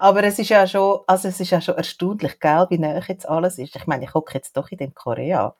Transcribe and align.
Aber 0.00 0.22
es 0.22 0.38
ist 0.38 0.48
ja 0.50 0.66
schon, 0.66 1.00
also 1.08 1.26
es 1.26 1.40
ist 1.40 1.50
ja 1.50 1.60
schon 1.60 1.74
erstaunlich, 1.74 2.38
gell, 2.38 2.66
wie 2.70 2.78
näher 2.78 3.02
jetzt 3.08 3.28
alles 3.28 3.58
ist. 3.58 3.74
Ich 3.74 3.86
meine, 3.88 4.04
ich 4.04 4.12
gucke 4.12 4.34
jetzt 4.34 4.56
doch 4.56 4.70
in 4.70 4.78
dem 4.78 4.94
Korea. 4.94 5.56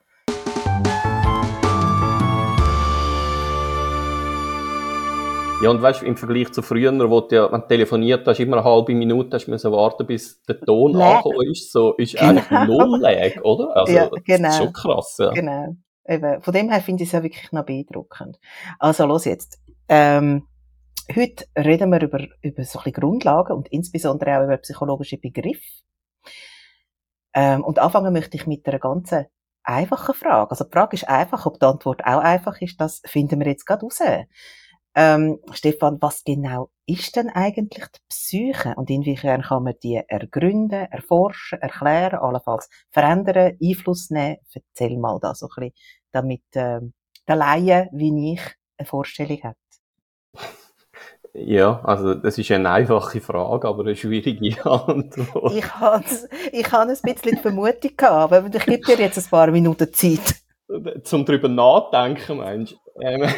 Ja, 5.61 5.71
und 5.71 5.83
weißt 5.83 6.03
du, 6.03 6.07
im 6.07 6.17
Vergleich 6.17 6.53
zu 6.53 6.63
früher, 6.63 6.93
wo 7.11 7.21
du 7.21 7.35
ja, 7.35 7.51
wenn 7.51 7.63
du 7.63 7.67
telefoniert 7.67 8.25
hast, 8.29 8.39
immer 8.39 8.59
eine 8.59 8.65
halbe 8.65 8.95
Minute 8.95 9.35
hast 9.35 9.49
du 9.49 9.73
warten, 9.73 10.07
bis 10.07 10.41
der 10.45 10.61
Ton 10.61 10.93
Lag. 10.93 11.17
angekommen 11.17 11.51
ist, 11.51 11.73
so 11.73 11.95
ist 11.95 12.15
genau. 12.15 12.29
eigentlich 12.29 12.51
null 12.51 13.01
Lag, 13.01 13.43
oder? 13.43 13.77
Also, 13.77 13.93
ja, 13.93 14.09
genau. 14.25 14.43
das 14.49 14.55
ist 14.55 14.63
schon 14.63 14.73
krass, 14.73 15.17
ja. 15.19 15.31
Genau. 15.33 15.75
Eben, 16.07 16.43
von 16.43 16.55
dem 16.55 16.71
her 16.71 16.81
finde 16.81 17.03
ich 17.03 17.09
es 17.09 17.13
ja 17.13 17.25
wirklich 17.25 17.51
noch 17.51 17.65
beeindruckend. 17.65 18.39
Also, 18.79 19.05
los 19.05 19.25
jetzt. 19.25 19.61
Ähm, 19.89 20.47
heute 21.15 21.47
reden 21.57 21.91
wir 21.91 22.03
über, 22.03 22.27
über 22.43 22.65
so 22.65 22.79
ein 22.79 22.85
bisschen 22.85 22.93
Grundlagen 22.93 23.57
und 23.57 23.69
insbesondere 23.69 24.39
auch 24.39 24.45
über 24.45 24.57
psychologische 24.59 25.19
Begriffe. 25.19 25.83
Ähm, 27.35 27.65
und 27.65 27.79
anfangen 27.79 28.13
möchte 28.13 28.37
ich 28.37 28.47
mit 28.47 28.67
einer 28.67 28.79
ganz 28.79 29.15
einfachen 29.63 30.15
Frage. 30.15 30.51
Also 30.51 30.65
die 30.65 30.73
Frage 30.73 30.97
ist 30.97 31.09
einfach, 31.09 31.47
ob 31.47 31.61
die 31.61 31.67
Antwort 31.67 32.05
auch 32.05 32.21
einfach 32.21 32.61
ist, 32.61 32.81
das 32.81 33.03
finden 33.05 33.41
wir 33.41 33.49
jetzt 33.49 33.67
gerade 33.67 33.83
raus. 33.83 34.01
Ähm, 34.95 35.39
Stefan, 35.53 35.99
was 36.01 36.25
genau 36.25 36.71
ist 36.87 37.15
denn 37.15 37.29
eigentlich 37.29 37.87
die 37.87 38.01
Psyche 38.09 38.75
und 38.75 38.91
inwiefern 38.91 39.43
kann 39.43 39.63
man 39.63 39.75
die 39.83 40.03
ergründen, 40.09 40.87
erforschen, 40.91 41.61
erklären, 41.61 42.19
allenfalls 42.19 42.69
verändern, 42.91 43.57
Einfluss 43.63 44.11
nehmen? 44.11 44.39
Erzähl 44.53 44.99
mal 44.99 45.21
da 45.21 45.35
so 45.35 45.47
ein 45.47 45.55
bisschen, 45.55 45.75
damit 46.11 46.43
ähm, 46.55 46.95
der 47.29 47.37
Laie 47.37 47.89
wie 47.93 48.33
ich 48.33 48.41
eine 48.79 48.87
Vorstellung 48.87 49.43
hat. 49.43 49.57
Ja, 51.35 51.81
also 51.85 52.15
das 52.15 52.39
ist 52.39 52.51
eine 52.51 52.71
einfache 52.71 53.21
Frage, 53.21 53.69
aber 53.69 53.83
eine 53.83 53.97
schwierige 53.97 54.65
Antwort. 54.65 55.55
Ich 55.55 55.75
habe 55.75 56.05
ich 56.53 56.73
hab 56.73 56.89
ein 56.89 56.89
bisschen 56.89 57.37
die 57.37 57.37
Vermutung 57.37 57.93
gehabt, 57.97 58.33
aber 58.33 58.47
ich 58.53 58.65
gebe 58.65 58.85
dir 58.85 58.99
jetzt 58.99 59.19
ein 59.19 59.31
paar 59.31 59.51
Minuten 59.51 59.93
Zeit. 59.93 60.37
Zum 61.05 61.25
drüber 61.25 61.49
nachdenken, 61.49 62.39
meinst 62.39 62.73
du? 62.73 63.01
Ähm, 63.01 63.29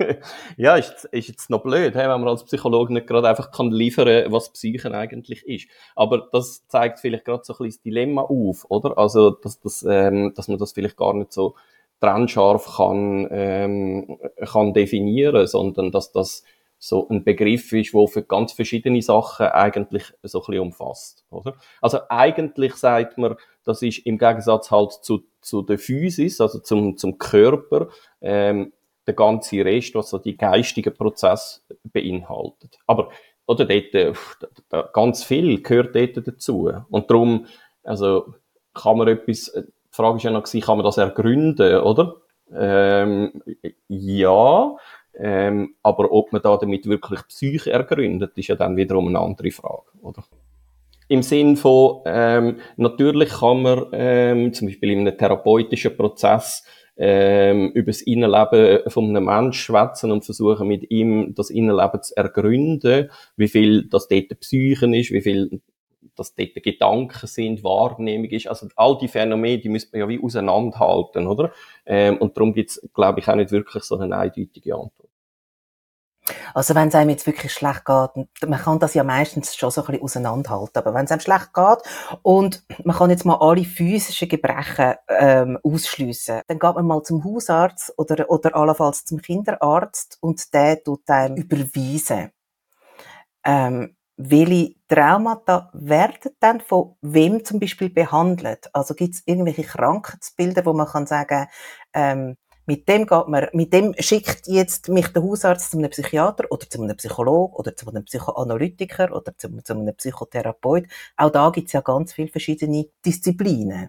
ja, 0.56 0.76
ist, 0.76 1.04
ist 1.06 1.28
jetzt 1.28 1.50
noch 1.50 1.62
blöd, 1.62 1.94
wenn 1.94 2.08
man 2.08 2.28
als 2.28 2.44
Psychologe 2.44 2.92
nicht 2.92 3.06
gerade 3.06 3.28
einfach 3.28 3.50
kann 3.50 3.70
liefern 3.70 4.30
was 4.32 4.52
Psychen 4.52 4.94
eigentlich 4.94 5.46
ist. 5.46 5.68
Aber 5.94 6.28
das 6.32 6.66
zeigt 6.68 7.00
vielleicht 7.00 7.24
gerade 7.24 7.44
so 7.44 7.52
ein 7.54 7.58
bisschen 7.58 7.78
das 7.78 7.82
Dilemma 7.82 8.22
auf, 8.22 8.66
oder? 8.68 8.96
Also, 8.98 9.30
dass, 9.30 9.60
dass, 9.60 9.84
ähm, 9.88 10.32
dass 10.34 10.48
man 10.48 10.58
das 10.58 10.72
vielleicht 10.72 10.96
gar 10.96 11.14
nicht 11.14 11.32
so 11.32 11.54
trennscharf 12.00 12.76
kann, 12.76 13.28
ähm, 13.30 14.18
kann 14.50 14.72
definieren, 14.72 15.46
sondern 15.46 15.92
dass 15.92 16.12
das 16.12 16.44
so 16.78 17.06
ein 17.08 17.24
Begriff 17.24 17.72
ist, 17.72 17.92
wo 17.92 18.06
für 18.06 18.22
ganz 18.22 18.52
verschiedene 18.52 19.02
Sachen 19.02 19.46
eigentlich 19.46 20.04
so 20.22 20.38
ein 20.38 20.46
bisschen 20.46 20.60
umfasst, 20.60 21.26
oder? 21.30 21.56
Also 21.82 21.98
eigentlich 22.08 22.74
sagt 22.74 23.18
man, 23.18 23.36
das 23.64 23.82
ist 23.82 23.98
im 24.06 24.16
Gegensatz 24.16 24.70
halt 24.70 24.92
zu, 24.92 25.24
zu 25.42 25.60
der 25.60 25.78
Physis, 25.78 26.40
also 26.40 26.58
zum, 26.58 26.96
zum 26.96 27.18
Körper, 27.18 27.88
ähm, 28.22 28.72
der 29.06 29.14
ganze 29.14 29.62
Rest, 29.64 29.94
was 29.94 30.08
so 30.08 30.18
die 30.18 30.38
geistigen 30.38 30.94
Prozesse 30.94 31.60
beinhaltet. 31.84 32.78
Aber 32.86 33.10
oder 33.46 33.64
dort, 33.66 33.94
äh, 33.94 34.12
ganz 34.92 35.24
viel 35.24 35.60
gehört 35.60 35.96
dort 35.96 36.26
dazu. 36.26 36.70
Und 36.88 37.10
darum, 37.10 37.46
also 37.82 38.34
kann 38.74 38.96
man 38.96 39.08
etwas, 39.08 39.48
äh, 39.48 39.64
die 39.90 39.96
Frage 39.96 40.16
ist 40.18 40.22
ja 40.24 40.30
noch 40.30 40.44
kann 40.44 40.76
man 40.76 40.84
das 40.84 40.98
ergründen, 40.98 41.80
oder? 41.80 42.16
Ähm, 42.52 43.42
ja, 43.88 44.76
ähm, 45.18 45.74
aber 45.82 46.12
ob 46.12 46.32
man 46.32 46.42
da 46.42 46.56
damit 46.56 46.86
wirklich 46.86 47.26
Psyche 47.28 47.72
ergründet, 47.72 48.32
ist 48.36 48.48
ja 48.48 48.56
dann 48.56 48.76
wiederum 48.76 49.08
eine 49.08 49.20
andere 49.20 49.50
Frage, 49.50 49.90
oder? 50.00 50.24
Im 51.08 51.22
Sinn 51.22 51.56
von, 51.56 52.02
ähm, 52.06 52.58
natürlich 52.76 53.30
kann 53.30 53.62
man 53.62 53.86
ähm, 53.92 54.52
zum 54.52 54.68
Beispiel 54.68 54.92
in 54.92 55.00
einem 55.00 55.18
therapeutischen 55.18 55.96
Prozess 55.96 56.64
ähm, 56.96 57.70
über 57.72 57.86
das 57.86 58.02
Innenleben 58.02 58.88
von 58.90 59.08
einem 59.08 59.24
Menschen 59.24 59.54
schwätzen 59.54 60.12
und 60.12 60.24
versuchen 60.24 60.68
mit 60.68 60.90
ihm 60.90 61.34
das 61.34 61.50
Innenleben 61.50 62.02
zu 62.02 62.16
ergründen, 62.16 63.10
wie 63.36 63.48
viel 63.48 63.88
das 63.88 64.06
dort 64.06 64.38
Psychen 64.40 64.94
ist, 64.94 65.10
wie 65.10 65.22
viel 65.22 65.60
das 66.16 66.34
dort 66.34 66.54
Gedanken 66.54 67.26
sind, 67.26 67.62
Wahrnehmung 67.64 68.30
ist. 68.30 68.48
Also 68.48 68.68
all 68.76 68.98
die 68.98 69.08
Phänomene, 69.08 69.58
die 69.58 69.68
müsste 69.68 69.96
man 69.96 70.00
ja 70.00 70.08
wie 70.08 70.22
auseinanderhalten, 70.22 71.26
oder? 71.26 71.52
Ähm, 71.86 72.18
und 72.18 72.36
darum 72.36 72.52
gibt 72.52 72.70
es, 72.70 72.90
glaube 72.94 73.20
ich, 73.20 73.28
auch 73.28 73.36
nicht 73.36 73.50
wirklich 73.50 73.84
so 73.84 73.98
eine 73.98 74.16
eindeutige 74.16 74.74
Antwort. 74.74 75.10
Also 76.54 76.74
wenn 76.74 76.88
es 76.88 76.94
einem 76.94 77.10
jetzt 77.10 77.26
wirklich 77.26 77.52
schlecht 77.52 77.84
geht, 77.84 78.28
man 78.46 78.58
kann 78.58 78.78
das 78.78 78.94
ja 78.94 79.04
meistens 79.04 79.56
schon 79.56 79.70
so 79.70 79.82
ein 79.82 79.86
bisschen 79.86 80.02
auseinanderhalten, 80.02 80.78
aber 80.78 80.94
wenn 80.94 81.04
es 81.04 81.10
einem 81.10 81.20
schlecht 81.20 81.52
geht 81.54 81.78
und 82.22 82.62
man 82.84 82.96
kann 82.96 83.10
jetzt 83.10 83.24
mal 83.24 83.38
alle 83.40 83.64
physischen 83.64 84.28
Gebrechen 84.28 84.94
ähm, 85.08 85.58
ausschliessen, 85.62 86.42
dann 86.46 86.58
geht 86.58 86.74
man 86.74 86.86
mal 86.86 87.02
zum 87.02 87.24
Hausarzt 87.24 87.94
oder, 87.96 88.30
oder 88.30 88.54
allenfalls 88.54 89.04
zum 89.04 89.20
Kinderarzt 89.20 90.18
und 90.20 90.52
der 90.54 90.82
tut 90.82 91.08
einem 91.08 91.36
überweisen. 91.36 92.30
Ähm, 93.44 93.96
welche 94.22 94.74
Traumata 94.86 95.70
werden 95.72 96.32
dann 96.40 96.60
von 96.60 96.96
wem 97.00 97.44
zum 97.44 97.58
Beispiel 97.58 97.88
behandelt? 97.88 98.68
Also 98.74 98.94
gibt 98.94 99.14
es 99.14 99.22
irgendwelche 99.24 99.62
Krankheitsbilder, 99.62 100.66
wo 100.66 100.74
man 100.74 100.86
kann 100.86 101.06
sagen, 101.06 101.46
ähm, 101.94 102.36
mit 102.66 102.88
dem 102.88 103.06
geht 103.06 103.28
man, 103.28 103.48
mit 103.52 103.72
dem 103.72 103.94
schickt 103.98 104.46
jetzt 104.46 104.88
mich 104.88 105.08
der 105.08 105.22
Hausarzt 105.22 105.70
zu 105.70 105.78
einem 105.78 105.90
Psychiater 105.90 106.44
oder 106.50 106.68
zu 106.68 106.82
einem 106.82 106.96
Psychologen 106.96 107.54
oder 107.54 107.74
zu 107.74 107.88
einem 107.88 108.04
Psychoanalytiker 108.04 109.16
oder 109.16 109.36
zu, 109.36 109.48
zu 109.62 109.72
einem 109.72 109.96
Psychotherapeut. 109.96 110.84
Auch 111.16 111.30
da 111.30 111.50
gibt 111.50 111.68
es 111.68 111.72
ja 111.72 111.80
ganz 111.80 112.12
viele 112.12 112.28
verschiedene 112.28 112.86
Disziplinen. 113.04 113.88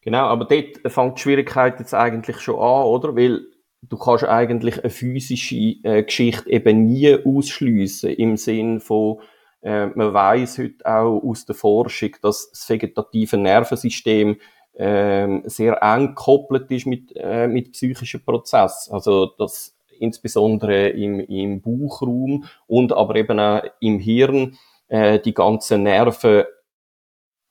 Genau, 0.00 0.26
aber 0.26 0.44
dort 0.44 0.92
fängt 0.92 1.18
die 1.18 1.22
Schwierigkeit 1.22 1.78
jetzt 1.78 1.94
eigentlich 1.94 2.40
schon 2.40 2.54
an, 2.54 2.84
oder? 2.84 3.14
Weil 3.14 3.51
du 3.82 3.96
kannst 3.96 4.24
eigentlich 4.24 4.80
eine 4.80 4.90
physische 4.90 5.56
äh, 5.82 6.02
Geschichte 6.04 6.50
eben 6.50 6.86
nie 6.86 7.16
ausschliessen 7.24 8.10
im 8.10 8.36
Sinn 8.36 8.80
von 8.80 9.20
äh, 9.62 9.86
man 9.86 10.12
weiß 10.12 10.58
heute 10.58 10.84
auch 10.84 11.22
aus 11.22 11.44
der 11.46 11.54
Forschung, 11.54 12.10
dass 12.20 12.50
das 12.50 12.68
vegetative 12.68 13.36
Nervensystem 13.36 14.36
ähm, 14.74 15.42
sehr 15.44 15.82
eng 15.82 16.08
gekoppelt 16.08 16.70
ist 16.70 16.86
mit, 16.86 17.12
äh, 17.14 17.46
mit 17.46 17.72
psychischen 17.72 18.24
Prozessen. 18.24 18.92
Also, 18.92 19.26
dass 19.38 19.76
insbesondere 19.98 20.88
im, 20.88 21.20
im 21.20 21.60
Bauchraum 21.60 22.44
und 22.66 22.92
aber 22.92 23.14
eben 23.16 23.38
auch 23.38 23.62
im 23.80 24.00
Hirn 24.00 24.56
äh, 24.88 25.20
die 25.20 25.34
ganzen 25.34 25.84
Nerven 25.84 26.44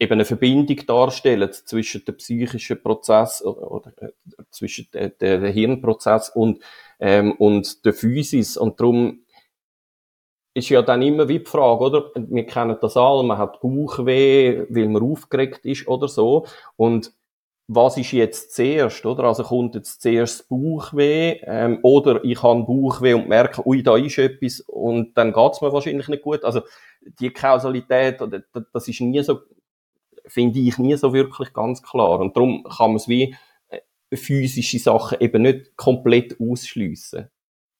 eben 0.01 0.13
eine 0.13 0.25
Verbindung 0.25 0.77
darstellen 0.87 1.51
zwischen 1.51 2.03
dem 2.05 2.17
psychischen 2.17 2.81
Prozess 2.81 3.43
oder, 3.43 3.93
äh, 3.97 4.09
zwischen 4.49 4.87
der 4.91 5.51
Hirnprozess 5.51 6.29
und 6.29 6.59
ähm, 6.99 7.33
und 7.33 7.85
der 7.85 7.93
Physis 7.93 8.57
und 8.57 8.79
darum 8.79 9.23
ist 10.53 10.69
ja 10.69 10.81
dann 10.81 11.01
immer 11.01 11.29
wie 11.29 11.39
die 11.39 11.45
Frage, 11.45 11.83
oder? 11.83 12.11
Wir 12.15 12.45
kennen 12.45 12.77
das 12.81 12.97
alle, 12.97 13.23
man 13.23 13.37
hat 13.37 13.61
Bauchweh, 13.61 14.65
weil 14.69 14.89
man 14.89 15.03
aufgeregt 15.03 15.65
ist 15.65 15.87
oder 15.87 16.07
so. 16.09 16.45
Und 16.75 17.13
was 17.67 17.95
ist 17.97 18.11
jetzt 18.11 18.53
zuerst, 18.53 19.05
oder? 19.05 19.23
Also 19.25 19.43
kommt 19.43 19.75
jetzt 19.75 20.01
zuerst 20.01 20.39
das 20.41 20.47
Bauchweh, 20.47 21.39
ähm, 21.43 21.79
oder 21.83 22.21
ich 22.25 22.43
habe 22.43 22.63
Bauchweh 22.63 23.13
und 23.13 23.29
merke, 23.29 23.65
ui, 23.65 23.81
da 23.81 23.95
ist 23.95 24.17
etwas, 24.17 24.59
und 24.61 25.17
dann 25.17 25.31
geht's 25.31 25.61
mir 25.61 25.71
wahrscheinlich 25.71 26.09
nicht 26.09 26.23
gut. 26.23 26.43
Also, 26.43 26.61
die 27.19 27.31
Kausalität, 27.31 28.19
das 28.73 28.87
ist 28.89 28.99
nie 29.01 29.23
so, 29.23 29.39
finde 30.31 30.59
ich 30.59 30.77
nie 30.77 30.95
so 30.95 31.13
wirklich 31.13 31.53
ganz 31.53 31.81
klar. 31.81 32.19
Und 32.19 32.35
darum 32.35 32.63
kann 32.63 32.91
man 32.91 32.95
es 32.97 33.07
wie 33.07 33.35
äh, 33.69 33.79
physische 34.15 34.79
Sachen 34.79 35.19
eben 35.19 35.41
nicht 35.41 35.75
komplett 35.75 36.37
ausschliessen. 36.39 37.29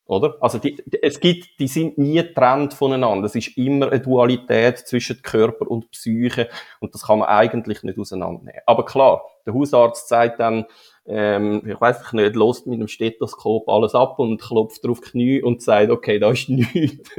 Oder? 0.06 0.35
Also 0.41 0.57
die, 0.57 0.78
es 1.01 1.22
gibt, 1.22 1.57
die 1.59 1.69
sind 1.69 1.97
nie 1.97 2.16
getrennt 2.16 2.73
voneinander. 2.73 3.28
Es 3.28 3.35
ist 3.35 3.57
immer 3.57 3.88
eine 3.88 4.01
Dualität 4.01 4.80
zwischen 4.80 5.21
Körper 5.21 5.71
und 5.71 5.89
Psyche 5.92 6.50
und 6.81 6.94
das 6.94 7.03
kann 7.03 7.19
man 7.19 7.30
eigentlich 7.30 7.81
nicht 7.83 7.98
auseinandernehmen. 7.98 8.62
Aber 8.65 8.83
klar, 8.83 9.24
der 9.45 9.54
Hausarzt 9.54 10.09
sagt 10.09 10.42
dann, 10.42 10.65
ähm, 11.06 11.63
ich 11.65 11.80
weiß 11.80 12.12
nicht, 12.12 12.36
lost 12.36 12.68
mit 12.68 12.81
dem 12.81 12.89
Stethoskop 12.89 13.69
alles 13.69 13.95
ab 13.95 14.19
und 14.19 14.42
klopft 14.42 14.83
drauf 14.86 15.00
Knie 15.00 15.42
und 15.42 15.62
sagt, 15.62 15.89
okay, 15.89 16.19
da 16.19 16.31
ist 16.31 16.50
nichts. 16.50 17.09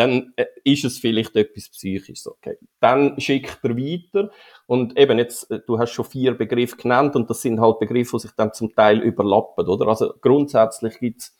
Dann 0.00 0.32
äh, 0.36 0.46
ist 0.64 0.84
es 0.86 0.98
vielleicht 0.98 1.36
etwas 1.36 1.68
Psychisches. 1.68 2.26
Okay. 2.26 2.56
Dann 2.80 3.20
schickt 3.20 3.58
er 3.62 3.76
weiter 3.76 4.30
und 4.66 4.98
eben 4.98 5.18
jetzt, 5.18 5.50
äh, 5.50 5.60
du 5.66 5.78
hast 5.78 5.92
schon 5.92 6.06
vier 6.06 6.32
Begriffe 6.32 6.76
genannt 6.76 7.16
und 7.16 7.28
das 7.28 7.42
sind 7.42 7.60
halt 7.60 7.78
Begriffe, 7.78 8.16
die 8.16 8.20
sich 8.20 8.30
dann 8.32 8.54
zum 8.54 8.74
Teil 8.74 9.00
überlappen, 9.00 9.68
oder? 9.68 9.88
Also 9.88 10.14
grundsätzlich 10.22 10.98
gibt's 10.98 11.36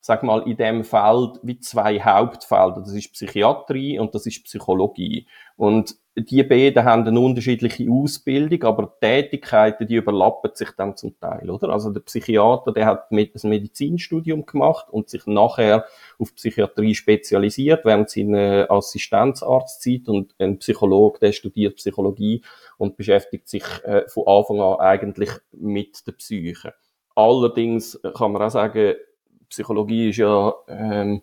sag 0.00 0.22
mal, 0.22 0.42
in 0.48 0.56
dem 0.56 0.84
Feld 0.84 1.40
wie 1.42 1.58
zwei 1.58 2.00
Hauptfelder. 2.00 2.80
Das 2.80 2.92
ist 2.92 3.12
Psychiatrie 3.12 3.98
und 3.98 4.14
das 4.14 4.26
ist 4.26 4.44
Psychologie. 4.44 5.26
Und 5.56 5.96
die 6.16 6.42
beiden 6.42 6.84
haben 6.84 7.06
eine 7.06 7.20
unterschiedliche 7.20 7.88
Ausbildung, 7.90 8.62
aber 8.64 8.98
Tätigkeiten, 9.00 9.86
die 9.86 9.96
überlappen 9.96 10.50
sich 10.54 10.70
dann 10.76 10.96
zum 10.96 11.18
Teil, 11.18 11.50
oder? 11.50 11.68
Also 11.70 11.90
der 11.90 12.00
Psychiater, 12.00 12.72
der 12.72 12.86
hat 12.86 13.10
ein 13.10 13.28
Medizinstudium 13.42 14.46
gemacht 14.46 14.86
und 14.90 15.08
sich 15.08 15.26
nachher 15.26 15.86
auf 16.18 16.34
Psychiatrie 16.34 16.94
spezialisiert 16.94 17.84
während 17.84 18.10
seiner 18.10 18.70
Assistenzarztzeit 18.70 20.08
und 20.08 20.34
ein 20.38 20.58
Psychologe, 20.58 21.20
der 21.20 21.32
studiert 21.32 21.76
Psychologie 21.76 22.42
und 22.78 22.96
beschäftigt 22.96 23.48
sich 23.48 23.64
äh, 23.84 24.08
von 24.08 24.26
Anfang 24.26 24.60
an 24.60 24.80
eigentlich 24.80 25.30
mit 25.52 26.06
der 26.06 26.12
Psyche. 26.12 26.74
Allerdings 27.14 28.00
kann 28.14 28.32
man 28.32 28.42
auch 28.42 28.50
sagen, 28.50 28.94
Psychologie 29.48 30.10
ist 30.10 30.18
ja 30.18 30.54
ähm, 30.68 31.22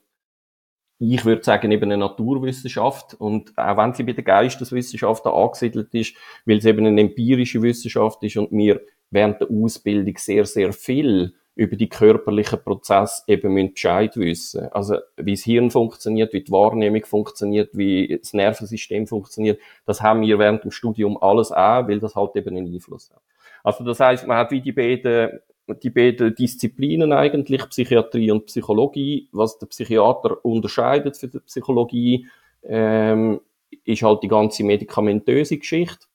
ich 0.99 1.25
würde 1.25 1.43
sagen, 1.43 1.71
eben 1.71 1.83
eine 1.83 1.97
Naturwissenschaft. 1.97 3.15
Und 3.15 3.57
auch 3.57 3.77
wenn 3.77 3.93
sie 3.93 4.03
bei 4.03 4.13
der 4.13 4.23
Geisteswissenschaft 4.23 5.25
angesiedelt 5.25 5.93
ist, 5.93 6.15
weil 6.45 6.57
es 6.57 6.65
eben 6.65 6.85
eine 6.85 7.01
empirische 7.01 7.61
Wissenschaft 7.61 8.23
ist 8.23 8.37
und 8.37 8.51
wir 8.51 8.81
während 9.11 9.41
der 9.41 9.49
Ausbildung 9.51 10.17
sehr, 10.17 10.45
sehr 10.45 10.73
viel 10.73 11.33
über 11.55 11.77
die 11.77 11.87
körperlichen 11.87 12.59
Prozesse 12.61 13.23
eben 13.27 13.53
müssen 13.53 13.73
Bescheid 13.73 14.17
wissen. 14.17 14.67
Also, 14.73 14.97
wie 15.15 15.35
das 15.35 15.43
Hirn 15.43 15.71
funktioniert, 15.71 16.33
wie 16.33 16.43
die 16.43 16.51
Wahrnehmung 16.51 17.05
funktioniert, 17.05 17.77
wie 17.77 18.17
das 18.19 18.33
Nervensystem 18.33 19.07
funktioniert, 19.07 19.59
das 19.85 20.01
haben 20.01 20.21
wir 20.21 20.37
während 20.37 20.65
dem 20.65 20.71
Studium 20.71 21.17
alles 21.21 21.53
auch, 21.53 21.87
weil 21.87 21.99
das 21.99 22.15
halt 22.15 22.35
eben 22.35 22.57
einen 22.57 22.73
Einfluss 22.73 23.09
hat. 23.09 23.21
Also, 23.63 23.85
das 23.85 24.01
heißt, 24.01 24.27
man 24.27 24.37
hat 24.37 24.51
wie 24.51 24.61
die 24.61 24.73
beiden 24.73 25.39
die 25.73 25.89
beiden 25.89 26.35
Disziplinen 26.35 27.11
eigentlich, 27.11 27.67
Psychiatrie 27.69 28.31
und 28.31 28.45
Psychologie. 28.45 29.29
Was 29.31 29.57
der 29.57 29.67
Psychiater 29.67 30.43
unterscheidet 30.45 31.17
für 31.17 31.27
die 31.27 31.39
Psychologie, 31.39 32.27
ähm, 32.63 33.41
ist 33.83 34.03
halt 34.03 34.23
die 34.23 34.27
ganze 34.27 34.63
medikamentöse 34.63 35.57
Geschichte. 35.57 36.07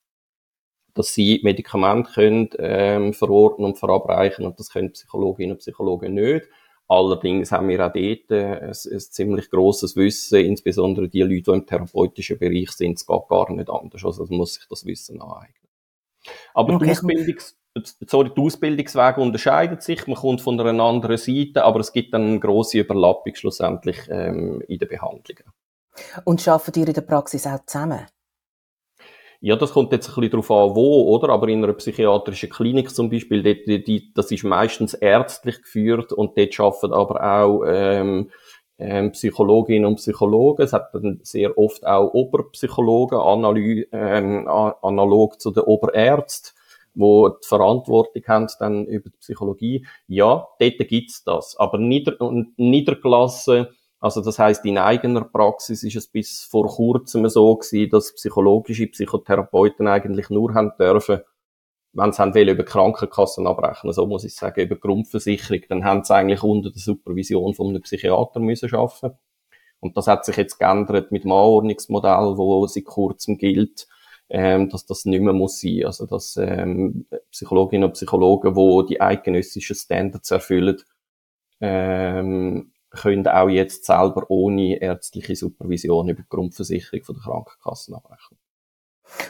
Dass 0.95 1.15
sie 1.15 1.41
Medikamente 1.43 2.11
können, 2.13 2.51
ähm, 2.59 3.13
verordnen 3.13 3.67
und 3.67 3.79
verabreichen 3.79 4.45
und 4.45 4.59
das 4.59 4.71
können 4.71 4.93
Psychologinnen 4.93 5.53
und 5.53 5.59
Psychologen 5.59 6.15
nicht. 6.15 6.49
Allerdings 6.89 7.53
haben 7.53 7.69
wir 7.69 7.87
auch 7.87 7.93
dort 7.93 8.31
äh, 8.33 8.59
ein, 8.59 8.71
ein 8.71 9.01
ziemlich 9.01 9.49
grosses 9.49 9.95
Wissen, 9.95 10.41
insbesondere 10.41 11.09
die 11.09 11.23
Leute, 11.23 11.43
die 11.43 11.51
im 11.53 11.67
therapeutischen 11.67 12.37
Bereich 12.37 12.73
sind, 12.73 12.99
es 12.99 13.07
geht 13.07 13.29
gar 13.29 13.53
nicht 13.53 13.71
anders. 13.71 14.05
Also 14.05 14.27
man 14.27 14.39
muss 14.39 14.55
sich 14.55 14.67
das 14.69 14.85
Wissen 14.85 15.23
aneignen. 15.23 15.60
Aber 16.55 16.75
okay. 16.75 16.85
die 16.85 16.91
Ausbildungs 16.91 17.57
sorry, 18.07 18.31
die 18.37 18.41
Ausbildungswege 18.41 19.21
unterscheiden 19.21 19.81
sich, 19.81 20.07
man 20.07 20.17
kommt 20.17 20.41
von 20.41 20.61
einer 20.61 20.83
anderen 20.83 21.17
Seite, 21.17 21.65
aber 21.65 21.81
es 21.81 21.93
gibt 21.93 22.13
dann 22.15 22.27
eine 22.27 22.41
grosse 22.41 22.79
Überlappung 22.79 23.35
schlussendlich 23.35 23.99
ähm, 24.09 24.63
in 24.67 24.79
den 24.79 24.89
Behandlungen. 24.89 25.45
Und 26.25 26.47
arbeiten 26.47 26.81
ihr 26.81 26.89
in 26.89 26.95
der 26.95 27.03
Praxis 27.03 27.47
auch 27.47 27.65
zusammen? 27.67 28.07
Ja, 29.43 29.57
das 29.57 29.73
kommt 29.73 29.93
jetzt 29.93 30.09
ein 30.09 30.15
bisschen 30.17 30.31
darauf 30.33 30.51
an, 30.51 30.77
wo, 30.77 31.15
oder? 31.15 31.31
Aber 31.31 31.49
in 31.49 31.65
einer 31.65 31.73
psychiatrischen 31.73 32.51
Klinik 32.51 32.91
zum 32.91 33.09
Beispiel, 33.09 33.43
die, 33.43 33.83
die, 33.83 34.13
das 34.13 34.31
ist 34.31 34.45
meistens 34.45 34.93
ärztlich 34.93 35.63
geführt 35.63 36.13
und 36.13 36.37
dort 36.37 36.61
arbeiten 36.61 36.93
aber 36.93 37.41
auch 37.41 37.65
ähm, 37.67 38.31
ähm, 38.81 39.13
Psychologinnen 39.13 39.87
und 39.87 39.97
Psychologen. 39.97 40.63
Es 40.63 40.73
hat 40.73 40.95
dann 40.95 41.21
sehr 41.23 41.57
oft 41.57 41.87
auch 41.87 42.13
Oberpsychologen, 42.13 43.19
analog, 43.19 43.87
ähm, 43.93 44.49
analog 44.49 45.41
zu 45.41 45.51
den 45.51 45.65
Oberärzten 45.65 46.59
wo 46.95 47.29
die 47.29 47.47
Verantwortung 47.47 48.23
haben 48.27 48.49
dann 48.59 48.85
über 48.87 49.11
die 49.11 49.19
Psychologie. 49.19 49.87
Ja, 50.07 50.49
dort 50.59 50.89
gibt's 50.89 51.25
das. 51.25 51.57
Aber 51.57 51.79
nieder 51.79 52.17
niedergelassen, 52.57 53.69
also 54.01 54.23
das 54.23 54.39
heißt 54.39 54.65
in 54.65 54.79
eigener 54.79 55.23
Praxis 55.23 55.83
ist 55.83 55.97
es 55.97 56.07
bis 56.09 56.43
vor 56.43 56.67
kurzem 56.67 57.29
so 57.29 57.57
gewesen, 57.57 57.91
dass 57.91 58.15
psychologische 58.15 58.87
Psychotherapeuten 58.87 59.87
eigentlich 59.87 60.31
nur 60.31 60.55
haben 60.55 60.73
dürfen, 60.79 61.21
wenn 61.93 62.13
sie 62.13 62.23
haben 62.23 62.35
wollen, 62.35 62.49
über 62.49 62.65
Krankenkassen 62.65 63.47
abrechnen, 63.47 63.93
so 63.93 64.07
muss 64.07 64.25
ich 64.25 64.35
sagen, 64.35 64.61
über 64.61 64.77
Grundversicherung, 64.77 65.63
dann 65.69 65.85
haben 65.85 66.05
sie 66.05 66.15
eigentlich 66.15 66.43
unter 66.43 66.71
der 66.71 66.81
Supervision 66.81 67.55
von 67.55 67.69
einem 67.69 67.83
Psychiater 67.83 68.41
müssen 68.41 68.73
arbeiten. 68.75 69.19
Und 69.81 69.97
das 69.97 70.07
hat 70.07 70.25
sich 70.25 70.37
jetzt 70.37 70.59
geändert 70.59 71.11
mit 71.11 71.25
dem 71.25 71.33
Anordnungsmodell, 71.33 72.37
wo 72.37 72.67
seit 72.67 72.85
kurzem 72.85 73.39
gilt, 73.39 73.89
ähm, 74.29 74.69
dass 74.69 74.87
das 74.87 75.05
nicht 75.07 75.23
mehr 75.23 75.33
muss 75.33 75.61
sein. 75.61 75.85
Also, 75.87 76.07
dass 76.07 76.37
ähm, 76.37 77.07
Psychologinnen 77.33 77.89
und 77.89 77.95
Psychologen, 77.95 78.55
die 78.55 78.95
die 78.95 79.01
eidgenössischen 79.01 79.77
Standards 79.77 80.31
erfüllen, 80.31 80.77
ähm, 81.61 82.73
können 82.91 83.27
auch 83.29 83.49
jetzt 83.49 83.85
selber 83.85 84.27
ohne 84.29 84.81
ärztliche 84.81 85.37
Supervision 85.37 86.09
über 86.09 86.23
die 86.23 86.29
Grundversicherung 86.29 87.05
von 87.05 87.15
der 87.17 87.25
Krankenkassen 87.25 87.95
abrechnen. 87.95 88.40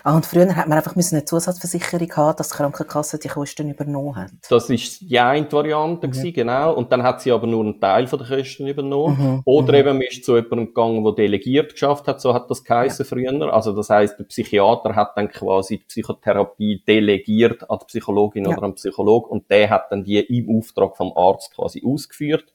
Ah, 0.03 0.17
und 0.17 0.25
früher 0.25 0.55
hat 0.57 0.69
man 0.69 0.79
einfach 0.79 0.97
eine 0.97 1.25
Zusatzversicherung 1.25 2.11
haben, 2.17 2.37
dass 2.37 2.51
die 2.51 2.57
Krankenkasse 2.57 3.19
die 3.19 3.29
Kosten 3.29 3.71
übernommen 3.71 4.17
hat. 4.17 4.31
Das 4.49 4.71
ist 4.71 5.03
die 5.03 5.19
eine 5.19 5.51
Variante 5.51 6.07
mhm. 6.07 6.13
gewesen, 6.13 6.33
genau. 6.33 6.75
Und 6.75 6.91
dann 6.93 7.03
hat 7.03 7.21
sie 7.21 7.33
aber 7.33 7.47
nur 7.47 7.65
einen 7.65 7.81
Teil 7.81 8.07
von 8.07 8.19
der 8.19 8.29
Kosten 8.29 8.67
übernommen. 8.67 9.17
Mhm. 9.19 9.43
Oder 9.45 9.73
mhm. 9.73 9.79
eben 9.79 9.99
man 9.99 10.07
ist 10.07 10.25
zu 10.25 10.37
jemandem 10.37 10.67
gegangen, 10.67 11.05
der 11.05 11.13
delegiert 11.13 11.73
geschafft 11.73 12.07
hat, 12.07 12.21
so 12.21 12.35
hat 12.35 12.51
das 12.51 12.65
geheißen 12.65 13.05
ja. 13.05 13.09
früher. 13.09 13.53
Also 13.53 13.73
das 13.73 13.91
heißt, 13.91 14.19
der 14.19 14.25
Psychiater 14.25 14.95
hat 14.95 15.17
dann 15.17 15.29
quasi 15.29 15.79
die 15.79 15.85
Psychotherapie 15.85 16.83
delegiert 16.87 17.69
an 17.71 17.79
die 17.81 17.87
Psychologin 17.87 18.45
ja. 18.45 18.53
oder 18.53 18.63
an 18.65 18.71
den 18.71 18.77
Psychologen 18.77 19.31
und 19.31 19.51
der 19.51 19.71
hat 19.71 19.91
dann 19.91 20.05
die 20.05 20.19
im 20.19 20.59
Auftrag 20.59 20.97
vom 20.97 21.13
Arzt 21.17 21.55
quasi 21.55 21.83
ausgeführt. 21.85 22.53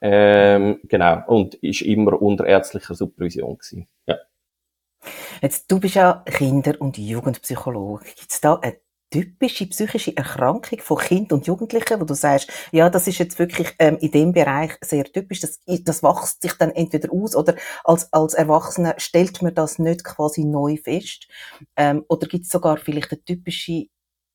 Ähm, 0.00 0.80
genau. 0.84 1.22
Und 1.26 1.54
ist 1.56 1.82
immer 1.82 2.20
unter 2.20 2.46
ärztlicher 2.46 2.94
Supervision 2.94 3.58
gewesen. 3.58 3.88
Ja. 4.06 4.16
Jetzt, 5.42 5.70
du 5.70 5.80
bist 5.80 5.94
ja 5.94 6.22
Kinder- 6.26 6.80
und 6.80 6.98
Jugendpsychologe. 6.98 8.04
Gibt 8.04 8.30
es 8.30 8.40
da 8.40 8.56
eine 8.56 8.78
typische 9.10 9.66
psychische 9.66 10.16
Erkrankung 10.16 10.80
von 10.80 10.98
Kind 10.98 11.32
und 11.32 11.46
Jugendlichen, 11.46 12.00
wo 12.00 12.04
du 12.04 12.14
sagst, 12.14 12.50
ja, 12.72 12.90
das 12.90 13.06
ist 13.06 13.18
jetzt 13.18 13.38
wirklich 13.38 13.74
ähm, 13.78 13.96
in 13.98 14.10
dem 14.10 14.32
Bereich 14.32 14.72
sehr 14.82 15.04
typisch, 15.04 15.40
das, 15.40 15.60
das 15.66 16.02
wächst 16.02 16.42
sich 16.42 16.52
dann 16.54 16.70
entweder 16.70 17.10
aus 17.12 17.34
oder 17.34 17.56
als, 17.84 18.12
als 18.12 18.34
Erwachsener 18.34 18.94
stellt 18.98 19.40
man 19.42 19.54
das 19.54 19.78
nicht 19.78 20.04
quasi 20.04 20.44
neu 20.44 20.76
fest? 20.76 21.28
Ähm, 21.76 22.04
oder 22.08 22.26
gibt 22.26 22.44
es 22.44 22.50
sogar 22.50 22.76
vielleicht 22.76 23.12
eine 23.12 23.22
typische 23.24 23.86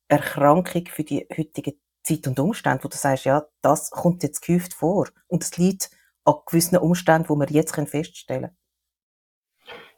Erkrankung 0.08 0.86
für 0.88 1.04
die 1.04 1.26
heutige 1.36 1.74
Zeit 2.02 2.26
und 2.26 2.38
Umstände, 2.38 2.84
wo 2.84 2.88
du 2.88 2.96
sagst, 2.96 3.24
ja, 3.24 3.46
das 3.62 3.90
kommt 3.90 4.22
jetzt 4.22 4.42
gehäuft 4.42 4.74
vor 4.74 5.08
und 5.28 5.42
es 5.42 5.56
liegt 5.56 5.90
an 6.24 6.34
gewissen 6.46 6.76
Umständen, 6.78 7.28
wo 7.28 7.36
wir 7.36 7.48
jetzt 7.48 7.74
feststellen 7.74 8.42
können? 8.42 8.56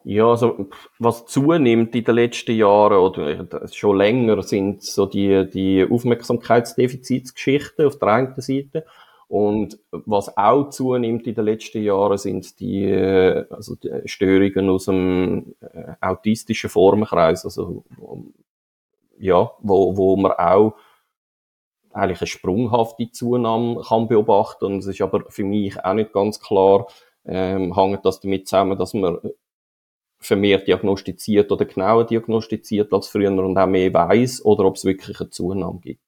Ja, 0.09 0.29
also, 0.29 0.69
was 1.01 1.27
zunimmt 1.27 1.93
in 1.97 2.05
den 2.05 2.15
letzten 2.15 2.55
Jahren 2.55 2.97
oder 2.97 3.67
schon 3.73 3.97
länger 3.97 4.41
sind 4.45 4.85
so 4.85 5.05
die, 5.05 5.51
die 5.51 5.85
Aufmerksamkeitsdefizitsgeschichten 5.91 7.85
auf 7.85 7.99
der 7.99 8.09
einen 8.09 8.41
Seite. 8.41 8.87
Und 9.27 9.81
was 9.91 10.37
auch 10.37 10.71
zunimmt 10.71 11.27
in 11.27 11.35
den 11.35 11.45
letzten 11.45 11.83
Jahren 11.83 12.19
sind 12.19 12.61
die, 12.61 12.87
also 13.51 13.75
die 13.75 13.91
Störungen 14.05 14.71
aus 14.71 14.85
dem 14.85 15.57
äh, 15.61 15.95
autistischen 16.01 16.71
Formenkreis, 16.71 17.45
also, 17.45 17.83
ja, 19.19 19.51
wo, 19.59 19.97
wo 19.97 20.17
man 20.17 20.31
auch 20.33 20.75
eigentlich 21.91 22.21
eine 22.21 22.29
sprunghafte 22.29 23.11
Zunahme 23.11 23.83
kann 23.83 24.07
beobachten. 24.07 24.67
Und 24.67 24.79
es 24.79 24.87
ist 24.87 25.01
aber 25.01 25.25
für 25.31 25.43
mich 25.43 25.85
auch 25.85 25.95
nicht 25.95 26.13
ganz 26.13 26.39
klar, 26.39 26.87
ähm, 27.25 27.75
hängt 27.75 28.05
das 28.05 28.21
damit 28.21 28.47
zusammen, 28.47 28.79
dass 28.79 28.95
man 28.95 29.19
vermehrt 30.19 30.67
diagnostiziert 30.67 31.53
oder 31.53 31.65
genauer 31.65 32.07
diagnostiziert 32.07 32.93
als 32.93 33.09
früher 33.09 33.31
und 33.31 33.59
auch 33.59 33.67
mehr 33.67 33.93
weiß 33.93 34.45
oder 34.45 34.65
ob 34.65 34.77
es 34.77 34.85
wirklich 34.85 35.21
eine 35.21 35.31
Zunahme 35.31 35.81
gibt. 35.81 36.01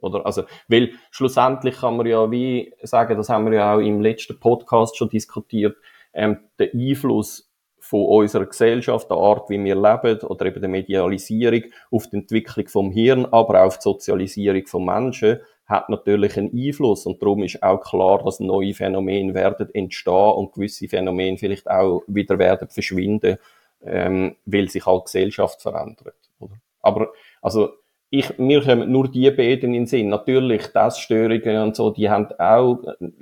Oder, 0.00 0.24
also, 0.26 0.44
weil 0.68 0.92
schlussendlich 1.10 1.76
kann 1.76 1.96
man 1.96 2.06
ja 2.06 2.30
wie 2.30 2.72
sagen, 2.82 3.16
das 3.16 3.28
haben 3.28 3.46
wir 3.46 3.54
ja 3.54 3.74
auch 3.74 3.80
im 3.80 4.00
letzten 4.00 4.38
Podcast 4.38 4.96
schon 4.96 5.08
diskutiert, 5.08 5.76
ähm, 6.12 6.38
der 6.58 6.72
Einfluss 6.72 7.50
von 7.80 8.06
unserer 8.06 8.46
Gesellschaft, 8.46 9.10
der 9.10 9.16
Art, 9.16 9.48
wie 9.50 9.62
wir 9.62 9.74
leben, 9.74 10.20
oder 10.20 10.46
eben 10.46 10.60
der 10.60 10.68
Medialisierung 10.68 11.62
auf 11.90 12.08
die 12.08 12.16
Entwicklung 12.16 12.68
vom 12.68 12.92
Hirn, 12.92 13.26
aber 13.26 13.62
auch 13.62 13.68
auf 13.68 13.78
die 13.78 13.84
Sozialisierung 13.84 14.66
von 14.66 14.84
Menschen, 14.84 15.40
hat 15.68 15.90
natürlich 15.90 16.36
einen 16.38 16.50
Einfluss 16.56 17.04
und 17.04 17.22
darum 17.22 17.42
ist 17.42 17.62
auch 17.62 17.80
klar, 17.80 18.22
dass 18.24 18.40
neue 18.40 18.72
Phänomene 18.72 19.34
werden 19.34 19.68
entstehen 19.74 20.14
und 20.14 20.52
gewisse 20.52 20.88
Phänomene 20.88 21.36
vielleicht 21.36 21.70
auch 21.70 22.02
wieder 22.06 22.38
werden 22.38 22.68
verschwinden, 22.68 23.36
ähm, 23.84 24.36
weil 24.46 24.68
sich 24.68 24.86
halt 24.86 25.04
Gesellschaft 25.04 25.60
verändert. 25.60 26.16
Oder? 26.40 26.54
Aber 26.80 27.08
also 27.42 27.70
ich, 28.10 28.38
mir 28.38 28.62
kommen 28.62 28.90
nur 28.90 29.08
die 29.08 29.30
beiden 29.30 29.74
in 29.74 29.82
den 29.82 29.86
Sinn. 29.86 30.08
Natürlich, 30.08 30.68
das 30.68 30.98
Störungen 30.98 31.62
und 31.62 31.76
so, 31.76 31.90
die 31.90 32.08
haben 32.08 32.28
auch 32.38 32.78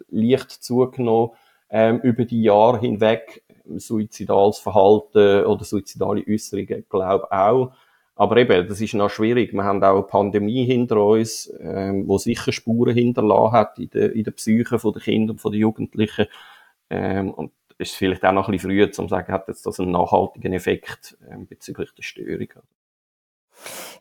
leicht 0.09 0.51
zugenommen 0.51 1.33
ähm, 1.69 1.99
über 2.03 2.25
die 2.25 2.43
Jahre 2.43 2.79
hinweg. 2.79 3.43
Suizidales 3.75 4.59
Verhalten 4.59 5.45
oder 5.45 5.65
suizidale 5.65 6.23
Äußerungen, 6.29 6.87
glaube 6.89 7.33
auch. 7.33 7.73
Aber 8.17 8.39
eben, 8.39 8.67
das 8.67 8.81
ist 8.81 8.95
noch 8.95 9.11
schwierig. 9.11 9.53
Wir 9.53 9.63
haben 9.63 9.85
auch 9.85 9.95
eine 9.95 10.03
Pandemie 10.03 10.65
hinter 10.65 11.05
uns, 11.05 11.53
ähm, 11.61 12.09
wo 12.09 12.17
sicher 12.17 12.51
Spuren 12.51 12.95
hinterlassen 12.95 13.53
hat 13.53 13.79
in 13.79 13.91
der, 13.91 14.13
in 14.15 14.25
der 14.25 14.31
Psyche 14.33 14.79
der 14.83 15.03
Kinder 15.03 15.33
und 15.33 15.45
der 15.45 15.53
Jugendlichen. 15.53 16.27
Ähm, 16.89 17.31
und 17.33 17.53
ist 17.79 17.95
vielleicht 17.95 18.25
auch 18.25 18.33
noch 18.33 18.49
ein 18.49 18.53
bisschen 18.53 18.71
früh, 18.71 18.83
um 18.83 18.93
zu 18.93 19.09
sagen, 19.09 19.33
hat 19.33 19.49
jetzt 19.49 19.67
das 19.67 19.81
einen 19.81 19.91
nachhaltigen 19.91 20.55
Effekt 20.55 21.19
ähm, 21.31 21.47
bezüglich 21.47 21.93
der 21.93 22.03
Störung. 22.03 22.49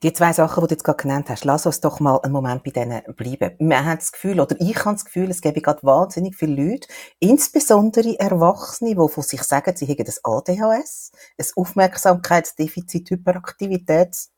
Die 0.04 0.14
zwei 0.14 0.34
Sachen, 0.34 0.62
die 0.62 0.68
du 0.68 0.74
jetzt 0.74 0.84
gerade 0.84 1.02
genannt 1.02 1.30
hast, 1.30 1.46
lass 1.46 1.66
uns 1.66 1.80
doch 1.82 2.00
mal 2.00 2.20
einen 2.22 2.34
Moment 2.34 2.64
bei 2.64 2.72
denen 2.72 3.02
bleiben. 3.16 3.56
Man 3.60 3.86
hat 3.86 4.02
das 4.02 4.12
Gefühl, 4.12 4.40
oder 4.40 4.56
ich 4.60 4.76
habe 4.86 4.96
das 4.96 5.06
Gefühl, 5.06 5.30
es 5.30 5.42
gäbe 5.42 5.62
gerade 5.62 5.84
wahnsinnig 5.84 6.36
viele 6.36 6.72
Leute, 6.72 6.88
insbesondere 7.20 8.20
Erwachsene, 8.20 8.92
die 8.92 9.10
von 9.10 9.24
sich 9.24 9.44
sagen, 9.44 9.76
sie 9.76 9.86
hätten 9.86 10.06
das 10.06 10.22
ADHS, 10.24 11.12
ein 11.40 11.46
Aufmerksamkeitsdefizit, 11.56 13.10
Hyperaktivitäts 13.10 14.35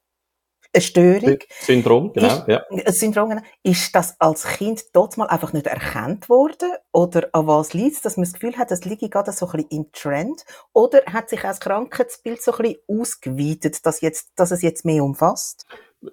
eine 0.78 0.82
Störung. 0.82 1.38
Syndrom, 1.60 2.14
genau, 2.14 2.28
ist, 2.28 2.48
ja. 2.48 2.64
Ein 2.70 2.94
Syndrom, 2.94 3.30
genau. 3.30 3.42
Ist 3.64 3.96
das 3.96 4.20
als 4.20 4.46
Kind 4.46 4.84
dort 4.94 5.18
mal 5.18 5.28
einfach 5.28 5.54
nicht 5.54 5.68
erkannt 5.68 6.30
worden? 6.30 6.72
Oder 6.92 7.30
an 7.34 7.48
was 7.48 7.74
liegt 7.74 7.96
es, 7.96 8.02
dass 8.02 8.18
man 8.18 8.26
das 8.26 8.34
Gefühl 8.34 8.58
hat, 8.58 8.72
das 8.72 8.86
liege 8.86 9.10
gerade 9.10 9.32
so 9.32 9.48
ein 9.48 9.52
bisschen 9.54 9.70
im 9.72 9.92
Trend? 9.92 10.44
Oder 10.74 11.02
hat 11.12 11.30
sich 11.30 11.40
auch 11.40 11.50
das 11.50 11.60
Krankheitsbild 11.60 12.42
so 12.42 12.54
ein 12.54 12.58
bisschen 12.58 12.80
ausgeweitet, 12.88 13.86
dass, 13.86 14.02
jetzt, 14.02 14.32
dass 14.36 14.52
es 14.52 14.62
jetzt 14.62 14.86
mehr 14.86 15.04
umfasst? 15.04 15.66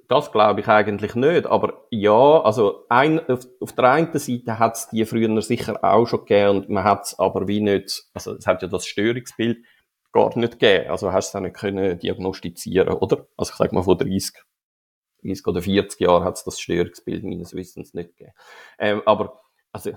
Das 0.09 0.33
glaube 0.33 0.61
ich 0.61 0.69
eigentlich 0.69 1.15
nicht. 1.15 1.47
Aber 1.47 1.87
ja, 1.91 2.41
also 2.41 2.87
ein, 2.89 3.21
auf, 3.29 3.47
auf 3.61 3.73
der 3.73 3.85
einen 3.91 4.19
Seite 4.19 4.59
hat 4.59 4.77
es 4.77 4.89
die 4.89 5.05
früher 5.05 5.43
sicher 5.43 5.85
auch 5.85 6.07
schon 6.07 6.21
gegeben 6.21 6.59
und 6.59 6.69
man 6.71 6.85
hat 6.85 7.05
es 7.05 7.19
aber 7.19 7.47
wie 7.49 7.61
nicht, 7.61 8.05
also 8.15 8.35
es 8.35 8.47
hat 8.47 8.63
ja 8.63 8.69
das 8.69 8.87
Störungsbild 8.87 9.59
gar 10.15 10.39
nicht 10.39 10.59
gegeben. 10.59 10.91
Also 10.91 11.13
hast 11.13 11.35
du 11.35 11.39
es 11.39 11.41
auch 11.41 11.45
nicht 11.45 11.57
können 11.57 11.99
diagnostizieren, 11.99 12.95
oder? 12.95 13.27
Also 13.37 13.53
ich 13.53 13.57
sage 13.59 13.75
mal 13.75 13.83
von 13.83 13.99
30, 13.99 14.33
30 15.25 15.47
oder 15.47 15.63
40 15.63 16.01
Jahren 16.01 16.25
hat 16.25 16.37
es 16.37 16.45
das 16.45 16.61
Störungsbild 16.61 17.25
meines 17.25 17.55
Wissens 17.55 17.95
nicht 17.95 18.17
gegeben. 18.17 18.35
Ähm, 18.79 19.03
aber 19.07 19.41
also 19.73 19.93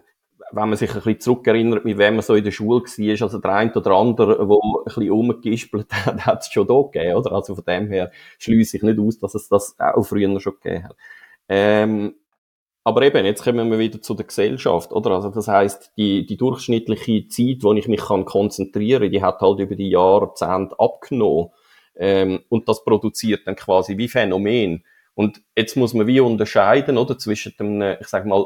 wenn 0.52 0.70
man 0.70 0.78
sich 0.78 0.90
ein 0.90 0.96
bisschen 0.96 1.20
zurückerinnert, 1.20 1.84
mit 1.84 1.98
wem 1.98 2.16
man 2.16 2.24
so 2.24 2.36
in 2.36 2.44
der 2.44 2.52
Schule 2.52 2.82
war, 2.82 3.22
also 3.22 3.40
der 3.40 3.52
eine 3.52 3.74
oder 3.74 3.92
andere, 3.92 4.38
der 4.38 4.46
ein 4.46 4.84
bisschen 4.86 5.10
rumgegispelt 5.10 5.92
hat, 5.92 6.20
hat 6.26 6.42
es 6.42 6.52
schon 6.52 6.68
da 6.68 6.82
gegeben, 6.82 7.16
oder? 7.16 7.32
Also 7.34 7.56
von 7.56 7.66
dem 7.66 7.88
her 7.88 8.12
schließe 8.38 8.78
ich 8.78 8.84
nicht 8.84 9.00
aus, 9.00 9.20
dass 9.20 9.36
es 9.36 9.50
das 9.50 9.76
auch 9.80 10.04
früher 10.04 10.40
schon 10.40 10.54
gegeben 10.62 10.86
hat. 10.86 10.96
Ähm, 11.50 12.16
aber 12.84 13.02
eben, 13.02 13.26
jetzt 13.26 13.44
kommen 13.44 13.70
wir 13.70 13.80
wieder 13.80 14.02
zu 14.02 14.14
der 14.14 14.26
Gesellschaft, 14.26 14.94
oder? 14.94 15.12
Also 15.12 15.30
das 15.30 15.50
heißt, 15.50 15.92
die, 15.98 16.26
die 16.26 16.38
durchschnittliche 16.38 17.28
Zeit, 17.28 17.58
wo 17.62 17.74
ich 17.74 17.90
mich 17.90 18.00
kann 18.00 18.24
konzentrieren, 18.24 19.12
die 19.12 19.22
hat 19.22 19.42
halt 19.42 19.60
über 19.60 19.76
die 19.76 19.90
Jahrzehnte 19.90 20.80
abgenommen. 20.80 21.50
Ähm, 21.98 22.44
und 22.48 22.70
das 22.70 22.86
produziert 22.86 23.42
dann 23.46 23.58
quasi 23.58 23.98
wie 23.98 24.08
Phänomen. 24.08 24.86
Und 25.18 25.42
jetzt 25.56 25.76
muss 25.76 25.96
man 25.96 26.06
wie 26.06 26.20
unterscheiden, 26.20 26.96
oder, 26.96 27.18
zwischen 27.18 27.52
dem, 27.58 27.82
ich 27.82 28.08
sag 28.08 28.28
mal, 28.28 28.46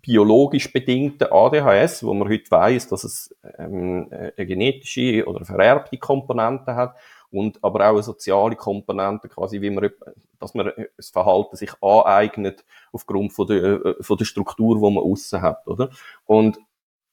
biologisch 0.00 0.72
bedingten 0.72 1.28
ADHS, 1.30 2.02
wo 2.02 2.14
man 2.14 2.30
heute 2.30 2.50
weiß, 2.50 2.88
dass 2.88 3.04
es 3.04 3.36
ähm, 3.58 4.08
eine 4.10 4.46
genetische 4.46 5.26
oder 5.26 5.44
vererbte 5.44 5.98
Komponente 5.98 6.74
hat, 6.74 6.96
und 7.30 7.62
aber 7.62 7.90
auch 7.90 7.94
eine 7.94 8.02
soziale 8.02 8.56
Komponente, 8.56 9.28
quasi 9.28 9.60
wie 9.60 9.68
man, 9.68 9.90
dass 10.38 10.54
man 10.54 10.72
das 10.96 11.10
Verhalten 11.10 11.56
sich 11.56 11.72
aneignet 11.82 12.64
aufgrund 12.90 13.34
von 13.34 13.46
der, 13.46 13.62
äh, 13.84 14.02
von 14.02 14.16
der 14.16 14.24
Struktur, 14.24 14.80
wo 14.80 14.88
man 14.88 15.04
außen 15.04 15.42
hat, 15.42 15.66
oder? 15.66 15.90
Und 16.24 16.58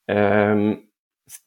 ähm, 0.07 0.87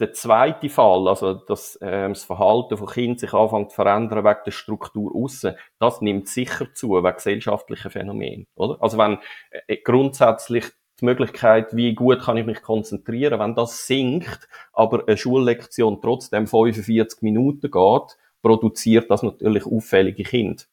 der 0.00 0.12
zweite 0.12 0.68
Fall, 0.68 1.06
also 1.08 1.34
dass 1.34 1.78
ähm, 1.82 2.14
das 2.14 2.24
Verhalten 2.24 2.76
von 2.76 2.86
Kindern 2.86 3.18
sich 3.18 3.32
anfängt 3.34 3.70
zu 3.70 3.76
verändern 3.76 4.24
wegen 4.24 4.40
der 4.46 4.50
Struktur 4.50 5.14
außen, 5.14 5.54
das 5.78 6.00
nimmt 6.00 6.28
sicher 6.28 6.72
zu 6.74 6.90
wegen 6.92 7.14
gesellschaftlichen 7.14 7.90
Phänomenen, 7.90 8.46
oder? 8.54 8.78
Also 8.80 8.98
wenn 8.98 9.18
äh, 9.66 9.76
grundsätzlich 9.78 10.64
die 11.00 11.04
Möglichkeit, 11.04 11.76
wie 11.76 11.94
gut 11.94 12.22
kann 12.22 12.38
ich 12.38 12.46
mich 12.46 12.62
konzentrieren, 12.62 13.38
wenn 13.38 13.54
das 13.54 13.86
sinkt, 13.86 14.48
aber 14.72 15.06
eine 15.06 15.16
Schullektion 15.16 16.00
trotzdem 16.00 16.46
45 16.46 17.20
Minuten 17.22 17.70
geht, 17.70 18.16
produziert 18.40 19.10
das 19.10 19.22
natürlich 19.22 19.66
auffällige 19.66 20.22
Kind. 20.22 20.68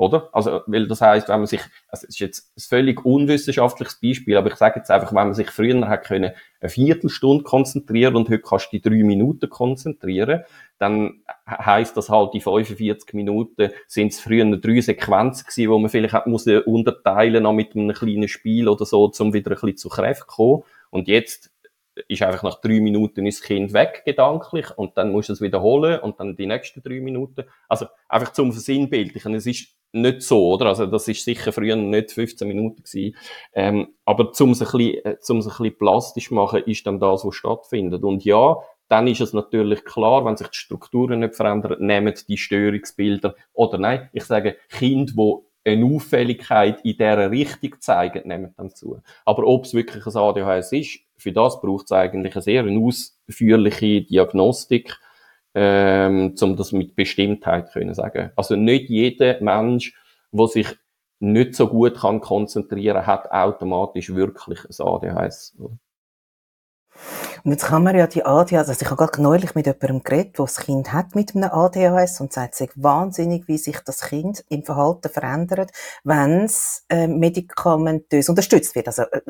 Oder? 0.00 0.30
Also, 0.32 0.62
weil 0.66 0.88
das 0.88 1.02
heißt, 1.02 1.28
wenn 1.28 1.40
man 1.40 1.46
sich, 1.46 1.60
also, 1.88 2.06
es 2.08 2.14
ist 2.14 2.20
jetzt 2.20 2.56
ein 2.56 2.60
völlig 2.62 3.04
unwissenschaftliches 3.04 4.00
Beispiel, 4.00 4.38
aber 4.38 4.48
ich 4.48 4.56
sage 4.56 4.80
jetzt 4.80 4.90
einfach, 4.90 5.10
wenn 5.10 5.26
man 5.26 5.34
sich 5.34 5.50
früher 5.50 5.86
hat 5.86 6.04
können, 6.04 6.30
eine 6.58 6.70
Viertelstunde 6.70 7.44
konzentrieren 7.44 8.16
und 8.16 8.30
heute 8.30 8.40
kannst 8.40 8.72
du 8.72 8.78
die 8.78 8.80
drei 8.80 9.04
Minuten 9.04 9.50
konzentrieren, 9.50 10.44
dann 10.78 11.20
heißt 11.46 11.94
das 11.98 12.08
halt, 12.08 12.32
die 12.32 12.40
45 12.40 13.12
Minuten 13.12 13.72
sind 13.86 14.12
es 14.14 14.20
früher 14.20 14.56
drei 14.56 14.80
Sequenzen 14.80 15.46
gewesen, 15.46 15.70
wo 15.70 15.78
man 15.78 15.90
vielleicht 15.90 16.14
hat 16.14 16.26
muss 16.26 16.46
unterteilen 16.46 17.42
noch 17.42 17.52
mit 17.52 17.76
einem 17.76 17.92
kleinen 17.92 18.28
Spiel 18.28 18.68
oder 18.68 18.86
so, 18.86 19.12
um 19.18 19.34
wieder 19.34 19.50
ein 19.50 19.54
bisschen 19.56 19.76
zu 19.76 19.88
Kräften 19.90 20.30
zu 20.30 20.34
kommen. 20.34 20.62
Und 20.88 21.08
jetzt 21.08 21.49
ist 22.08 22.22
einfach 22.22 22.42
nach 22.42 22.60
drei 22.60 22.80
Minuten 22.80 23.26
ist 23.26 23.40
das 23.40 23.46
Kind 23.46 23.72
weg, 23.72 24.02
gedanklich, 24.04 24.66
und 24.76 24.96
dann 24.96 25.12
musst 25.12 25.28
du 25.28 25.32
es 25.32 25.40
wiederholen 25.40 26.00
und 26.00 26.20
dann 26.20 26.36
die 26.36 26.46
nächsten 26.46 26.82
drei 26.82 27.00
Minuten. 27.00 27.44
Also 27.68 27.86
einfach 28.08 28.32
zum 28.32 28.52
Versinnbildlichen. 28.52 29.34
Es 29.34 29.46
ist 29.46 29.74
nicht 29.92 30.22
so, 30.22 30.52
oder? 30.52 30.66
Also 30.66 30.86
das 30.86 31.08
ist 31.08 31.24
sicher 31.24 31.52
früher 31.52 31.76
nicht 31.76 32.12
15 32.12 32.46
Minuten 32.46 32.82
gewesen. 32.82 33.16
Ähm, 33.52 33.94
aber 34.04 34.32
zum 34.32 34.52
es 34.52 34.62
ein 34.62 34.66
bisschen, 34.66 35.04
äh, 35.04 35.18
zum 35.20 35.38
es 35.38 35.46
ein 35.46 35.50
bisschen 35.50 35.78
plastisch 35.78 36.30
machen, 36.30 36.62
ist 36.64 36.86
dann 36.86 37.00
das, 37.00 37.24
was 37.24 37.34
stattfindet. 37.34 38.04
Und 38.04 38.24
ja, 38.24 38.56
dann 38.88 39.06
ist 39.06 39.20
es 39.20 39.32
natürlich 39.32 39.84
klar, 39.84 40.24
wenn 40.24 40.36
sich 40.36 40.48
die 40.48 40.58
Strukturen 40.58 41.20
nicht 41.20 41.34
verändern, 41.34 41.76
nehmen 41.84 42.14
die 42.28 42.36
Störungsbilder, 42.36 43.34
oder 43.52 43.78
nein, 43.78 44.10
ich 44.12 44.24
sage, 44.24 44.56
Kinder, 44.68 45.12
die 45.16 45.70
eine 45.70 45.84
Auffälligkeit 45.84 46.80
in 46.84 46.96
dieser 46.96 47.30
Richtung 47.30 47.76
zeigen, 47.80 48.26
nehmen 48.26 48.54
dann 48.56 48.70
zu. 48.70 49.00
Aber 49.24 49.46
ob 49.46 49.64
es 49.64 49.74
wirklich 49.74 50.06
ein 50.06 50.16
ADHS 50.16 50.72
ist, 50.72 51.00
für 51.20 51.32
das 51.32 51.60
braucht 51.60 51.86
es 51.86 51.92
eigentlich 51.92 52.34
eine 52.34 52.42
sehr 52.42 52.64
ausführliche 52.64 54.02
Diagnostik, 54.02 54.98
ähm, 55.54 56.34
um 56.40 56.56
das 56.56 56.72
mit 56.72 56.94
Bestimmtheit 56.96 57.72
können 57.72 57.94
sagen. 57.94 58.30
Also 58.36 58.56
nicht 58.56 58.88
jeder 58.88 59.40
Mensch, 59.40 59.94
der 60.32 60.46
sich 60.46 60.68
nicht 61.18 61.54
so 61.54 61.68
gut 61.68 61.98
kann 61.98 62.20
konzentrieren, 62.20 63.06
hat 63.06 63.30
automatisch 63.30 64.14
wirklich 64.14 64.60
ein 64.64 64.86
ADHS. 64.86 65.56
Und 67.44 67.52
jetzt 67.52 67.64
kann 67.64 67.82
man 67.82 67.96
ja 67.96 68.06
die 68.06 68.24
ADHS, 68.24 68.68
also 68.68 68.82
ich 68.82 68.90
habe 68.90 68.96
gerade 68.96 69.22
neulich 69.22 69.54
mit 69.54 69.66
jemandem 69.66 70.02
geredet, 70.02 70.38
der 70.38 70.44
das 70.44 70.56
Kind 70.56 70.92
hat 70.92 71.14
mit 71.14 71.34
einem 71.34 71.50
ADHS 71.50 72.20
und 72.20 72.32
sagt, 72.32 72.60
ist 72.60 72.82
wahnsinnig, 72.82 73.48
wie 73.48 73.58
sich 73.58 73.80
das 73.80 74.02
Kind 74.02 74.44
im 74.48 74.62
Verhalten 74.62 75.08
verändert, 75.08 75.70
wenn 76.04 76.44
es 76.44 76.84
äh, 76.88 77.06
medikamentös 77.06 78.28
unterstützt 78.28 78.74
wird. 78.74 78.88
Also 78.88 79.02
äh, 79.02 79.20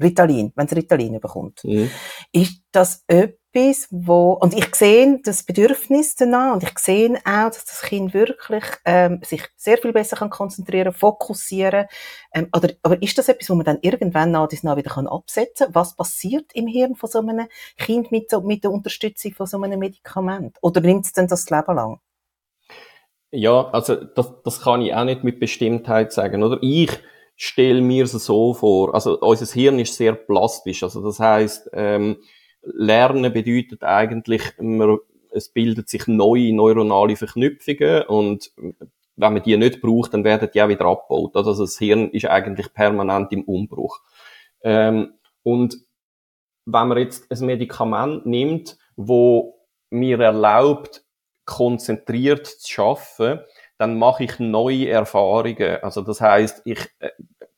Ritalin, 0.00 0.52
wenn 0.54 0.66
es 0.66 0.76
Ritalin 0.76 1.20
bekommt. 1.20 1.62
Mhm. 1.64 1.90
Ist 2.32 2.62
das 2.72 3.04
etwas, 3.06 3.86
wo, 3.90 4.32
und 4.32 4.54
ich 4.54 4.74
sehe 4.74 5.20
das 5.22 5.42
Bedürfnis 5.44 6.14
danach 6.14 6.54
und 6.54 6.62
ich 6.62 6.78
sehe 6.78 7.16
auch, 7.24 7.50
dass 7.50 7.64
das 7.64 7.82
Kind 7.82 8.14
wirklich 8.14 8.64
ähm, 8.84 9.20
sich 9.22 9.42
sehr 9.56 9.78
viel 9.78 9.92
besser 9.92 10.16
kann 10.16 10.30
konzentrieren, 10.30 10.92
fokussieren. 10.92 11.86
Ähm, 12.32 12.48
oder, 12.56 12.70
aber 12.82 13.02
ist 13.02 13.18
das 13.18 13.28
etwas, 13.28 13.50
wo 13.50 13.54
man 13.54 13.66
dann 13.66 13.78
irgendwann 13.82 14.30
nach 14.30 14.48
dies 14.48 14.62
nach 14.62 14.76
wieder 14.76 14.90
kann 14.92 15.06
absetzen 15.06 15.66
kann? 15.66 15.74
Was 15.74 15.96
passiert 15.96 16.50
im 16.54 16.66
Hirn 16.66 16.94
von 16.94 17.10
so 17.10 17.18
einem 17.18 17.46
Kind 17.76 18.10
mit, 18.10 18.30
so, 18.30 18.40
mit 18.40 18.64
der 18.64 18.72
Unterstützung 18.72 19.34
von 19.34 19.46
so 19.46 19.60
einem 19.60 19.78
Medikament? 19.78 20.56
Oder 20.62 20.80
nimmt 20.80 21.06
es 21.06 21.12
denn 21.12 21.28
das 21.28 21.50
Leben 21.50 21.76
lang? 21.76 22.00
Ja, 23.34 23.70
also 23.70 23.96
das, 23.96 24.30
das 24.44 24.60
kann 24.60 24.82
ich 24.82 24.94
auch 24.94 25.04
nicht 25.04 25.24
mit 25.24 25.40
Bestimmtheit 25.40 26.12
sagen, 26.12 26.42
oder? 26.42 26.58
Ich 26.60 26.90
stelle 27.42 27.82
mir 27.82 28.04
es 28.04 28.12
so 28.12 28.54
vor. 28.54 28.94
Also 28.94 29.18
unser 29.18 29.52
Hirn 29.52 29.80
ist 29.80 29.96
sehr 29.96 30.12
plastisch. 30.12 30.84
Also 30.84 31.02
das 31.02 31.18
heißt, 31.18 31.70
ähm, 31.72 32.18
Lernen 32.62 33.32
bedeutet 33.32 33.82
eigentlich, 33.82 34.42
man, 34.60 34.98
es 35.32 35.48
bildet 35.48 35.88
sich 35.88 36.06
neue 36.06 36.54
neuronale 36.54 37.16
Verknüpfungen 37.16 38.02
und 38.04 38.52
wenn 39.16 39.32
man 39.32 39.42
die 39.42 39.56
nicht 39.56 39.80
braucht, 39.80 40.14
dann 40.14 40.22
werden 40.22 40.48
die 40.54 40.62
auch 40.62 40.68
wieder 40.68 40.84
abgebaut. 40.84 41.34
Also 41.34 41.52
das 41.58 41.78
Hirn 41.78 42.10
ist 42.10 42.26
eigentlich 42.26 42.72
permanent 42.72 43.32
im 43.32 43.42
Umbruch. 43.42 44.00
Ähm, 44.62 45.14
und 45.42 45.76
wenn 46.64 46.88
man 46.88 46.98
jetzt 46.98 47.28
ein 47.28 47.44
Medikament 47.44 48.24
nimmt, 48.24 48.78
wo 48.94 49.66
mir 49.90 50.20
erlaubt, 50.20 51.04
konzentriert 51.44 52.46
zu 52.46 52.72
schaffen, 52.72 53.40
dann 53.78 53.98
mache 53.98 54.22
ich 54.22 54.38
neue 54.38 54.88
Erfahrungen. 54.88 55.78
Also 55.82 56.02
das 56.02 56.20
heißt, 56.20 56.62
ich 56.64 56.88
äh, 57.00 57.10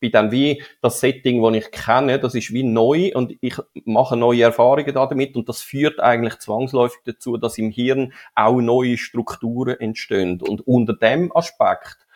bin 0.05 0.13
dann 0.13 0.31
wie 0.31 0.63
das 0.83 1.01
Setting, 1.01 1.43
das 1.43 1.55
ich 1.55 1.71
kenne, 1.71 2.19
das 2.19 2.35
ist 2.35 2.53
wie 2.53 2.63
neu 2.63 3.13
und 3.15 3.35
ich 3.41 3.57
mache 3.87 4.19
neue 4.19 4.43
Erfahrungen 4.43 4.93
damit 4.93 5.35
und 5.35 5.49
das 5.49 5.63
führt 5.63 5.99
eigentlich 5.99 6.39
zwangsläufig 6.41 7.01
dazu, 7.07 7.39
dass 7.39 7.57
im 7.57 7.71
Hirn 7.71 8.13
auch 8.35 8.61
neue 8.61 8.99
Strukturen 8.99 9.81
entstehen. 9.81 10.43
Und 10.43 10.67
unter 10.67 10.93
dem 10.93 11.35
Aspekt 11.35 12.07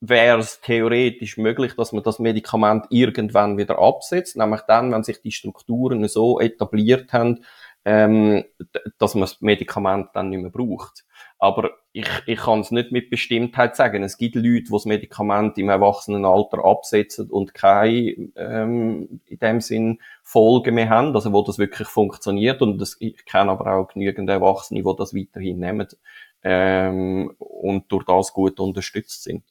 wäre 0.00 0.40
es 0.40 0.60
theoretisch 0.60 1.36
möglich, 1.36 1.74
dass 1.76 1.92
man 1.92 2.02
das 2.02 2.18
Medikament 2.18 2.86
irgendwann 2.90 3.56
wieder 3.56 3.78
absetzt, 3.78 4.36
nämlich 4.36 4.62
dann, 4.62 4.90
wenn 4.90 5.04
sich 5.04 5.20
die 5.20 5.32
Strukturen 5.32 6.06
so 6.08 6.40
etabliert 6.40 7.12
haben, 7.12 7.44
ähm, 7.84 8.44
dass 8.98 9.14
man 9.14 9.22
das 9.22 9.40
Medikament 9.40 10.08
dann 10.14 10.30
nicht 10.30 10.42
mehr 10.42 10.50
braucht. 10.50 11.04
Aber 11.38 11.70
ich, 11.92 12.08
ich 12.26 12.38
kann 12.38 12.60
es 12.60 12.70
nicht 12.70 12.90
mit 12.90 13.10
Bestimmtheit 13.10 13.76
sagen. 13.76 14.02
Es 14.02 14.16
gibt 14.16 14.34
Leute, 14.34 14.64
die 14.64 14.70
das 14.70 14.84
Medikament 14.84 15.58
im 15.58 15.68
Erwachsenenalter 15.68 16.64
absetzen 16.64 17.30
und 17.30 17.54
keine, 17.54 18.30
ähm, 18.36 19.20
in 19.26 19.38
dem 19.38 19.60
Sinn, 19.60 20.00
Folgen 20.22 20.74
mehr 20.74 20.88
haben, 20.88 21.14
also 21.14 21.32
wo 21.32 21.42
das 21.42 21.58
wirklich 21.58 21.88
funktioniert. 21.88 22.62
Und 22.62 22.78
das, 22.78 22.96
ich 22.98 23.24
kenne 23.26 23.50
aber 23.50 23.74
auch 23.74 23.88
genügend 23.88 24.30
Erwachsene, 24.30 24.82
die 24.82 24.96
das 24.96 25.14
weiterhin 25.14 25.58
nehmen 25.58 25.86
ähm, 26.42 27.34
und 27.38 27.90
durch 27.92 28.04
das 28.04 28.32
gut 28.32 28.58
unterstützt 28.60 29.22
sind. 29.24 29.44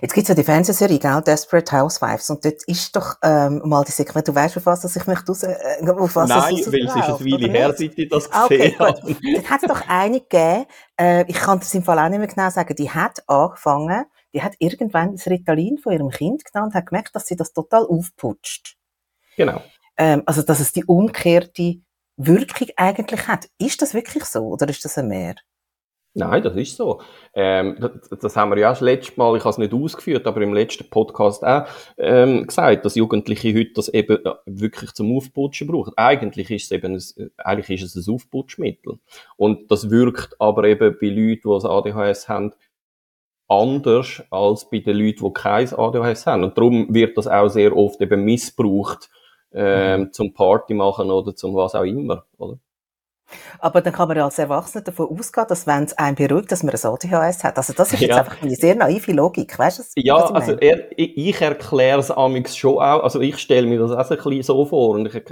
Jetzt 0.00 0.14
gibt's 0.14 0.28
ja 0.28 0.34
die 0.34 0.44
Fernsehserie, 0.44 0.98
gell? 0.98 1.22
Desperate 1.26 1.76
Housewives. 1.76 2.30
Und 2.30 2.44
dort 2.44 2.62
ist 2.64 2.94
doch 2.94 3.16
ähm, 3.22 3.60
mal 3.64 3.84
die 3.84 3.92
Sequenz, 3.92 4.24
du 4.26 4.34
weißt, 4.34 4.56
auf 4.56 4.66
was 4.66 4.80
dass 4.80 4.94
ich 4.94 5.06
mich 5.06 5.18
raus, 5.28 5.42
äh, 5.42 5.56
auf 5.86 6.14
was 6.16 6.28
Nein, 6.28 6.42
weil 6.42 6.54
es 6.54 6.66
ist 6.66 6.74
eine 6.74 7.20
Weile 7.20 7.48
her, 7.48 7.74
seit 7.76 7.98
ich 7.98 8.08
das 8.08 8.30
gesehen 8.30 8.44
okay, 8.44 8.76
habe. 8.78 9.16
Dort 9.34 9.50
hat 9.50 9.62
es 9.62 9.68
doch 9.68 9.88
eine 9.88 10.20
gegeben, 10.20 10.66
äh, 11.00 11.24
ich 11.28 11.36
kann 11.36 11.58
das 11.58 11.74
im 11.74 11.82
Fall 11.82 11.98
auch 11.98 12.08
nicht 12.08 12.18
mehr 12.18 12.28
genau 12.28 12.50
sagen, 12.50 12.74
die 12.76 12.90
hat 12.90 13.22
angefangen, 13.28 14.04
die 14.32 14.42
hat 14.42 14.54
irgendwann 14.58 15.16
das 15.16 15.26
Ritalin 15.26 15.78
von 15.78 15.92
ihrem 15.92 16.10
Kind 16.10 16.44
genommen 16.44 16.70
und 16.70 16.74
hat 16.74 16.86
gemerkt, 16.86 17.14
dass 17.14 17.26
sie 17.26 17.36
das 17.36 17.52
total 17.52 17.84
aufputscht. 17.86 18.76
Genau. 19.36 19.60
Ähm, 19.96 20.22
also, 20.26 20.42
dass 20.42 20.60
es 20.60 20.72
die 20.72 20.84
umgekehrte 20.84 21.80
Wirkung 22.16 22.68
eigentlich 22.76 23.26
hat. 23.26 23.48
Ist 23.58 23.80
das 23.82 23.94
wirklich 23.94 24.24
so 24.24 24.40
oder 24.40 24.68
ist 24.68 24.84
das 24.84 24.98
ein 24.98 25.08
Mehr? 25.08 25.36
Nein, 26.14 26.42
das 26.42 26.56
ist 26.56 26.76
so. 26.76 27.00
Ähm, 27.34 27.76
das, 27.78 28.18
das, 28.18 28.36
haben 28.36 28.50
wir 28.50 28.58
ja 28.58 28.68
auch 28.68 28.72
das 28.72 28.80
letzte 28.80 29.16
Mal, 29.16 29.36
ich 29.36 29.44
habe 29.44 29.50
es 29.50 29.58
nicht 29.58 29.72
ausgeführt, 29.72 30.26
aber 30.26 30.40
im 30.40 30.54
letzten 30.54 30.88
Podcast 30.90 31.44
auch 31.44 31.66
ähm, 31.96 32.46
gesagt, 32.46 32.84
dass 32.84 32.96
Jugendliche 32.96 33.54
heute 33.54 33.72
das 33.74 33.88
eben 33.88 34.24
äh, 34.24 34.34
wirklich 34.46 34.92
zum 34.92 35.16
Aufputschen 35.16 35.68
brauchen. 35.68 35.92
Eigentlich 35.96 36.50
ist 36.50 36.64
es 36.64 36.70
eben 36.72 36.94
ein, 36.94 37.30
eigentlich 37.36 37.82
ist 37.82 37.94
es 37.94 38.08
ein 38.08 38.14
Aufputschmittel. 38.14 38.98
Und 39.36 39.70
das 39.70 39.90
wirkt 39.90 40.40
aber 40.40 40.64
eben 40.64 40.96
bei 41.00 41.08
Leuten, 41.08 41.42
die 41.44 41.54
das 41.54 41.64
ADHS 41.64 42.28
haben, 42.28 42.52
anders 43.46 44.22
als 44.30 44.68
bei 44.68 44.80
den 44.80 44.96
Leuten, 44.96 45.24
die 45.24 45.32
kein 45.32 45.72
ADHS 45.72 46.26
haben. 46.26 46.44
Und 46.44 46.58
darum 46.58 46.92
wird 46.92 47.16
das 47.16 47.26
auch 47.26 47.48
sehr 47.48 47.76
oft 47.76 48.00
eben 48.00 48.24
missbraucht, 48.24 49.10
ähm, 49.52 50.00
mhm. 50.00 50.12
zum 50.12 50.34
Party 50.34 50.74
machen 50.74 51.10
oder 51.10 51.34
zum 51.34 51.54
was 51.54 51.74
auch 51.74 51.84
immer, 51.84 52.24
oder? 52.36 52.58
Aber 53.58 53.80
dann 53.80 53.92
kann 53.92 54.08
man 54.08 54.16
ja 54.16 54.24
als 54.24 54.38
Erwachsener 54.38 54.84
davon 54.84 55.08
ausgehen, 55.08 55.46
dass 55.48 55.66
wenn 55.66 55.84
es 55.84 55.96
einen 55.98 56.16
beruhigt, 56.16 56.50
dass 56.52 56.62
man 56.62 56.74
ein 56.74 56.80
ADHS 56.80 57.44
hat. 57.44 57.56
Also 57.56 57.72
das 57.72 57.92
ist 57.92 58.00
jetzt 58.00 58.10
ja. 58.10 58.18
einfach 58.18 58.40
eine 58.42 58.54
sehr 58.54 58.74
naive 58.74 59.12
Logik, 59.12 59.58
weißt 59.58 59.78
du? 59.78 59.82
Ja, 59.96 60.16
also 60.16 60.52
er, 60.52 60.90
ich, 60.96 61.16
ich 61.16 61.40
erkläre 61.40 62.00
es 62.00 62.10
amix 62.10 62.56
schon 62.56 62.76
auch, 62.76 63.02
also 63.02 63.20
ich 63.20 63.38
stelle 63.38 63.66
mir 63.66 63.78
das 63.78 63.92
auch 63.92 64.10
ein 64.10 64.16
bisschen 64.16 64.42
so 64.42 64.64
vor 64.66 64.90
und 64.90 65.14
ich, 65.14 65.22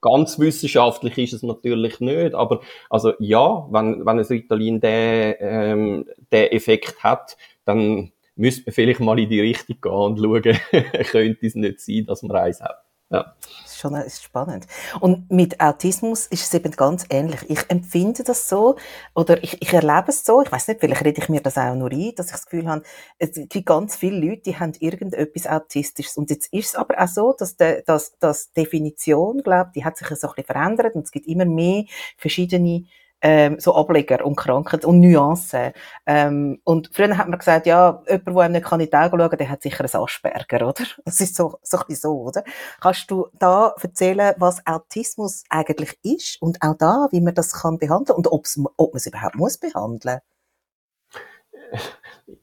ganz 0.00 0.38
wissenschaftlich 0.38 1.18
ist 1.18 1.32
es 1.32 1.42
natürlich 1.42 2.00
nicht, 2.00 2.34
aber 2.34 2.60
also 2.88 3.12
ja, 3.18 3.66
wenn, 3.70 4.04
wenn 4.06 4.18
ein 4.18 4.24
Ritalin 4.24 4.80
den, 4.80 5.34
ähm, 5.40 6.06
den 6.32 6.52
Effekt 6.52 7.02
hat, 7.02 7.36
dann 7.64 8.12
müsste 8.36 8.64
man 8.66 8.74
vielleicht 8.74 9.00
mal 9.00 9.18
in 9.18 9.28
die 9.28 9.40
Richtung 9.40 9.76
gehen 9.80 9.92
und 9.92 10.18
schauen, 10.18 10.42
könnte 11.10 11.46
es 11.46 11.54
nicht 11.54 11.80
sein, 11.80 12.06
dass 12.06 12.22
man 12.22 12.36
eins 12.36 12.60
hat. 12.60 12.82
Ja 13.12 13.34
schon 13.82 13.94
ist 13.96 14.22
spannend. 14.22 14.66
Und 15.00 15.30
mit 15.30 15.60
Autismus 15.60 16.26
ist 16.26 16.44
es 16.44 16.54
eben 16.54 16.72
ganz 16.72 17.04
ähnlich. 17.10 17.40
Ich 17.48 17.68
empfinde 17.68 18.22
das 18.24 18.48
so, 18.48 18.76
oder 19.14 19.42
ich, 19.42 19.60
ich 19.60 19.72
erlebe 19.72 20.06
es 20.08 20.24
so, 20.24 20.42
ich 20.42 20.50
weiß 20.50 20.68
nicht, 20.68 20.80
vielleicht 20.80 21.04
rede 21.04 21.20
ich 21.20 21.28
mir 21.28 21.40
das 21.40 21.58
auch 21.58 21.74
nur 21.74 21.90
ein, 21.90 22.14
dass 22.16 22.26
ich 22.26 22.32
das 22.32 22.46
Gefühl 22.46 22.68
habe, 22.68 22.82
es 23.18 23.32
gibt 23.32 23.66
ganz 23.66 23.96
viele 23.96 24.18
Leute, 24.18 24.42
die 24.42 24.58
haben 24.58 24.72
irgendetwas 24.78 25.46
Autistisches. 25.46 26.16
Und 26.16 26.30
jetzt 26.30 26.52
ist 26.52 26.68
es 26.68 26.74
aber 26.74 26.98
auch 27.02 27.08
so, 27.08 27.34
dass, 27.36 27.56
die 27.56 27.82
dass, 27.84 28.16
dass 28.18 28.52
Definition, 28.52 29.42
glaube 29.42 29.72
die 29.74 29.84
hat 29.84 29.96
sich 29.96 30.08
so 30.08 30.14
ein 30.28 30.34
bisschen 30.34 30.46
verändert 30.46 30.94
und 30.94 31.04
es 31.04 31.10
gibt 31.10 31.26
immer 31.26 31.44
mehr 31.44 31.84
verschiedene 32.16 32.84
ähm, 33.22 33.58
so 33.58 33.74
Ableger 33.74 34.24
und 34.24 34.36
Krankheiten 34.36 34.86
und 34.86 35.00
Nuancen. 35.00 35.72
Ähm, 36.06 36.60
und 36.64 36.90
früher 36.92 37.16
hat 37.16 37.28
man 37.28 37.38
gesagt, 37.38 37.66
ja, 37.66 38.02
jemand, 38.08 38.26
der 38.28 38.36
einem 38.36 38.52
nicht 38.52 38.72
in 38.72 38.78
die 38.90 38.92
Augen 38.96 39.20
schauen 39.20 39.38
der 39.38 39.48
hat 39.48 39.62
sicher 39.62 39.84
ein 39.84 40.02
Asperger, 40.02 40.68
oder? 40.68 40.84
Das 41.04 41.20
ist 41.20 41.36
so, 41.36 41.58
so 41.62 41.78
ein 41.78 41.84
bisschen 41.86 42.10
so, 42.10 42.20
oder? 42.22 42.44
Kannst 42.80 43.10
du 43.10 43.28
da 43.38 43.74
erzählen, 43.80 44.34
was 44.38 44.66
Autismus 44.66 45.44
eigentlich 45.48 45.98
ist 46.02 46.40
und 46.42 46.58
auch 46.62 46.74
da, 46.76 47.08
wie 47.10 47.20
man 47.20 47.34
das 47.34 47.52
kann 47.52 47.78
behandeln 47.78 48.16
und 48.16 48.30
ob's, 48.30 48.58
ob 48.76 48.92
man 48.92 48.98
es 48.98 49.06
überhaupt 49.06 49.36
muss 49.36 49.58
behandeln? 49.58 50.20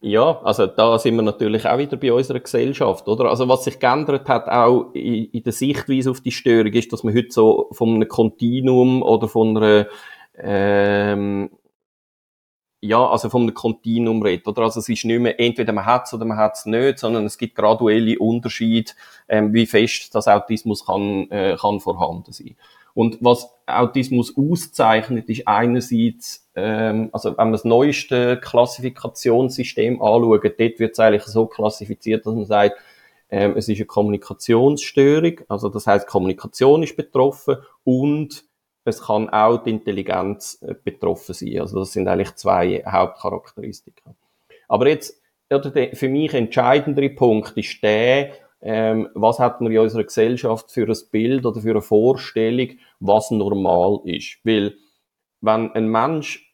Ja, 0.01 0.39
also 0.43 0.67
da 0.67 0.99
sind 0.99 1.15
wir 1.15 1.23
natürlich 1.23 1.65
auch 1.65 1.77
wieder 1.77 1.97
bei 1.97 2.13
unserer 2.13 2.39
Gesellschaft, 2.39 3.07
oder? 3.07 3.25
Also 3.25 3.47
was 3.47 3.63
sich 3.63 3.79
geändert 3.79 4.29
hat, 4.29 4.47
auch 4.47 4.91
in, 4.93 5.25
in 5.25 5.43
der 5.43 5.53
Sichtweise 5.53 6.11
auf 6.11 6.21
die 6.21 6.31
Störung, 6.31 6.71
ist, 6.73 6.93
dass 6.93 7.03
man 7.03 7.15
heute 7.15 7.31
so 7.31 7.69
von 7.71 7.95
einem 7.95 8.07
Kontinuum 8.07 9.01
oder 9.01 9.27
von 9.27 9.57
einer 9.57 9.87
ähm, 10.39 11.49
ja, 12.81 13.05
also 13.05 13.29
vom 13.29 13.53
Kontinuum 13.53 14.21
redet, 14.21 14.47
oder? 14.47 14.63
Also 14.63 14.79
es 14.79 14.87
ist 14.87 15.03
nicht 15.03 15.19
mehr, 15.19 15.39
entweder 15.39 15.73
man 15.73 15.85
hat 15.85 16.05
es 16.05 16.13
oder 16.13 16.25
man 16.25 16.37
hat 16.37 16.55
es 16.55 16.65
nicht, 16.65 16.99
sondern 16.99 17.25
es 17.25 17.37
gibt 17.37 17.55
graduelle 17.55 18.17
Unterschiede, 18.19 18.91
ähm, 19.27 19.53
wie 19.53 19.65
fest 19.65 20.15
das 20.15 20.27
Autismus 20.27 20.85
kann, 20.85 21.29
äh, 21.29 21.57
kann 21.59 21.81
vorhanden 21.81 22.31
sein. 22.31 22.55
Und 22.93 23.17
was 23.21 23.49
Autismus 23.65 24.35
auszeichnet, 24.35 25.29
ist 25.29 25.47
einerseits, 25.47 26.49
ähm, 26.55 27.09
also 27.11 27.29
wenn 27.29 27.45
man 27.45 27.51
das 27.51 27.65
neueste 27.65 28.39
Klassifikationssystem 28.39 30.01
anschaut, 30.01 30.43
dort 30.43 30.79
wird 30.79 30.91
es 30.93 30.99
eigentlich 30.99 31.23
so 31.23 31.45
klassifiziert, 31.45 32.25
dass 32.25 32.33
man 32.33 32.45
sagt, 32.45 32.77
ähm, 33.29 33.55
es 33.57 33.69
ist 33.69 33.77
eine 33.77 33.85
Kommunikationsstörung, 33.85 35.41
also 35.49 35.69
das 35.69 35.85
heißt 35.85 36.07
Kommunikation 36.07 36.81
ist 36.81 36.95
betroffen 36.97 37.57
und 37.83 38.48
es 38.89 39.01
kann 39.01 39.29
auch 39.29 39.63
die 39.63 39.71
Intelligenz 39.71 40.61
äh, 40.61 40.73
betroffen 40.83 41.33
sein. 41.33 41.59
Also 41.61 41.79
das 41.79 41.93
sind 41.93 42.07
eigentlich 42.07 42.35
zwei 42.35 42.83
Hauptcharakteristika. 42.85 44.15
Aber 44.67 44.87
jetzt, 44.87 45.21
für 45.93 46.09
mich 46.09 46.33
entscheidendere 46.33 47.09
Punkt 47.09 47.57
ist 47.57 47.81
der, 47.81 48.31
ähm, 48.61 49.07
was 49.13 49.39
hat 49.39 49.61
man 49.61 49.71
in 49.71 49.79
unserer 49.79 50.03
Gesellschaft 50.03 50.71
für 50.71 50.87
ein 50.87 50.97
Bild 51.11 51.45
oder 51.45 51.61
für 51.61 51.71
eine 51.71 51.81
Vorstellung, 51.81 52.69
was 52.99 53.31
normal 53.31 54.01
ist. 54.03 54.39
Weil, 54.43 54.75
wenn 55.41 55.71
ein 55.71 55.87
Mensch 55.87 56.48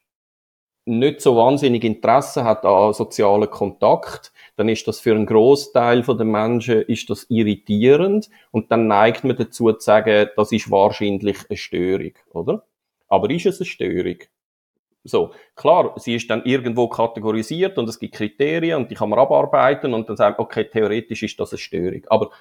nicht 0.85 1.21
so 1.21 1.35
wahnsinnig 1.35 1.83
Interesse 1.83 2.43
hat 2.43 2.63
an 2.63 2.93
sozialen 2.93 3.49
Kontakt, 3.49 4.31
dann 4.55 4.69
ist 4.69 4.87
das 4.87 4.99
für 4.99 5.11
einen 5.11 5.25
Großteil 5.25 6.03
der 6.03 6.25
Menschen 6.25 6.83
ist 6.83 7.09
das 7.09 7.25
irritierend 7.29 8.29
und 8.51 8.71
dann 8.71 8.87
neigt 8.87 9.23
man 9.23 9.35
dazu 9.35 9.71
zu 9.73 9.79
sagen, 9.79 10.29
das 10.35 10.51
ist 10.51 10.69
wahrscheinlich 10.69 11.37
eine 11.49 11.57
Störung, 11.57 12.13
oder? 12.31 12.63
Aber 13.07 13.29
ist 13.29 13.47
es 13.47 13.59
eine 13.59 13.65
Störung? 13.65 14.17
So, 15.03 15.33
klar, 15.55 15.93
sie 15.97 16.15
ist 16.15 16.29
dann 16.29 16.43
irgendwo 16.45 16.87
kategorisiert 16.87 17.77
und 17.77 17.87
es 17.87 17.99
gibt 17.99 18.15
Kriterien 18.15 18.77
und 18.81 18.91
die 18.91 18.95
kann 18.95 19.09
man 19.09 19.19
abarbeiten 19.19 19.93
und 19.93 20.09
dann 20.09 20.17
sagen, 20.17 20.35
okay, 20.39 20.65
theoretisch 20.65 21.21
ist 21.21 21.39
das 21.39 21.51
eine 21.51 21.59
Störung. 21.59 22.01
Aber 22.07 22.31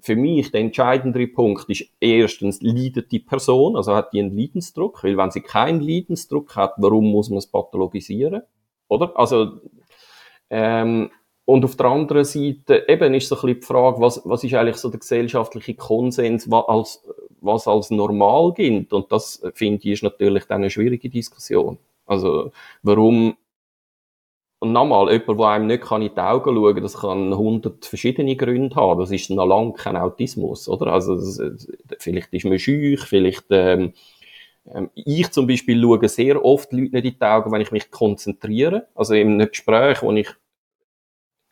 für 0.00 0.16
mich 0.16 0.50
der 0.50 0.62
entscheidendere 0.62 1.26
Punkt 1.26 1.68
ist 1.68 1.86
erstens, 2.00 2.62
leidet 2.62 3.12
die 3.12 3.18
Person, 3.18 3.76
also 3.76 3.94
hat 3.94 4.12
die 4.12 4.20
einen 4.20 4.36
Leidensdruck, 4.36 5.04
weil 5.04 5.16
wenn 5.16 5.30
sie 5.30 5.42
keinen 5.42 5.80
Leidensdruck 5.80 6.56
hat, 6.56 6.74
warum 6.78 7.10
muss 7.10 7.28
man 7.28 7.38
es 7.38 7.46
pathologisieren? 7.46 8.42
Oder? 8.88 9.12
Also, 9.16 9.60
ähm, 10.50 11.10
und 11.44 11.64
auf 11.64 11.76
der 11.76 11.86
anderen 11.86 12.24
Seite 12.24 12.84
eben 12.88 13.14
ist 13.14 13.28
so 13.28 13.34
ein 13.34 13.40
bisschen 13.40 13.60
die 13.60 13.66
Frage, 13.66 14.00
was, 14.00 14.22
was 14.24 14.44
ist 14.44 14.54
eigentlich 14.54 14.76
so 14.76 14.90
der 14.90 15.00
gesellschaftliche 15.00 15.74
Konsens, 15.74 16.50
was 16.50 16.68
als, 16.68 17.08
was 17.40 17.66
als 17.66 17.90
normal 17.90 18.52
gilt? 18.52 18.92
Und 18.92 19.10
das, 19.10 19.42
finde 19.54 19.80
ich, 19.82 19.92
ist 19.92 20.02
natürlich 20.02 20.44
dann 20.44 20.62
eine 20.62 20.70
schwierige 20.70 21.10
Diskussion. 21.10 21.78
Also, 22.06 22.52
warum, 22.82 23.36
und 24.62 24.70
nochmal, 24.70 25.10
jemand, 25.10 25.40
der 25.40 25.46
einem 25.48 25.66
nicht 25.66 25.90
in 25.90 26.00
die 26.14 26.20
Augen 26.20 26.54
schauen 26.54 26.74
kann, 26.74 26.82
das 26.84 26.94
kann 26.96 27.36
hundert 27.36 27.84
verschiedene 27.84 28.36
Gründe 28.36 28.76
haben. 28.76 29.00
Das 29.00 29.10
ist 29.10 29.28
noch 29.28 29.44
lange 29.44 29.72
kein 29.72 29.96
Autismus, 29.96 30.68
oder? 30.68 30.92
Also, 30.92 31.16
das, 31.16 31.66
vielleicht 31.98 32.32
ist 32.32 32.44
man 32.44 32.60
schüch, 32.60 33.00
vielleicht, 33.00 33.46
ähm, 33.50 33.92
ähm, 34.72 34.88
ich 34.94 35.28
zum 35.32 35.48
Beispiel 35.48 35.82
schaue 35.82 36.08
sehr 36.08 36.44
oft 36.44 36.72
Leute 36.72 36.92
nicht 36.92 37.04
in 37.06 37.16
die 37.18 37.22
Augen, 37.22 37.50
wenn 37.50 37.60
ich 37.60 37.72
mich 37.72 37.90
konzentriere. 37.90 38.86
Also 38.94 39.14
in 39.14 39.32
einem 39.32 39.48
Gespräch, 39.48 40.00
wo 40.00 40.12
ich 40.12 40.28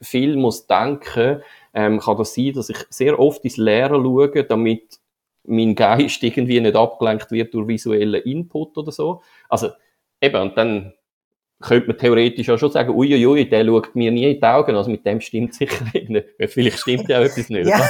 viel 0.00 0.36
muss 0.36 0.68
denken, 0.68 1.42
ähm, 1.74 1.98
kann 1.98 2.16
das 2.16 2.32
sein, 2.32 2.52
dass 2.52 2.68
ich 2.68 2.78
sehr 2.90 3.18
oft 3.18 3.42
ins 3.44 3.56
Leere 3.56 4.00
schaue, 4.00 4.44
damit 4.44 5.00
mein 5.42 5.74
Geist 5.74 6.22
irgendwie 6.22 6.60
nicht 6.60 6.76
abgelenkt 6.76 7.32
wird 7.32 7.54
durch 7.54 7.66
visuellen 7.66 8.22
Input 8.22 8.78
oder 8.78 8.92
so. 8.92 9.22
Also, 9.48 9.70
eben, 10.20 10.40
und 10.40 10.56
dann 10.56 10.92
könnte 11.60 11.88
man 11.88 11.98
theoretisch 11.98 12.48
auch 12.48 12.58
schon 12.58 12.70
sagen, 12.70 12.94
uiuiui, 12.94 13.48
der 13.48 13.64
schaut 13.64 13.94
mir 13.94 14.10
nie 14.10 14.32
in 14.32 14.40
die 14.40 14.42
Augen, 14.42 14.74
also 14.74 14.90
mit 14.90 15.04
dem 15.04 15.20
stimmt 15.20 15.54
sicher 15.54 15.84
nicht. 15.92 16.26
Vielleicht 16.46 16.78
stimmt 16.78 17.08
ja 17.08 17.18
auch 17.18 17.24
etwas 17.24 17.50
nicht. 17.50 17.66
ja. 17.66 17.80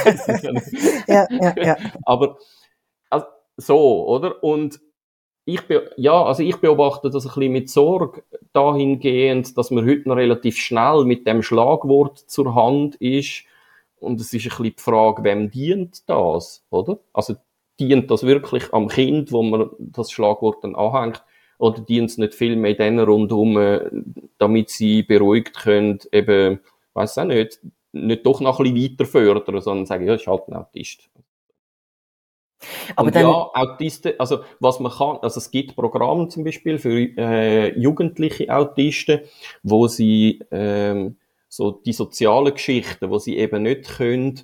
ja, 1.07 1.27
ja, 1.29 1.55
ja. 1.57 1.77
Aber, 2.03 2.37
also, 3.09 3.25
so, 3.57 4.07
oder? 4.07 4.43
Und 4.43 4.79
ich, 5.45 5.61
ja, 5.97 6.23
also 6.23 6.43
ich 6.43 6.57
beobachte 6.57 7.09
das 7.09 7.25
ein 7.25 7.33
bisschen 7.33 7.51
mit 7.53 7.69
Sorge 7.69 8.23
dahingehend, 8.53 9.57
dass 9.57 9.71
man 9.71 9.85
heute 9.85 10.07
noch 10.07 10.17
relativ 10.17 10.57
schnell 10.57 11.05
mit 11.05 11.25
dem 11.25 11.41
Schlagwort 11.41 12.19
zur 12.19 12.53
Hand 12.53 12.95
ist. 12.95 13.45
Und 13.99 14.19
es 14.19 14.33
ist 14.33 14.45
ein 14.45 14.49
bisschen 14.49 14.63
die 14.63 14.81
Frage, 14.81 15.23
wem 15.23 15.49
dient 15.49 16.09
das, 16.09 16.65
oder? 16.69 16.99
Also, 17.13 17.35
dient 17.79 18.11
das 18.11 18.23
wirklich 18.23 18.73
am 18.73 18.87
Kind, 18.87 19.31
wo 19.31 19.43
man 19.43 19.69
das 19.79 20.11
Schlagwort 20.11 20.63
dann 20.63 20.75
anhängt, 20.75 21.23
oder 21.61 21.83
es 21.87 22.17
nicht 22.17 22.33
viel 22.33 22.55
mehr 22.55 22.73
denen 22.73 23.05
rundum, 23.05 23.55
äh, 23.57 23.87
damit 24.39 24.71
sie 24.71 25.03
beruhigt 25.03 25.53
können, 25.59 25.99
eben, 26.11 26.59
weiß 26.93 27.19
auch 27.19 27.25
nicht, 27.25 27.59
nicht 27.91 28.25
doch 28.25 28.41
noch 28.41 28.59
ein 28.59 28.73
bisschen 28.73 28.97
weiter 28.97 29.05
fördern, 29.05 29.61
sondern 29.61 29.85
sagen, 29.85 30.07
ja, 30.07 30.15
ist 30.15 30.25
halt 30.25 30.47
ein 30.47 30.55
Autist. 30.55 31.07
Aber 32.95 33.07
und 33.07 33.15
dann, 33.15 33.23
ja, 33.23 33.49
Autisten, 33.53 34.13
also 34.17 34.39
was 34.59 34.79
man 34.79 34.91
kann, 34.91 35.17
also 35.21 35.37
es 35.37 35.51
gibt 35.51 35.75
Programme 35.75 36.29
zum 36.29 36.43
Beispiel 36.43 36.79
für 36.79 36.99
äh, 37.17 37.77
jugendliche 37.79 38.49
Autisten, 38.49 39.21
wo 39.61 39.87
sie 39.87 40.41
ähm, 40.49 41.17
so 41.47 41.71
die 41.71 41.93
sozialen 41.93 42.53
Geschichten, 42.53 43.09
wo 43.09 43.19
sie 43.19 43.37
eben 43.37 43.63
nicht 43.63 43.87
können, 43.97 44.41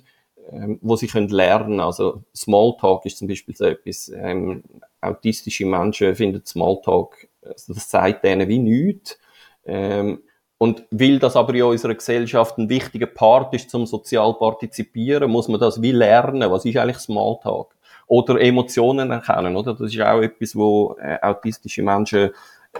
ähm, 0.52 0.78
wo 0.82 0.94
sie 0.94 1.08
können 1.08 1.28
lernen. 1.28 1.80
Also 1.80 2.22
Smalltalk 2.34 3.06
ist 3.06 3.18
zum 3.18 3.26
Beispiel 3.26 3.56
so 3.56 3.64
etwas. 3.64 4.08
Ähm, 4.08 4.62
autistische 5.00 5.66
Menschen 5.66 6.14
finden 6.14 6.44
Smalltalk, 6.44 7.28
das 7.40 7.90
sagt 7.90 8.24
denen 8.24 8.48
wie 8.48 8.58
nichts. 8.58 9.18
Ähm, 9.64 10.22
und 10.58 10.84
weil 10.90 11.20
das 11.20 11.36
aber 11.36 11.54
in 11.54 11.62
unserer 11.62 11.94
Gesellschaft 11.94 12.58
ein 12.58 12.68
wichtiger 12.68 13.06
Part 13.06 13.54
ist 13.54 13.70
zum 13.70 13.86
sozial 13.86 14.34
partizipieren, 14.34 15.30
muss 15.30 15.46
man 15.46 15.60
das 15.60 15.80
wie 15.80 15.92
lernen. 15.92 16.50
Was 16.50 16.64
ist 16.64 16.76
eigentlich 16.76 16.98
Smalltalk? 16.98 17.76
Oder 18.08 18.40
Emotionen 18.40 19.10
erkennen, 19.10 19.54
oder? 19.54 19.74
Das 19.74 19.92
ist 19.92 20.00
auch 20.00 20.20
etwas, 20.20 20.56
wo 20.56 20.96
äh, 21.00 21.18
autistische 21.22 21.82
Menschen 21.82 22.30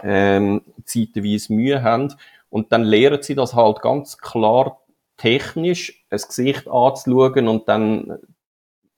ähm, 0.03 0.61
zeitweise 0.83 1.53
Mühe 1.53 1.81
haben. 1.81 2.13
Und 2.49 2.71
dann 2.71 2.83
lehren 2.83 3.21
sie 3.21 3.35
das 3.35 3.53
halt 3.53 3.81
ganz 3.81 4.17
klar 4.17 4.81
technisch, 5.17 6.03
ein 6.09 6.19
Gesicht 6.19 6.67
anzuschauen 6.67 7.47
und 7.47 7.69
dann 7.69 8.19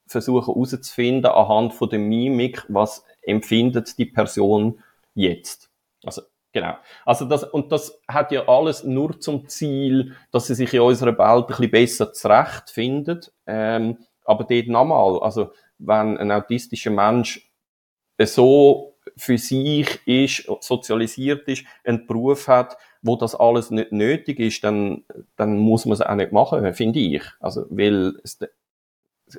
versuchen 0.07 0.45
herauszufinden 0.45 1.31
anhand 1.31 1.73
von 1.73 1.89
der 1.89 1.99
Mimik, 1.99 2.63
was 2.67 3.03
empfindet 3.21 3.97
die 3.97 4.05
Person 4.05 4.81
jetzt. 5.13 5.69
Also 6.03 6.21
Genau. 6.53 6.75
Also 7.05 7.25
das, 7.25 7.43
und 7.45 7.71
das 7.71 8.01
hat 8.07 8.31
ja 8.31 8.47
alles 8.47 8.83
nur 8.83 9.19
zum 9.19 9.47
Ziel, 9.47 10.15
dass 10.31 10.47
sie 10.47 10.55
sich 10.55 10.73
in 10.73 10.81
unserer 10.81 11.17
Welt 11.17 11.45
ein 11.45 11.47
bisschen 11.47 11.71
besser 11.71 12.13
zurechtfindet. 12.13 13.31
Ähm, 13.47 13.99
aber 14.25 14.43
dort 14.43 14.67
nochmal, 14.67 15.19
also 15.21 15.53
wenn 15.77 16.17
ein 16.17 16.31
autistischer 16.31 16.91
Mensch 16.91 17.49
so 18.19 18.97
für 19.15 19.37
sich 19.37 19.99
ist, 20.05 20.49
sozialisiert 20.59 21.47
ist, 21.47 21.63
einen 21.83 22.05
Beruf 22.05 22.47
hat, 22.47 22.77
wo 23.01 23.15
das 23.15 23.33
alles 23.33 23.71
nicht 23.71 23.91
nötig 23.91 24.39
ist, 24.39 24.63
dann, 24.63 25.05
dann 25.37 25.57
muss 25.57 25.85
man 25.85 25.93
es 25.93 26.01
auch 26.01 26.15
nicht 26.15 26.31
machen, 26.31 26.73
finde 26.73 26.99
ich. 26.99 27.23
Also, 27.39 27.65
weil 27.69 28.19
es, 28.23 28.37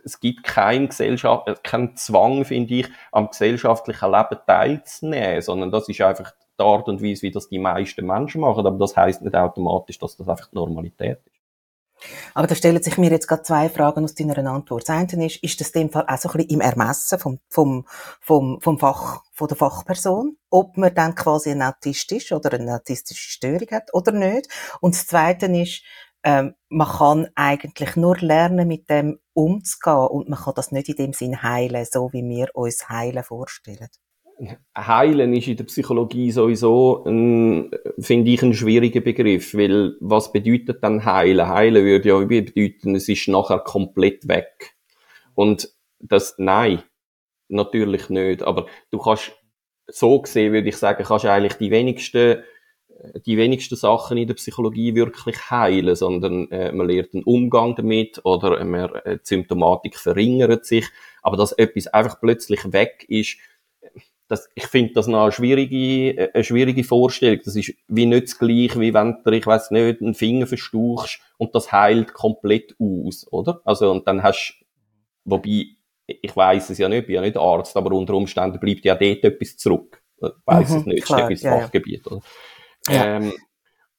es 0.05 0.21
gibt 0.21 0.45
keinen 0.45 0.89
Gesellschaft, 0.89 1.65
keinen 1.65 1.97
Zwang, 1.97 2.45
finde 2.45 2.75
ich, 2.75 2.89
am 3.11 3.29
gesellschaftlichen 3.29 4.11
Leben 4.11 4.39
teilzunehmen, 4.47 5.43
sondern 5.43 5.71
das 5.71 5.89
ist 5.89 6.01
einfach 6.01 6.33
die 6.59 6.65
Art 6.65 6.89
und 6.89 7.03
Weise, 7.03 7.23
wie 7.23 7.31
das 7.31 7.49
die 7.49 7.59
meisten 7.59 8.07
Menschen 8.07 8.41
machen, 8.41 8.67
aber 8.67 8.79
das 8.79 8.97
heißt 8.97 9.23
nicht 9.23 9.35
automatisch, 9.35 9.99
dass 9.99 10.17
das 10.17 10.29
einfach 10.29 10.49
die 10.49 10.57
Normalität 10.57 11.19
ist. 11.27 11.33
Aber 12.35 12.47
da 12.47 12.55
stellen 12.55 12.83
sich 12.83 12.99
mir 12.99 13.11
jetzt 13.11 13.29
gerade 13.29 13.43
zwei 13.43 13.69
Fragen 13.69 14.05
aus 14.05 14.15
deiner 14.15 14.39
Antwort. 14.39 14.89
Das 14.89 14.97
eine 14.97 15.27
ist, 15.27 15.43
ist 15.43 15.61
das 15.61 15.71
in 15.71 15.83
dem 15.83 15.91
Fall 15.91 16.05
auch 16.09 16.19
so 16.19 16.29
ein 16.29 16.37
bisschen 16.37 16.51
im 16.51 16.61
Ermessen 16.61 17.19
vom, 17.19 17.39
vom, 17.49 17.87
vom, 18.21 18.61
vom 18.61 18.79
Fach, 18.79 19.23
von 19.33 19.49
der 19.49 19.57
Fachperson, 19.57 20.37
ob 20.51 20.77
man 20.77 20.95
dann 20.95 21.15
quasi 21.15 21.51
ein 21.51 21.63
Autist 21.63 22.11
ist 22.13 22.33
oder 22.33 22.53
eine 22.53 22.75
autistische 22.75 23.31
Störung 23.31 23.69
hat 23.71 23.93
oder 23.95 24.13
nicht? 24.13 24.49
Und 24.81 24.95
das 24.95 25.07
zweite 25.07 25.47
ist, 25.47 25.83
ähm, 26.25 26.55
man 26.69 26.89
kann 26.89 27.29
eigentlich 27.35 27.97
nur 27.97 28.17
lernen, 28.19 28.69
mit 28.69 28.89
dem 28.89 29.19
umzugehen 29.35 30.07
und 30.09 30.29
man 30.29 30.39
kann 30.39 30.55
das 30.55 30.73
nicht 30.73 30.89
in 30.89 30.97
dem 30.97 31.13
Sinn 31.13 31.43
heilen, 31.43 31.87
so 31.91 32.13
wie 32.13 32.23
wir 32.23 32.49
uns 32.55 32.89
heilen 32.89 33.25
vorstellen. 33.25 33.89
Heilen 34.77 35.35
ist 35.35 35.49
in 35.49 35.57
der 35.57 35.65
Psychologie 35.65 36.31
sowieso, 36.31 37.05
ein, 37.05 37.71
finde 37.99 38.31
ich, 38.31 38.43
ein 38.43 38.55
schwieriger 38.55 39.01
Begriff, 39.01 39.55
weil 39.55 39.97
was 40.01 40.33
bedeutet 40.33 40.83
dann 40.83 41.05
heilen? 41.05 41.49
Heilen 41.49 41.85
würde 41.85 42.09
ja 42.09 42.19
bedeuten, 42.19 42.95
es 42.95 43.09
ist 43.09 43.29
nachher 43.29 43.61
komplett 43.61 44.27
weg. 44.29 44.75
Und 45.35 45.73
das, 46.01 46.35
nein, 46.39 46.83
natürlich 47.49 48.09
nicht. 48.09 48.43
Aber 48.43 48.67
du 48.91 48.99
kannst, 48.99 49.33
so 49.87 50.21
gesehen 50.21 50.53
würde 50.53 50.69
ich 50.69 50.77
sagen, 50.77 51.05
kannst 51.05 51.27
eigentlich 51.27 51.55
die 51.55 51.71
wenigsten, 51.71 52.43
die 53.27 53.37
wenigsten 53.37 53.77
Sachen 53.77 54.17
in 54.17 54.27
der 54.27 54.35
Psychologie 54.35 54.95
wirklich 54.95 55.51
heilen, 55.51 55.97
sondern 55.97 56.51
äh, 56.51 56.73
man 56.73 56.89
lernt 56.89 57.15
einen 57.15 57.25
Umgang 57.25 57.75
damit 57.75 58.21
oder 58.25 58.65
man, 58.65 58.95
äh, 59.05 59.17
die 59.17 59.25
Symptomatik 59.25 59.97
verringert 59.97 60.65
sich. 60.67 60.87
Aber 61.23 61.37
dass 61.37 61.53
etwas 61.53 61.89
einfach 61.89 62.21
plötzlich 62.21 62.73
weg 62.73 63.05
ist, 63.09 63.39
das, 64.29 64.49
ich 64.55 64.67
finde 64.67 64.95
das 64.95 65.09
noch 65.09 65.25
eine 65.25 65.33
schwierige, 65.33 66.17
äh, 66.17 66.31
eine 66.33 66.45
schwierige 66.45 66.85
Vorstellung. 66.85 67.41
Das 67.45 67.55
ist 67.55 67.75
wie 67.89 68.07
nicht 68.07 68.25
das 68.25 68.39
Gleiche, 68.39 68.81
wie 68.81 68.95
wenn 68.95 69.19
du, 69.25 69.31
ich 69.31 69.47
weiß 69.47 69.71
nicht, 69.73 70.01
einen 70.01 70.15
Finger 70.15 70.47
verstauchst 70.47 71.21
und 71.39 71.55
das 71.55 71.71
heilt 71.71 72.15
komplett 72.15 72.75
aus, 72.79 73.27
oder? 73.31 73.61
Also, 73.65 73.91
und 73.91 74.07
dann 74.07 74.23
hast, 74.23 74.55
wobei, 75.25 75.67
ich 76.07 76.35
weiß 76.35 76.71
es 76.71 76.79
ja 76.79 76.89
nicht, 76.89 77.01
ich 77.01 77.07
bin 77.07 77.17
ja 77.17 77.21
nicht 77.21 77.37
Arzt, 77.37 77.77
aber 77.77 77.95
unter 77.95 78.15
Umständen 78.15 78.59
bleibt 78.59 78.85
ja 78.85 78.95
dort 78.95 79.25
etwas 79.25 79.57
zurück. 79.57 80.03
Ich 80.21 80.31
weiss 80.47 80.71
mhm, 80.71 80.77
es 80.77 80.87
nicht, 80.87 81.05
klar, 81.05 81.31
ist 81.31 81.43
ja, 81.43 81.59
Fachgebiet, 81.59 82.07
oder? 82.07 82.23
Ja. 82.89 83.17
Ähm, 83.17 83.33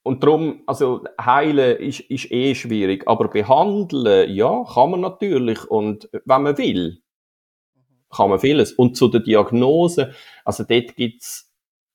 und 0.03 0.21
darum, 0.21 0.63
also 0.65 1.05
heilen 1.19 1.77
ist, 1.77 2.01
ist 2.01 2.29
eh 2.29 2.55
schwierig, 2.55 3.07
aber 3.07 3.29
behandeln, 3.29 4.29
ja, 4.33 4.65
kann 4.73 4.91
man 4.91 5.01
natürlich 5.01 5.63
und 5.69 6.09
wenn 6.25 6.43
man 6.43 6.57
will, 6.57 7.01
kann 8.09 8.29
man 8.29 8.39
vieles. 8.39 8.73
Und 8.73 8.97
zu 8.97 9.07
der 9.07 9.21
Diagnose, 9.21 10.13
also 10.43 10.65
dort 10.65 10.95
gibt's 10.95 11.51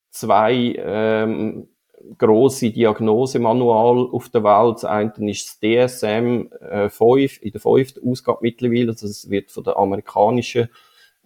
zwei 0.09 0.75
ähm, 0.77 1.69
grosse 2.17 2.71
Diagnosemanual 2.71 4.09
auf 4.11 4.29
der 4.29 4.43
Welt. 4.43 4.77
Das 4.77 4.85
eine 4.85 5.31
ist 5.31 5.59
das 5.61 5.99
DSM 6.01 6.47
äh, 6.61 6.89
5, 6.89 7.41
in 7.41 7.51
der 7.51 7.61
fünften 7.61 8.09
Ausgabe 8.09 8.39
mittlerweile. 8.41 8.89
Also 8.89 9.07
das 9.07 9.29
wird 9.29 9.51
von 9.51 9.63
der 9.63 9.77
amerikanischen 9.77 10.69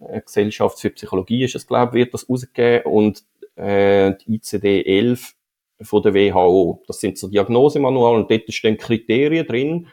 äh, 0.00 0.20
Gesellschaft 0.20 0.78
für 0.80 0.90
Psychologie, 0.90 1.44
ist 1.44 1.54
es, 1.54 1.66
glaube 1.66 1.98
ich, 1.98 2.04
wird 2.04 2.14
das 2.14 2.28
rausgegeben. 2.28 2.92
Und 2.92 3.24
äh, 3.56 4.14
die 4.16 4.34
ICD 4.34 4.84
11 4.84 5.34
von 5.84 6.02
der 6.02 6.14
WHO. 6.14 6.82
Das 6.86 7.00
sind 7.00 7.18
so 7.18 7.28
Diagnosemanual 7.28 8.16
und 8.16 8.30
dort 8.30 8.52
stehen 8.52 8.76
Kriterien 8.76 9.46
drin, 9.46 9.88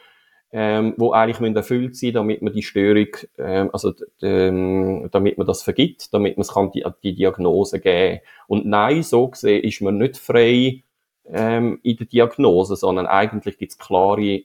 ähm, 0.52 0.94
wo 0.98 1.12
eigentlich 1.12 1.40
müssen 1.40 1.56
erfüllt 1.56 1.96
sein, 1.96 2.12
damit 2.12 2.42
man 2.42 2.52
die 2.52 2.62
Störung, 2.62 3.08
ähm, 3.38 3.70
also 3.72 3.92
ähm, 4.20 5.08
damit 5.10 5.38
man 5.38 5.46
das 5.46 5.62
vergibt, 5.62 6.12
damit 6.12 6.36
man 6.36 6.42
es 6.42 6.52
kann 6.52 6.70
die, 6.72 6.84
die 7.02 7.14
Diagnose 7.14 7.80
geben. 7.80 8.20
Und 8.48 8.66
nein, 8.66 9.02
so 9.02 9.28
gesehen 9.28 9.64
ist 9.64 9.80
man 9.80 9.96
nicht 9.96 10.18
frei 10.18 10.82
ähm, 11.26 11.80
in 11.82 11.96
der 11.96 12.06
Diagnose, 12.06 12.76
sondern 12.76 13.06
eigentlich 13.06 13.56
gibt 13.58 13.72
es 13.72 13.78
klare 13.78 14.20
äh, 14.20 14.44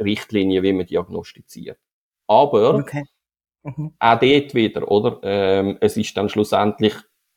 Richtlinien, 0.00 0.62
wie 0.62 0.72
man 0.72 0.86
diagnostiziert. 0.86 1.78
Aber 2.26 2.74
okay. 2.74 3.04
mhm. 3.62 3.92
auch 3.98 4.18
dort 4.18 4.54
wieder, 4.54 4.90
oder? 4.90 5.20
Ähm, 5.22 5.78
es 5.80 5.96
ist 5.96 6.16
dann 6.16 6.28
schlussendlich 6.28 6.94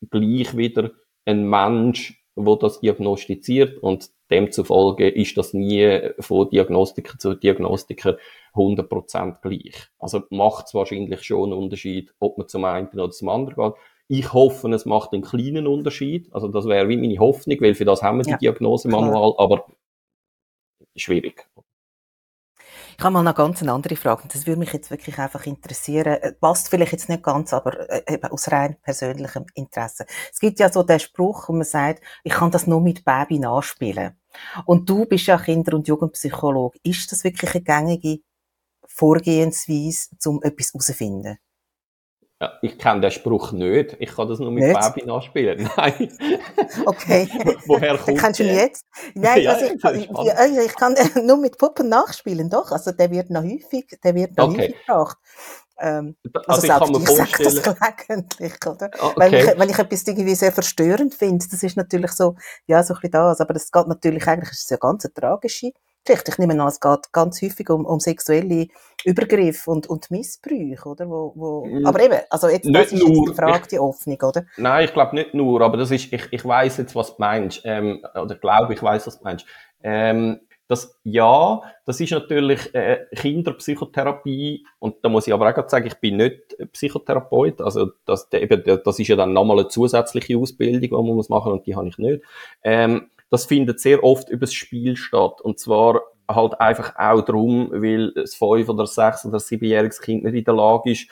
gleich 0.10 0.56
wieder 0.56 0.92
ein 1.26 1.48
Mensch, 1.48 2.24
wo 2.38 2.56
das 2.56 2.80
diagnostiziert 2.80 3.80
und 3.80 4.10
demzufolge 4.30 5.10
ist 5.10 5.38
das 5.38 5.54
nie 5.54 6.12
von 6.20 6.50
Diagnostiker 6.50 7.18
zu 7.18 7.34
Diagnostiker 7.34 8.18
100% 8.54 9.42
gleich. 9.42 9.90
Also 10.00 10.24
macht 10.30 10.68
es 10.68 10.74
wahrscheinlich 10.74 11.24
schon 11.24 11.52
einen 11.52 11.62
Unterschied, 11.62 12.14
ob 12.20 12.38
man 12.38 12.48
zum 12.48 12.64
einen 12.66 12.88
oder 12.90 13.12
zum 13.12 13.30
anderen 13.30 13.72
geht. 13.72 13.82
Ich 14.10 14.32
hoffe, 14.32 14.70
es 14.70 14.86
macht 14.86 15.14
einen 15.14 15.24
kleinen 15.24 15.68
Unterschied. 15.68 16.34
Also 16.34 16.48
das 16.48 16.66
wäre 16.66 16.88
wie 16.88 16.98
meine 16.98 17.20
Hoffnung, 17.20 17.60
weil 17.60 17.76
für 17.76 17.86
das 17.86 18.02
haben 18.02 18.20
wir 18.20 18.24
die 18.24 18.32
ja, 18.32 18.38
Diagnosemanual, 18.38 19.34
aber 19.38 19.66
schwierig. 20.96 21.48
Ich 23.00 23.04
habe 23.04 23.14
mal 23.14 23.20
eine 23.20 23.36
ganz 23.36 23.62
andere 23.62 23.96
Frage, 23.96 24.28
das 24.28 24.48
würde 24.48 24.58
mich 24.58 24.74
jetzt 24.74 24.90
wirklich 24.90 25.20
einfach 25.20 25.46
interessieren. 25.46 26.14
Äh, 26.20 26.32
passt 26.34 26.70
vielleicht 26.70 26.94
jetzt 26.94 27.10
nicht 27.10 27.22
ganz, 27.22 27.54
aber 27.54 27.88
äh, 27.92 28.12
eben 28.12 28.26
aus 28.32 28.52
rein 28.52 28.76
persönlichem 28.82 29.46
Interesse. 29.54 30.08
Es 30.34 30.40
gibt 30.40 30.60
ja 30.60 30.72
so 30.72 30.82
den 30.82 31.00
Spruch, 31.00 31.48
wo 31.48 31.54
man 31.54 31.64
sagt, 31.64 32.02
ich 32.24 32.34
kann 32.34 32.50
das 32.50 32.66
nur 32.66 32.82
mit 32.82 33.06
Baby 33.06 33.38
nachspielen. 33.38 34.20
Und 34.66 34.90
du 34.90 35.06
bist 35.06 35.28
ja 35.28 35.38
Kinder- 35.38 35.76
und 35.76 35.88
Jugendpsychologe. 35.88 36.80
Ist 36.82 37.12
das 37.12 37.24
wirklich 37.24 37.54
eine 37.54 37.64
gängige 37.64 38.24
Vorgehensweise, 38.88 40.08
um 40.26 40.42
etwas 40.42 40.74
herauszufinden? 40.74 41.38
Ja, 42.40 42.54
ich 42.62 42.78
kenne 42.78 43.02
den 43.02 43.10
Spruch 43.10 43.52
nicht. 43.52 43.96
Ich 44.00 44.16
kann 44.16 44.30
das 44.30 44.38
nur 44.38 44.52
mit? 44.52 44.72
Baby 44.72 45.08
nachspielen. 45.08 45.68
Nein. 45.78 46.16
Okay. 46.86 47.28
Woher 47.66 47.98
kommt 47.98 48.18
Kennst 48.22 48.40
du 48.40 48.44
ihn 48.44 48.56
jetzt? 48.56 48.86
Nein, 49.16 49.42
ja, 49.42 49.54
also 49.54 49.66
ich, 49.66 49.82
kann, 49.82 49.96
ich, 49.96 50.66
ich, 50.66 50.76
kann 50.76 50.96
nur 51.26 51.38
mit 51.38 51.58
Puppen 51.58 51.90
nachspielen, 51.90 52.50
doch. 52.50 52.72
Also 52.72 52.92
der 52.92 53.10
wird 53.10 53.32
noch 53.32 53.42
häufig, 53.42 53.88
der 54.04 54.14
wird 54.14 54.38
noch 54.38 54.50
okay. 54.50 54.68
häufig 54.68 54.86
gebracht. 54.86 55.18
Ähm, 55.80 56.16
also, 56.46 56.72
also 56.72 56.86
ich 56.86 57.00
mir 57.00 57.06
vorstellen. 57.06 57.50
Ich 57.50 57.64
sage 57.64 57.78
das 57.80 58.08
gelegentlich, 58.08 58.68
oder? 58.68 58.92
Ah, 59.00 59.08
okay. 59.08 59.16
Wenn, 59.18 59.34
ich, 59.34 59.60
wenn 59.60 59.70
ich 59.70 59.80
etwas 59.80 60.08
irgendwie 60.08 60.36
sehr 60.36 60.52
verstörend 60.52 61.16
finde, 61.16 61.46
das 61.50 61.64
ist 61.64 61.78
natürlich 61.78 62.12
so, 62.12 62.36
ja, 62.68 62.84
so 62.84 62.94
ein 62.94 63.00
bisschen 63.00 63.12
das. 63.14 63.42
Aber 63.42 63.54
das 63.54 63.72
geht 63.72 63.88
natürlich, 63.88 64.28
eigentlich 64.28 64.52
ist 64.52 64.66
es 64.66 64.72
eine 64.72 64.80
ganz 64.80 65.08
tragische 65.14 65.72
Geschichte. 66.08 66.32
Ich 66.32 66.38
nehme 66.38 66.54
an, 66.62 66.68
es 66.68 66.80
geht 66.80 67.12
ganz 67.12 67.42
häufig 67.42 67.70
um, 67.70 67.86
um 67.86 68.00
sexuelle 68.00 68.68
Übergriffe 69.06 69.70
und, 69.70 69.88
und 69.88 70.10
Missbrüche, 70.10 70.88
oder? 70.88 71.10
Wo, 71.10 71.34
wo, 71.36 71.66
mm. 71.66 71.86
aber 71.86 72.02
eben, 72.02 72.20
also 72.30 72.48
jetzt, 72.48 72.66
nicht 72.66 72.76
das 72.76 72.92
ist 72.92 73.08
nur, 73.08 73.30
die 73.30 73.34
Frage, 73.34 73.68
die 73.68 73.80
Hoffnung, 73.80 74.18
oder? 74.22 74.46
Nein, 74.58 74.86
ich 74.86 74.94
glaube 74.94 75.16
nicht 75.16 75.34
nur, 75.34 75.62
aber 75.62 75.78
das 75.78 75.92
ist, 75.92 76.12
ich, 76.12 76.28
ich 76.32 76.46
weiß 76.46 76.78
jetzt, 76.78 76.96
was 76.96 77.16
du 77.16 77.16
meinst, 77.20 77.62
ähm, 77.66 78.04
oder 78.16 78.36
glaube, 78.36 78.74
ich 78.74 78.82
weiß, 78.82 79.08
was 79.08 79.20
du 79.20 79.24
meinst. 79.24 79.46
Ähm, 79.84 80.40
das, 80.68 81.00
ja, 81.04 81.62
das 81.86 82.02
ist 82.02 82.12
natürlich 82.12 82.76
äh, 82.76 83.06
Kinderpsychotherapie 83.16 84.66
und 84.80 84.96
da 85.02 85.08
muss 85.08 85.26
ich 85.26 85.34
aber 85.34 85.50
auch 85.50 85.54
gerade 85.54 85.70
sagen, 85.70 85.88
ich 85.88 85.96
bin 85.96 86.18
nicht 86.18 86.58
Psychotherapeut, 86.74 87.62
also 87.62 87.92
das, 88.06 88.28
eben, 88.34 88.64
das 88.84 89.00
ist 89.00 89.08
ja 89.08 89.16
dann 89.16 89.32
nochmal 89.32 89.60
eine 89.60 89.70
zusätzliche 89.70 90.38
Ausbildung, 90.38 90.82
die 90.82 90.90
man 90.90 91.06
muss 91.06 91.30
machen 91.30 91.54
und 91.54 91.66
die 91.66 91.76
habe 91.76 91.88
ich 91.88 91.98
nicht. 91.98 92.22
Ähm, 92.64 93.10
das 93.30 93.46
findet 93.46 93.80
sehr 93.80 94.04
oft 94.04 94.30
übers 94.30 94.54
Spiel 94.54 94.96
statt 94.96 95.42
und 95.42 95.60
zwar 95.60 96.02
halt 96.30 96.60
einfach 96.60 96.96
auch 96.98 97.22
darum, 97.22 97.72
weil 97.72 98.14
ein 98.16 98.28
fünf 98.28 98.70
oder 98.70 98.86
sechs 98.86 99.26
oder 99.26 99.40
siebenjähriges 99.40 100.02
Kind 100.02 100.24
nicht 100.24 100.36
in 100.36 100.44
der 100.44 100.54
Lage 100.54 100.92
ist, 100.92 101.08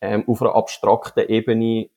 ähm, 0.00 0.24
auf 0.26 0.42
einer 0.42 0.54
abstrakten 0.54 1.28
Ebene 1.28 1.88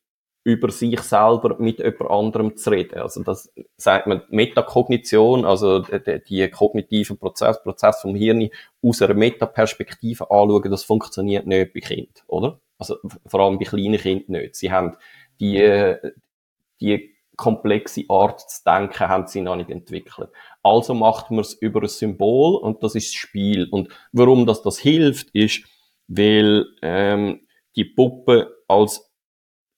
über 0.44 0.70
sich 0.70 1.00
selber 1.00 1.56
mit 1.58 1.80
jemand 1.80 2.08
anderem 2.08 2.56
zu 2.56 2.70
reden. 2.70 3.00
Also 3.00 3.22
das 3.24 3.52
sagt 3.76 4.06
man 4.06 4.22
Metakognition, 4.28 5.44
also 5.44 5.80
die, 5.80 6.22
die 6.22 6.48
kognitiven 6.48 7.18
Prozess, 7.18 7.60
Prozess 7.60 8.00
vom 8.00 8.14
Hirn 8.14 8.48
aus 8.80 9.02
einer 9.02 9.14
Metaperspektive 9.14 10.30
anschauen, 10.30 10.70
das 10.70 10.84
funktioniert 10.84 11.48
nicht 11.48 11.74
bei 11.74 11.80
Kindern, 11.80 12.22
oder? 12.28 12.60
Also 12.78 12.96
vor 13.26 13.40
allem 13.40 13.58
bei 13.58 13.64
kleinen 13.64 13.98
Kindern 13.98 14.40
nicht. 14.40 14.54
Sie 14.54 14.70
haben 14.70 14.96
die, 15.40 15.96
die 16.80 17.15
komplexe 17.36 18.04
Art 18.08 18.40
zu 18.40 18.64
denken, 18.64 19.08
haben 19.08 19.26
sie 19.26 19.42
noch 19.42 19.56
nicht 19.56 19.70
entwickelt. 19.70 20.30
Also 20.62 20.94
macht 20.94 21.30
man 21.30 21.40
es 21.40 21.52
über 21.54 21.82
ein 21.82 21.88
Symbol 21.88 22.56
und 22.56 22.82
das 22.82 22.94
ist 22.94 23.08
das 23.08 23.14
Spiel. 23.14 23.68
Und 23.70 23.88
warum 24.12 24.46
das 24.46 24.62
das 24.62 24.78
hilft, 24.78 25.30
ist, 25.30 25.64
weil 26.08 26.66
ähm, 26.82 27.46
die 27.76 27.84
Puppe 27.84 28.56
als 28.68 29.12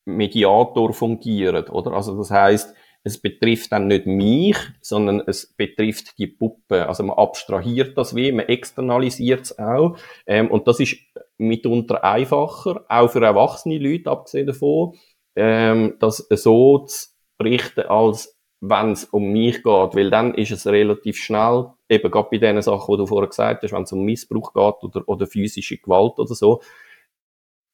Mediator 0.05 0.93
fungieren, 0.93 1.67
oder? 1.69 1.93
Also 1.93 2.17
das 2.17 2.31
heißt, 2.31 2.75
es 3.05 3.19
betrifft 3.19 3.73
dann 3.73 3.87
nicht 3.87 4.07
mich, 4.07 4.57
sondern 4.81 5.23
es 5.27 5.55
betrifft 5.55 6.19
die 6.19 6.27
Puppe. 6.27 6.89
Also 6.89 7.03
man 7.05 7.17
abstrahiert 7.17 7.97
das 7.97 8.15
wie, 8.15 8.33
man 8.33 8.47
externalisiert 8.47 9.43
es 9.43 9.59
auch. 9.59 9.97
Ähm, 10.27 10.51
und 10.51 10.67
das 10.69 10.81
ist 10.81 10.97
mitunter 11.39 12.05
einfacher, 12.05 12.85
auch 12.89 13.11
für 13.11 13.25
erwachsene 13.25 13.79
Leute, 13.79 14.11
abgesehen 14.11 14.47
davon, 14.47 14.95
ähm, 15.37 15.97
das 16.01 16.27
so 16.31 16.79
zu 16.81 17.09
berichten, 17.39 17.83
als 17.83 18.37
wenn 18.61 18.93
es 18.93 19.05
um 19.05 19.31
mich 19.31 19.63
geht, 19.63 19.95
weil 19.95 20.11
dann 20.11 20.35
ist 20.35 20.51
es 20.51 20.67
relativ 20.67 21.17
schnell, 21.17 21.71
eben 21.89 22.11
gerade 22.11 22.29
bei 22.31 22.39
den 22.39 22.61
Sachen, 22.61 22.93
die 22.93 22.99
du 22.99 23.07
vorher 23.07 23.29
gesagt 23.29 23.63
hast, 23.63 23.73
wenn 23.73 23.85
es 23.85 23.93
um 23.93 24.05
Missbrauch 24.05 24.53
geht 24.53 24.83
oder, 24.83 25.09
oder 25.09 25.27
physische 25.27 25.79
Gewalt 25.79 26.19
oder 26.19 26.35
so, 26.35 26.61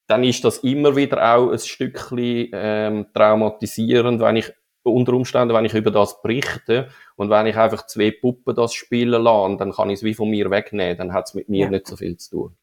dann 0.06 0.22
ist 0.24 0.44
das 0.44 0.58
immer 0.58 0.96
wieder 0.96 1.34
auch 1.34 1.50
ein 1.50 1.58
Stückchen 1.58 2.50
ähm, 2.52 3.06
traumatisierend, 3.14 4.20
wenn 4.20 4.36
ich 4.36 4.52
unter 4.82 5.14
Umständen, 5.14 5.54
wenn 5.54 5.64
ich 5.64 5.72
über 5.72 5.90
das 5.90 6.20
berichte 6.20 6.88
und 7.16 7.30
wenn 7.30 7.46
ich 7.46 7.56
einfach 7.56 7.86
zwei 7.86 8.10
Puppen 8.10 8.54
das 8.54 8.74
spielen 8.74 9.22
lasse, 9.22 9.56
dann 9.56 9.72
kann 9.72 9.88
ich 9.88 10.00
es 10.00 10.02
wie 10.02 10.12
von 10.12 10.28
mir 10.28 10.50
wegnehmen, 10.50 10.98
dann 10.98 11.12
hat 11.14 11.28
es 11.28 11.34
mit 11.34 11.48
mir 11.48 11.64
ja. 11.64 11.70
nicht 11.70 11.86
so 11.86 11.96
viel 11.96 12.18
zu 12.18 12.30
tun. 12.30 12.56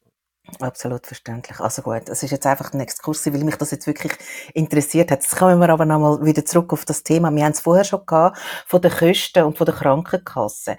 Absolut 0.60 1.06
verständlich. 1.06 1.60
Also 1.60 1.82
gut, 1.82 2.08
es 2.08 2.22
ist 2.22 2.32
jetzt 2.32 2.46
einfach 2.46 2.72
ein 2.72 2.80
Exkurs, 2.80 3.24
weil 3.26 3.44
mich 3.44 3.56
das 3.56 3.70
jetzt 3.70 3.86
wirklich 3.86 4.12
interessiert 4.54 5.10
hat. 5.10 5.22
Jetzt 5.22 5.36
kommen 5.36 5.60
wir 5.60 5.68
aber 5.68 5.84
nochmal 5.84 6.24
wieder 6.24 6.44
zurück 6.44 6.72
auf 6.72 6.84
das 6.84 7.04
Thema. 7.04 7.30
Wir 7.34 7.44
haben 7.44 7.52
es 7.52 7.60
vorher 7.60 7.84
schon 7.84 8.04
gehabt, 8.04 8.38
von 8.66 8.80
den 8.82 8.90
Kosten 8.90 9.44
und 9.44 9.56
von 9.56 9.66
der 9.66 9.74
Krankenkasse. 9.74 10.76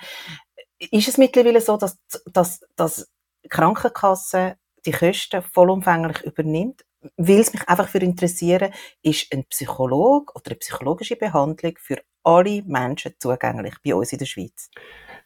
Ist 0.79 1.07
es 1.07 1.17
mittlerweile 1.17 1.61
so, 1.61 1.77
dass, 1.77 1.97
dass, 2.25 2.59
dass 2.75 3.07
Krankenkasse 3.49 4.57
die 4.85 4.91
Kosten 4.91 5.41
vollumfänglich 5.41 6.21
übernimmt. 6.23 6.83
Will 7.17 7.39
es 7.39 7.53
mich 7.53 7.67
einfach 7.67 7.87
für 7.87 7.99
interessieren, 7.99 8.73
ist 9.01 9.33
ein 9.33 9.45
Psycholog 9.45 10.35
oder 10.35 10.51
eine 10.51 10.55
psychologische 10.55 11.15
Behandlung 11.15 11.73
für 11.79 12.01
alle 12.23 12.63
Menschen 12.63 13.13
zugänglich 13.19 13.75
bei 13.83 13.95
uns 13.95 14.11
in 14.11 14.19
der 14.19 14.25
Schweiz? 14.25 14.69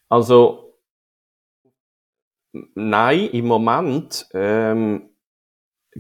Also 0.10 0.66
nein, 2.76 3.30
im 3.32 3.48
Moment 3.48 4.28
ähm, 4.34 5.10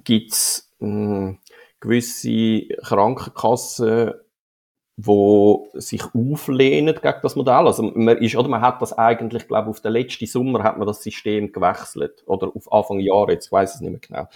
gibt 0.03 0.33
es 0.33 0.73
hm, 0.79 1.39
gewisse 1.79 2.67
Krankenkassen, 2.83 4.13
wo 4.97 5.69
sich 5.75 6.03
auflehnen 6.13 6.95
gegen 6.95 7.19
das 7.21 7.35
Modell. 7.35 7.67
Also 7.67 7.83
man 7.83 8.17
ist, 8.17 8.35
oder 8.35 8.49
man 8.49 8.61
hat 8.61 8.81
das 8.81 8.97
eigentlich, 8.97 9.47
glaube 9.47 9.69
auf 9.69 9.79
den 9.79 9.93
letzten 9.93 10.25
Sommer 10.25 10.63
hat 10.63 10.77
man 10.77 10.87
das 10.87 11.03
System 11.03 11.51
gewechselt. 11.51 12.23
Oder 12.25 12.51
auf 12.55 12.71
Anfang 12.71 12.99
Jahr, 12.99 13.29
jetzt 13.29 13.51
weiß 13.51 13.69
ich 13.69 13.75
es 13.75 13.81
nicht 13.81 13.91
mehr 13.91 13.99
genau. 13.99 14.29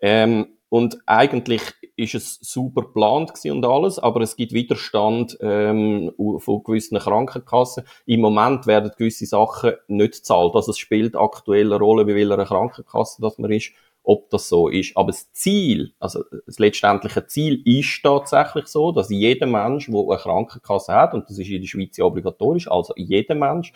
Ähm, 0.00 0.58
und 0.68 0.98
eigentlich 1.06 1.62
ist 1.98 2.14
es 2.14 2.38
super 2.40 2.82
geplant 2.82 3.32
und 3.44 3.66
alles, 3.66 3.98
aber 3.98 4.20
es 4.20 4.36
gibt 4.36 4.52
Widerstand 4.52 5.36
ähm, 5.40 6.12
von 6.16 6.62
gewissen 6.62 6.98
Krankenkassen. 6.98 7.84
Im 8.06 8.20
Moment 8.20 8.66
werden 8.66 8.92
gewisse 8.96 9.26
Sachen 9.26 9.72
nicht 9.88 10.14
gezahlt. 10.14 10.54
Also 10.54 10.70
es 10.70 10.78
spielt 10.78 11.16
aktuell 11.16 11.72
eine 11.72 11.82
Rolle, 11.82 12.06
wie 12.06 12.14
will 12.14 12.32
eine 12.32 12.44
Krankenkasse 12.44 13.20
das 13.20 13.38
man 13.38 13.50
ist 13.50 13.72
ob 14.04 14.30
das 14.30 14.48
so 14.48 14.68
ist. 14.68 14.96
Aber 14.96 15.08
das 15.08 15.30
Ziel, 15.32 15.92
also 16.00 16.24
das 16.46 16.58
letztendliche 16.58 17.26
Ziel 17.26 17.60
ist 17.66 18.02
tatsächlich 18.02 18.66
so, 18.66 18.90
dass 18.90 19.10
jeder 19.10 19.46
Mensch, 19.46 19.86
der 19.86 20.00
eine 20.00 20.16
Krankenkasse 20.16 20.94
hat, 20.94 21.12
und 21.12 21.28
das 21.28 21.38
ist 21.38 21.50
in 21.50 21.60
der 21.60 21.68
Schweiz 21.68 21.98
ja 21.98 22.06
obligatorisch, 22.06 22.70
also 22.70 22.94
jeder 22.96 23.34
Mensch, 23.34 23.70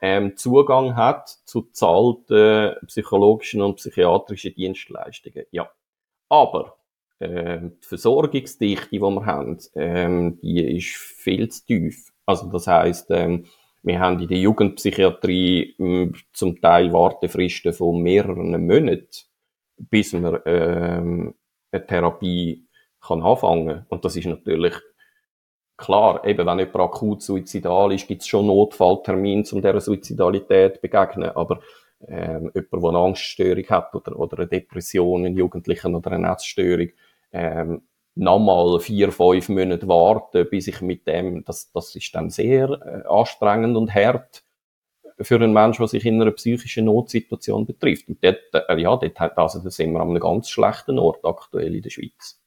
ähm, 0.00 0.36
Zugang 0.36 0.94
hat 0.94 1.28
zu 1.44 1.62
zahlten 1.72 2.76
psychologischen 2.86 3.60
und 3.60 3.76
psychiatrischen 3.76 4.54
Dienstleistungen. 4.54 5.46
Ja. 5.50 5.68
Aber 6.28 6.76
ähm, 7.20 7.78
die 7.82 7.86
Versorgungsdichte, 7.86 8.88
die 8.90 9.00
wir 9.00 9.26
haben, 9.26 9.58
ähm, 9.74 10.38
die 10.40 10.76
ist 10.76 10.96
viel 10.96 11.48
zu 11.48 11.64
tief. 11.66 12.12
Also 12.26 12.48
das 12.48 12.66
heißt, 12.66 13.10
ähm, 13.10 13.46
wir 13.82 13.98
haben 13.98 14.20
in 14.20 14.28
der 14.28 14.38
Jugendpsychiatrie 14.38 15.74
ähm, 15.78 16.14
zum 16.32 16.60
Teil 16.60 16.92
Wartefristen 16.92 17.72
von 17.72 18.00
mehreren 18.02 18.66
Monaten 18.66 19.08
bis 19.90 20.12
man 20.12 20.38
ähm, 20.44 21.34
eine 21.70 21.86
Therapie 21.86 22.66
kann 23.00 23.22
anfangen 23.22 23.84
Und 23.88 24.04
das 24.04 24.16
ist 24.16 24.26
natürlich 24.26 24.74
klar, 25.76 26.24
eben 26.24 26.46
wenn 26.46 26.58
jemand 26.58 26.76
akut 26.76 27.22
suizidal 27.22 27.92
ist, 27.92 28.06
gibt 28.06 28.22
es 28.22 28.28
schon 28.28 28.46
Notfalltermine, 28.46 29.44
um 29.52 29.60
dieser 29.60 29.80
Suizidalität 29.80 30.74
zu 30.74 30.80
begegnen, 30.80 31.30
aber 31.30 31.60
ähm, 32.08 32.50
jemand, 32.54 32.72
der 32.72 32.88
eine 32.90 32.98
Angststörung 32.98 33.64
hat 33.68 33.94
oder, 33.94 34.18
oder 34.18 34.38
eine 34.38 34.48
Depression, 34.48 35.24
in 35.24 35.36
Jugendlichen 35.36 35.94
oder 35.94 36.12
eine 36.12 36.32
Essstörung, 36.32 36.88
ähm, 37.32 37.82
nochmal 38.14 38.80
vier, 38.80 39.10
fünf 39.12 39.48
Monate 39.48 39.88
warten, 39.88 40.46
bis 40.50 40.68
ich 40.68 40.80
mit 40.80 41.06
dem, 41.06 41.44
das, 41.44 41.72
das 41.72 41.94
ist 41.94 42.14
dann 42.14 42.30
sehr 42.30 42.68
äh, 42.70 43.08
anstrengend 43.08 43.76
und 43.76 43.94
hart 43.94 44.44
für 45.20 45.36
einen 45.36 45.52
Menschen, 45.52 45.82
der 45.82 45.88
sich 45.88 46.04
in 46.04 46.20
einer 46.20 46.30
psychischen 46.32 46.86
Notsituation 46.86 47.66
betrifft. 47.66 48.08
Und 48.08 48.22
dort, 48.22 48.38
äh, 48.52 48.80
ja, 48.80 48.96
dort, 48.96 49.38
also, 49.38 49.60
da 49.60 49.70
sind 49.70 49.92
wir 49.92 50.00
an 50.00 50.10
einem 50.10 50.20
ganz 50.20 50.50
schlechten 50.50 50.98
Ort 50.98 51.24
aktuell 51.24 51.74
in 51.74 51.82
der 51.82 51.90
Schweiz. 51.90 52.41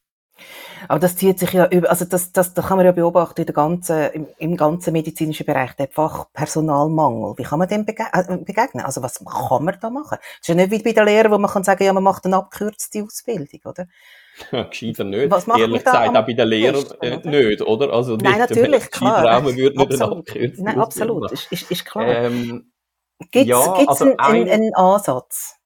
Aber 0.88 0.98
das 0.98 1.16
zieht 1.16 1.38
sich 1.38 1.52
ja 1.52 1.66
über, 1.68 1.90
also 1.90 2.04
das, 2.04 2.32
das, 2.32 2.54
das 2.54 2.66
kann 2.66 2.76
man 2.76 2.86
ja 2.86 2.92
beobachten 2.92 3.40
in 3.40 3.46
der 3.46 3.54
ganzen, 3.54 4.10
im, 4.12 4.26
im 4.38 4.56
ganzen 4.56 4.92
medizinischen 4.92 5.46
Bereich, 5.46 5.72
der 5.74 5.88
Fachpersonalmangel. 5.88 7.34
Wie 7.36 7.42
kann 7.42 7.58
man 7.58 7.68
dem 7.68 7.86
äh, 7.86 8.36
begegnen? 8.38 8.84
Also 8.84 9.02
was 9.02 9.24
kann 9.24 9.64
man 9.64 9.76
da 9.80 9.90
machen? 9.90 10.18
Das 10.20 10.40
ist 10.40 10.48
ja 10.48 10.54
nicht 10.54 10.70
wie 10.70 10.82
bei 10.82 10.92
der 10.92 11.04
Lehre, 11.04 11.30
wo 11.30 11.38
man 11.38 11.50
kann 11.50 11.64
sagen, 11.64 11.84
ja, 11.84 11.92
man 11.92 12.02
macht 12.02 12.24
eine 12.26 12.36
abgekürzte 12.36 13.02
Ausbildung, 13.02 13.60
oder? 13.64 13.86
Ja, 14.52 14.64
gescheiter 14.64 15.04
nicht. 15.04 15.30
Was 15.30 15.46
macht 15.46 15.60
Ehrlich 15.60 15.82
gesagt, 15.82 16.16
auch 16.16 16.26
bei 16.26 16.32
den 16.34 16.48
Lehrern 16.48 16.84
äh, 17.00 17.16
nicht, 17.28 17.62
oder? 17.62 17.92
Also 17.92 18.16
Nein, 18.16 18.38
natürlich, 18.38 18.90
klar. 18.90 19.40
Man 19.40 19.56
würde 19.56 19.78
nicht 19.78 20.02
absolut. 20.02 20.58
Nein, 20.58 20.78
absolut, 20.78 21.32
ist, 21.32 21.50
ist, 21.50 21.70
ist 21.70 21.84
klar. 21.84 22.06
Ähm, 22.06 22.72
Gibt 23.18 23.44
es 23.44 23.46
ja, 23.46 23.72
also 23.86 24.04
einen, 24.04 24.18
ein, 24.18 24.48
einen 24.48 24.74
Ansatz? 24.74 25.56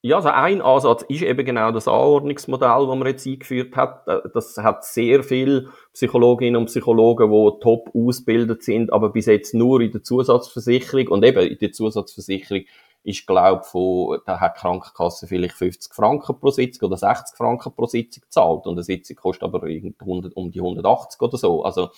Ja, 0.00 0.16
also 0.16 0.28
ein 0.28 0.62
Ansatz 0.62 1.02
ist 1.08 1.22
eben 1.22 1.44
genau 1.44 1.72
das 1.72 1.88
Anordnungsmodell, 1.88 2.86
das 2.86 2.96
man 2.96 3.06
jetzt 3.08 3.26
eingeführt 3.26 3.74
hat. 3.74 4.06
Äh, 4.06 4.20
das 4.32 4.56
hat 4.58 4.84
sehr 4.84 5.24
viele 5.24 5.70
Psychologinnen 5.92 6.54
und 6.54 6.66
Psychologen, 6.66 7.30
die 7.32 7.60
top 7.60 7.90
ausgebildet 7.92 8.62
sind, 8.62 8.92
aber 8.92 9.10
bis 9.10 9.26
jetzt 9.26 9.54
nur 9.54 9.80
in 9.80 9.90
der 9.90 10.04
Zusatzversicherung. 10.04 11.08
Und 11.08 11.24
eben 11.24 11.44
in 11.48 11.58
der 11.58 11.72
Zusatzversicherung 11.72 12.62
ist, 13.02 13.26
glaube 13.26 13.64
von, 13.64 14.20
da 14.24 14.38
hat 14.38 14.56
die 14.56 14.60
Krankenkasse 14.60 15.26
vielleicht 15.26 15.54
50 15.54 15.92
Franken 15.92 16.38
pro 16.38 16.50
Sitzung 16.50 16.86
oder 16.88 16.96
60 16.96 17.36
Franken 17.36 17.74
pro 17.74 17.86
Sitzung 17.86 18.22
gezahlt. 18.22 18.66
Und 18.66 18.74
eine 18.74 18.84
Sitzung 18.84 19.16
kostet 19.16 19.42
aber 19.42 19.64
um 19.64 20.50
die 20.52 20.60
180 20.60 21.20
oder 21.20 21.38
so. 21.38 21.64
Also, 21.64 21.90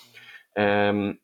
ähm, 0.54 1.18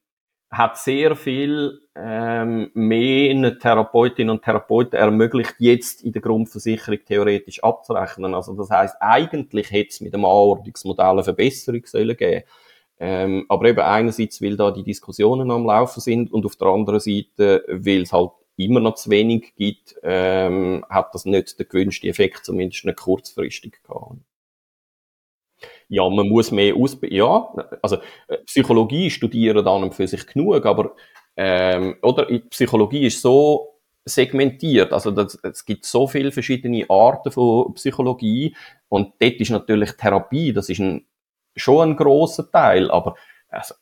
hat 0.50 0.78
sehr 0.78 1.16
viel 1.16 1.80
ähm, 1.96 2.70
mehr 2.74 3.58
Therapeutinnen 3.58 4.30
und 4.30 4.42
Therapeuten 4.42 4.98
ermöglicht, 4.98 5.56
jetzt 5.58 6.02
in 6.02 6.12
der 6.12 6.22
Grundversicherung 6.22 7.00
theoretisch 7.04 7.62
abzurechnen. 7.64 8.34
Also 8.34 8.54
das 8.54 8.70
heißt, 8.70 8.96
eigentlich 9.00 9.70
hätte 9.70 9.90
es 9.90 10.00
mit 10.00 10.14
dem 10.14 10.24
Anordnungsmodell 10.24 11.06
eine 11.06 11.24
Verbesserung 11.24 11.84
sollen 11.84 12.16
geben. 12.16 12.44
Ähm, 12.98 13.44
aber 13.48 13.68
eben 13.68 13.80
einerseits, 13.80 14.40
weil 14.40 14.56
da 14.56 14.70
die 14.70 14.84
Diskussionen 14.84 15.50
am 15.50 15.66
Laufen 15.66 16.00
sind 16.00 16.32
und 16.32 16.46
auf 16.46 16.56
der 16.56 16.68
anderen 16.68 17.00
Seite, 17.00 17.64
weil 17.68 18.02
es 18.02 18.12
halt 18.12 18.30
immer 18.56 18.80
noch 18.80 18.94
zu 18.94 19.10
wenig 19.10 19.54
gibt, 19.56 19.96
ähm, 20.02 20.84
hat 20.88 21.14
das 21.14 21.26
nicht 21.26 21.58
den 21.58 21.68
gewünschten 21.68 22.08
Effekt, 22.08 22.44
zumindest 22.46 22.84
nicht 22.86 22.98
kurzfristig 22.98 23.82
gehabt. 23.82 24.16
Ja, 25.88 26.08
man 26.08 26.28
muss 26.28 26.50
mehr 26.50 26.74
ausbilden. 26.74 27.16
Ja, 27.18 27.48
also 27.82 27.96
äh, 28.28 28.38
Psychologie 28.46 29.10
studieren 29.10 29.66
und 29.66 29.94
für 29.94 30.06
sich 30.08 30.26
genug, 30.26 30.66
aber 30.66 30.94
ähm, 31.36 31.96
oder 32.02 32.26
Psychologie 32.50 33.06
ist 33.06 33.22
so 33.22 33.74
segmentiert. 34.04 34.92
Also 34.92 35.10
das, 35.10 35.38
es 35.42 35.64
gibt 35.64 35.84
so 35.84 36.06
viele 36.08 36.32
verschiedene 36.32 36.86
Arten 36.88 37.30
von 37.30 37.74
Psychologie 37.74 38.56
und 38.88 39.12
dort 39.20 39.34
ist 39.40 39.50
natürlich 39.50 39.92
Therapie, 39.92 40.52
das 40.52 40.68
ist 40.70 40.80
ein, 40.80 41.06
schon 41.56 41.90
ein 41.90 41.96
großer 41.96 42.50
Teil, 42.50 42.90
aber 42.90 43.16
also, 43.48 43.74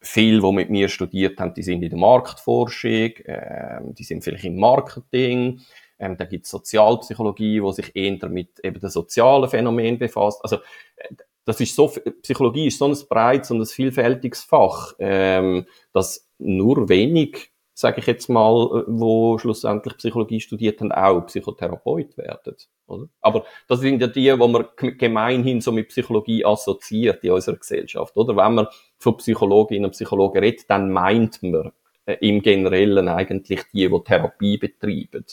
viele, 0.00 0.40
die 0.40 0.52
mit 0.52 0.70
mir 0.70 0.88
studiert 0.88 1.38
haben, 1.40 1.54
die 1.54 1.62
sind 1.62 1.82
in 1.82 1.90
der 1.90 1.98
Marktforschung, 1.98 3.12
ähm, 3.26 3.94
die 3.94 4.04
sind 4.04 4.22
vielleicht 4.22 4.44
im 4.44 4.56
Marketing, 4.58 5.60
ähm, 5.98 6.16
da 6.16 6.24
gibt 6.24 6.44
es 6.44 6.50
Sozialpsychologie, 6.50 7.62
wo 7.62 7.72
sich 7.72 7.94
eher 7.94 8.28
mit 8.28 8.60
eben 8.62 8.80
den 8.80 8.90
sozialen 8.90 9.48
Phänomenen 9.48 9.98
befasst. 9.98 10.40
Also 10.42 10.56
äh, 10.96 11.14
das 11.44 11.60
ist 11.60 11.74
so, 11.74 11.92
Psychologie 12.22 12.68
ist 12.68 12.78
so 12.78 12.86
ein 12.86 12.96
breites 13.08 13.50
und 13.50 13.60
ein 13.60 13.66
vielfältiges 13.66 14.44
Fach, 14.44 14.94
ähm, 14.98 15.66
dass 15.92 16.28
nur 16.38 16.88
wenig 16.88 17.54
sage 17.74 18.00
ich 18.00 18.06
jetzt 18.06 18.28
mal, 18.28 18.52
äh, 18.52 18.84
wo 18.86 19.36
schlussendlich 19.38 19.96
Psychologie 19.96 20.40
studiert 20.40 20.80
haben, 20.80 20.92
auch 20.92 21.26
Psychotherapeut 21.26 22.16
werden. 22.16 22.56
Oder? 22.86 23.08
Aber 23.20 23.44
das 23.66 23.80
sind 23.80 24.00
ja 24.00 24.06
die, 24.06 24.38
wo 24.38 24.46
man 24.46 24.66
gemeinhin 24.76 25.60
so 25.60 25.72
mit 25.72 25.88
Psychologie 25.88 26.44
assoziiert 26.44 27.24
in 27.24 27.32
unserer 27.32 27.56
Gesellschaft. 27.56 28.16
Oder 28.16 28.36
wenn 28.36 28.54
man 28.54 28.68
von 28.98 29.16
Psychologinnen 29.16 29.86
und 29.86 29.90
Psychologen 29.90 30.38
redet, 30.38 30.70
dann 30.70 30.90
meint 30.92 31.42
man 31.42 31.72
äh, 32.06 32.16
im 32.20 32.42
Generellen 32.42 33.08
eigentlich 33.08 33.62
die, 33.72 33.88
die 33.88 34.00
Therapie 34.04 34.56
betreiben. 34.56 35.24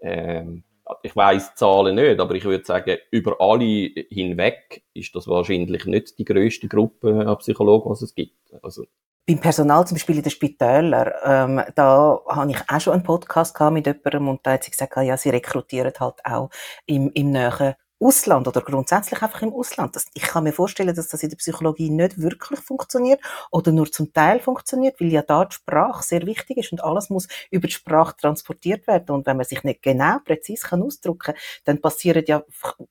Ähm, 0.00 0.64
ich 1.02 1.14
weiß 1.14 1.54
Zahlen 1.54 1.96
nicht, 1.96 2.18
aber 2.18 2.34
ich 2.34 2.44
würde 2.44 2.64
sagen, 2.64 2.96
über 3.10 3.36
alle 3.40 3.90
hinweg 4.08 4.84
ist 4.94 5.14
das 5.14 5.28
wahrscheinlich 5.28 5.84
nicht 5.84 6.18
die 6.18 6.24
größte 6.24 6.68
Gruppe 6.68 7.26
an 7.26 7.38
Psychologen, 7.38 7.90
was 7.90 8.02
es 8.02 8.14
gibt. 8.14 8.54
Also 8.62 8.84
beim 9.28 9.40
Personal, 9.40 9.86
zum 9.86 9.96
Beispiel 9.96 10.16
in 10.16 10.22
den 10.22 10.30
Spitälern, 10.30 11.12
ähm, 11.22 11.62
da 11.74 12.18
habe 12.26 12.50
ich 12.50 12.58
auch 12.66 12.80
schon 12.80 12.94
einen 12.94 13.02
Podcast 13.02 13.54
gehabt 13.54 13.74
mit 13.74 13.86
jemandem 13.86 14.28
und 14.28 14.40
da 14.42 14.52
hat 14.52 14.64
sie 14.64 14.70
gesagt, 14.70 14.96
ja, 14.96 15.18
sie 15.18 15.28
rekrutieren 15.28 15.92
halt 16.00 16.24
auch 16.24 16.48
im, 16.86 17.10
im 17.10 17.30
näheren 17.32 17.74
Ausland 18.00 18.46
oder 18.46 18.60
grundsätzlich 18.60 19.22
einfach 19.22 19.42
im 19.42 19.52
Ausland. 19.52 19.96
Das, 19.96 20.06
ich 20.14 20.22
kann 20.22 20.44
mir 20.44 20.52
vorstellen, 20.52 20.94
dass 20.94 21.08
das 21.08 21.22
in 21.22 21.30
der 21.30 21.36
Psychologie 21.36 21.90
nicht 21.90 22.20
wirklich 22.20 22.60
funktioniert 22.60 23.20
oder 23.50 23.72
nur 23.72 23.90
zum 23.90 24.12
Teil 24.12 24.40
funktioniert, 24.40 25.00
weil 25.00 25.12
ja 25.12 25.22
da 25.22 25.44
die 25.44 25.54
Sprache 25.54 26.02
sehr 26.02 26.26
wichtig 26.26 26.58
ist 26.58 26.72
und 26.72 26.82
alles 26.82 27.10
muss 27.10 27.28
über 27.50 27.66
die 27.66 27.72
Sprache 27.72 28.16
transportiert 28.16 28.86
werden. 28.86 29.10
Und 29.10 29.26
wenn 29.26 29.36
man 29.36 29.46
sich 29.46 29.64
nicht 29.64 29.82
genau 29.82 30.18
präzise 30.24 30.66
kann 30.66 30.82
ausdrücken 30.82 31.18
kann, 31.18 31.34
dann 31.64 31.80
passieren 31.80 32.24
ja, 32.26 32.42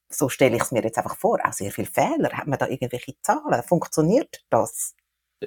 so 0.09 0.29
stelle 0.29 0.55
ich 0.55 0.63
es 0.63 0.71
mir 0.71 0.83
jetzt 0.83 0.97
einfach 0.97 1.15
vor, 1.15 1.39
auch 1.43 1.53
sehr 1.53 1.71
viele 1.71 1.87
Fehler. 1.87 2.31
Hat 2.31 2.47
man 2.47 2.59
da 2.59 2.67
irgendwelche 2.67 3.13
Zahlen? 3.21 3.63
Funktioniert 3.63 4.43
das? 4.49 4.93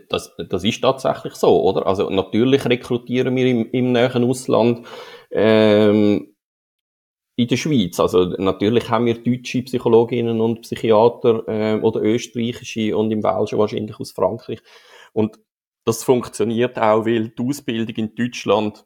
Das, 0.09 0.33
das 0.49 0.63
ist 0.63 0.81
tatsächlich 0.81 1.35
so, 1.35 1.63
oder? 1.63 1.85
Also 1.87 2.09
natürlich 2.11 2.65
rekrutieren 2.65 3.35
wir 3.35 3.47
im, 3.47 3.71
im 3.73 3.93
näheren 3.93 4.23
Ausland 4.23 4.87
ähm, 5.33 6.30
in 7.41 7.49
der 7.49 7.57
Schweiz. 7.57 7.99
Also 7.99 8.25
natürlich 8.39 8.91
haben 8.91 9.07
wir 9.07 9.15
deutsche 9.15 9.63
Psychologinnen 9.63 10.41
und 10.41 10.63
Psychiater 10.63 11.49
äh, 11.49 11.81
oder 11.81 12.03
österreichische 12.03 12.97
und 12.97 13.11
im 13.11 13.23
Welschen 13.23 13.59
wahrscheinlich 13.59 13.99
aus 13.99 14.13
Frankreich. 14.13 14.61
Und 15.13 15.39
das 15.85 16.05
funktioniert 16.05 16.79
auch, 16.79 17.07
weil 17.07 17.31
die 17.31 17.43
Ausbildung 17.43 17.97
in 17.97 18.15
Deutschland 18.15 18.85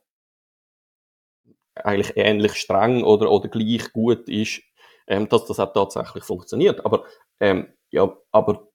eigentlich 1.75 2.17
ähnlich 2.17 2.55
streng 2.55 3.03
oder, 3.03 3.31
oder 3.31 3.49
gleich 3.49 3.93
gut 3.93 4.29
ist, 4.29 4.63
ähm, 5.09 5.29
dass 5.29 5.47
das 5.47 5.59
auch 5.59 5.73
tatsächlich 5.73 6.23
funktioniert. 6.23 6.85
Aber, 6.85 7.05
ähm, 7.41 7.67
ja, 7.91 8.17
aber 8.31 8.69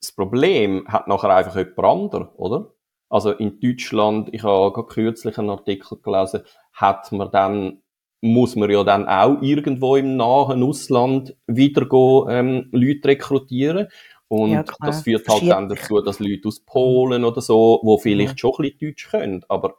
das 0.00 0.12
Problem 0.12 0.86
hat 0.88 1.08
nachher 1.08 1.34
einfach 1.34 1.56
jemand 1.56 1.78
anderes, 1.78 2.28
oder? 2.36 2.74
Also 3.08 3.32
in 3.32 3.60
Deutschland, 3.60 4.28
ich 4.32 4.42
habe 4.42 4.72
gerade 4.72 4.88
kürzlich 4.88 5.38
einen 5.38 5.50
Artikel 5.50 5.98
gelesen, 6.02 6.42
hat 6.72 7.10
man 7.12 7.30
dann, 7.30 7.81
muss 8.22 8.56
man 8.56 8.70
ja 8.70 8.82
dann 8.84 9.06
auch 9.06 9.42
irgendwo 9.42 9.96
im 9.96 10.16
nahen 10.16 10.62
Ausland 10.62 11.36
wieder 11.46 11.84
go, 11.84 12.26
ähm, 12.30 12.68
Leute 12.72 13.08
rekrutieren. 13.08 13.88
Und 14.28 14.52
ja, 14.52 14.64
das 14.80 15.02
führt 15.02 15.28
halt 15.28 15.50
dann 15.50 15.68
dazu, 15.68 16.00
dass 16.00 16.18
Leute 16.18 16.48
aus 16.48 16.60
Polen 16.60 17.24
oder 17.24 17.42
so, 17.42 17.80
wo 17.82 17.98
vielleicht 17.98 18.32
ja. 18.32 18.38
schon 18.38 18.52
ein 18.52 18.62
bisschen 18.62 18.78
Deutsch 18.78 19.10
können. 19.10 19.44
Aber 19.48 19.74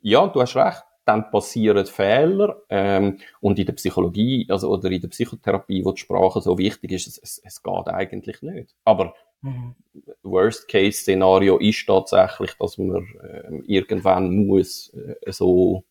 ja, 0.00 0.26
du 0.26 0.40
hast 0.40 0.56
recht, 0.56 0.82
dann 1.04 1.30
passieren 1.30 1.86
Fehler. 1.86 2.62
Ähm, 2.70 3.18
und 3.40 3.58
in 3.58 3.66
der 3.66 3.74
Psychologie, 3.74 4.46
also 4.48 4.70
oder 4.70 4.90
in 4.90 5.00
der 5.00 5.08
Psychotherapie, 5.08 5.84
wo 5.84 5.92
die 5.92 6.00
Sprache 6.00 6.40
so 6.40 6.58
wichtig 6.58 6.90
ist, 6.90 7.06
es, 7.06 7.18
es, 7.18 7.40
es 7.44 7.62
geht 7.62 7.86
eigentlich 7.88 8.42
nicht. 8.42 8.74
Aber 8.84 9.14
Mhm. 9.42 9.74
Worst-Case-Szenario 10.22 11.58
ist 11.58 11.86
tatsächlich, 11.86 12.54
dass 12.58 12.78
man 12.78 13.06
äh, 13.22 13.62
irgendwann 13.66 14.46
muss 14.46 14.92
äh, 14.94 15.32
so 15.32 15.84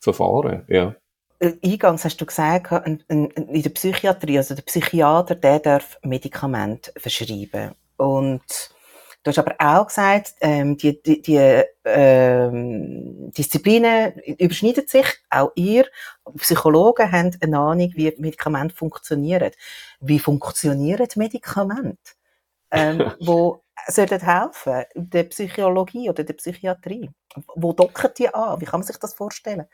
verfahren, 0.00 0.64
ja. 0.68 0.94
Äh, 1.40 1.54
eingangs 1.64 2.04
hast 2.04 2.20
du 2.20 2.26
gesagt, 2.26 2.88
in 3.08 3.62
der 3.62 3.70
Psychiatrie, 3.70 4.38
also 4.38 4.54
der 4.54 4.62
Psychiater, 4.62 5.34
der 5.34 5.60
darf 5.60 5.98
Medikamente 6.02 6.92
verschreiben. 6.96 7.74
Und 7.96 8.42
du 9.22 9.28
hast 9.28 9.38
aber 9.38 9.54
auch 9.58 9.86
gesagt, 9.86 10.34
ähm, 10.40 10.76
die, 10.76 11.00
die, 11.00 11.22
die 11.22 11.62
ähm, 11.84 13.30
Disziplinen 13.36 14.14
überschneiden 14.20 14.88
sich. 14.88 15.06
Auch 15.30 15.52
ihr 15.54 15.86
Psychologen 16.36 17.12
haben 17.12 17.36
eine 17.40 17.58
Ahnung, 17.58 17.92
wie 17.94 18.12
Medikamente 18.18 18.74
funktionieren. 18.74 19.52
Wie 20.00 20.18
funktionieren 20.18 21.06
Medikamente? 21.14 22.18
ähm, 22.70 23.12
wo 23.20 23.64
sollten 23.86 24.20
helfen, 24.20 24.84
der 24.94 25.24
Psychologie 25.24 26.10
oder 26.10 26.24
der 26.24 26.34
Psychiatrie? 26.34 27.10
Wo 27.54 27.72
docken 27.72 28.10
die 28.18 28.32
an? 28.32 28.60
Wie 28.60 28.64
kann 28.64 28.80
man 28.80 28.86
sich 28.86 28.96
das 28.98 29.14
vorstellen? 29.14 29.66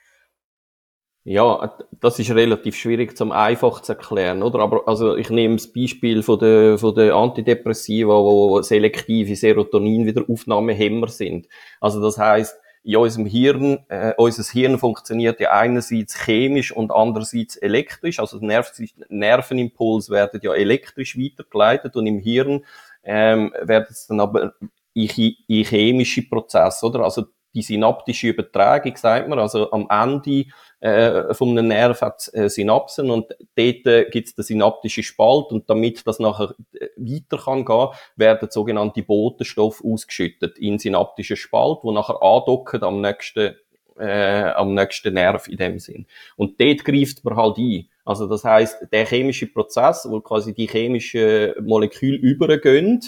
Ja, 1.26 1.74
das 2.00 2.18
ist 2.18 2.30
relativ 2.32 2.76
schwierig 2.76 3.16
zum 3.16 3.32
einfach 3.32 3.80
zu 3.80 3.92
erklären, 3.92 4.42
oder? 4.42 4.58
Aber 4.58 4.86
also 4.86 5.16
ich 5.16 5.30
nehme 5.30 5.56
das 5.56 5.72
Beispiel 5.72 6.22
von 6.22 6.38
der 6.38 6.76
von 6.76 6.94
der 6.94 7.14
Antidepressiva, 7.14 8.12
wo 8.12 8.60
selektive 8.60 9.34
Serotonin-Wiederaufnahmehämmer 9.34 11.08
sind. 11.08 11.48
Also 11.80 12.02
das 12.02 12.18
heißt, 12.18 12.54
in 12.82 12.96
unserem 12.96 13.24
Hirn, 13.24 13.78
äh, 13.88 14.12
unser 14.18 14.42
Hirn 14.52 14.78
funktioniert 14.78 15.40
ja 15.40 15.52
einerseits 15.52 16.26
chemisch 16.26 16.72
und 16.72 16.92
andererseits 16.92 17.56
elektrisch. 17.56 18.20
Also 18.20 18.36
Nerv 18.40 18.70
Nervenimpuls 19.08 20.10
werden 20.10 20.40
ja 20.42 20.52
elektrisch 20.52 21.16
weitergeleitet 21.18 21.96
und 21.96 22.06
im 22.06 22.18
Hirn 22.18 22.66
ähm, 23.02 23.50
werden 23.62 23.86
es 23.88 24.06
dann 24.06 24.20
aber 24.20 24.52
in, 24.92 25.08
in 25.48 25.64
chemische 25.64 26.22
Prozesse, 26.28 26.84
oder? 26.84 27.00
Also 27.00 27.24
die 27.54 27.62
synaptische 27.62 28.28
Übertragung, 28.28 28.96
sagt 28.96 29.28
man, 29.28 29.38
also 29.38 29.70
am 29.72 29.86
Ende 29.88 30.46
äh, 30.80 31.32
von 31.32 31.50
einem 31.50 31.68
Nerv 31.68 32.02
hat 32.02 32.28
äh, 32.34 32.48
Synapsen 32.48 33.10
und 33.10 33.30
dort 33.56 33.86
äh, 33.86 34.08
gibt 34.10 34.28
es 34.28 34.34
den 34.34 34.44
synaptischen 34.44 35.02
Spalt 35.02 35.50
und 35.50 35.70
damit 35.70 36.06
das 36.06 36.18
nachher 36.18 36.54
äh, 36.72 36.88
weiter 36.96 37.38
kann 37.38 37.64
gehen, 37.64 37.88
werden 38.16 38.50
sogenannte 38.50 39.02
Botenstoffe 39.02 39.82
ausgeschüttet 39.82 40.58
in 40.58 40.78
synaptischen 40.78 41.36
Spalt, 41.36 41.78
wo 41.82 41.92
nachher 41.92 42.22
andocken 42.22 42.82
am 42.82 43.00
nächsten 43.00 43.54
äh, 43.98 44.50
am 44.50 44.74
nächsten 44.74 45.14
Nerv 45.14 45.48
in 45.48 45.56
dem 45.56 45.78
Sinn. 45.78 46.06
Und 46.36 46.60
dort 46.60 46.84
greift 46.84 47.24
man 47.24 47.36
halt 47.36 47.58
ein. 47.58 47.88
Also 48.04 48.26
das 48.26 48.44
heißt, 48.44 48.88
der 48.92 49.06
chemische 49.06 49.46
Prozess, 49.46 50.06
wo 50.08 50.20
quasi 50.20 50.52
die 50.52 50.66
chemischen 50.66 51.54
Moleküle 51.64 52.18
übergehen 52.18 53.00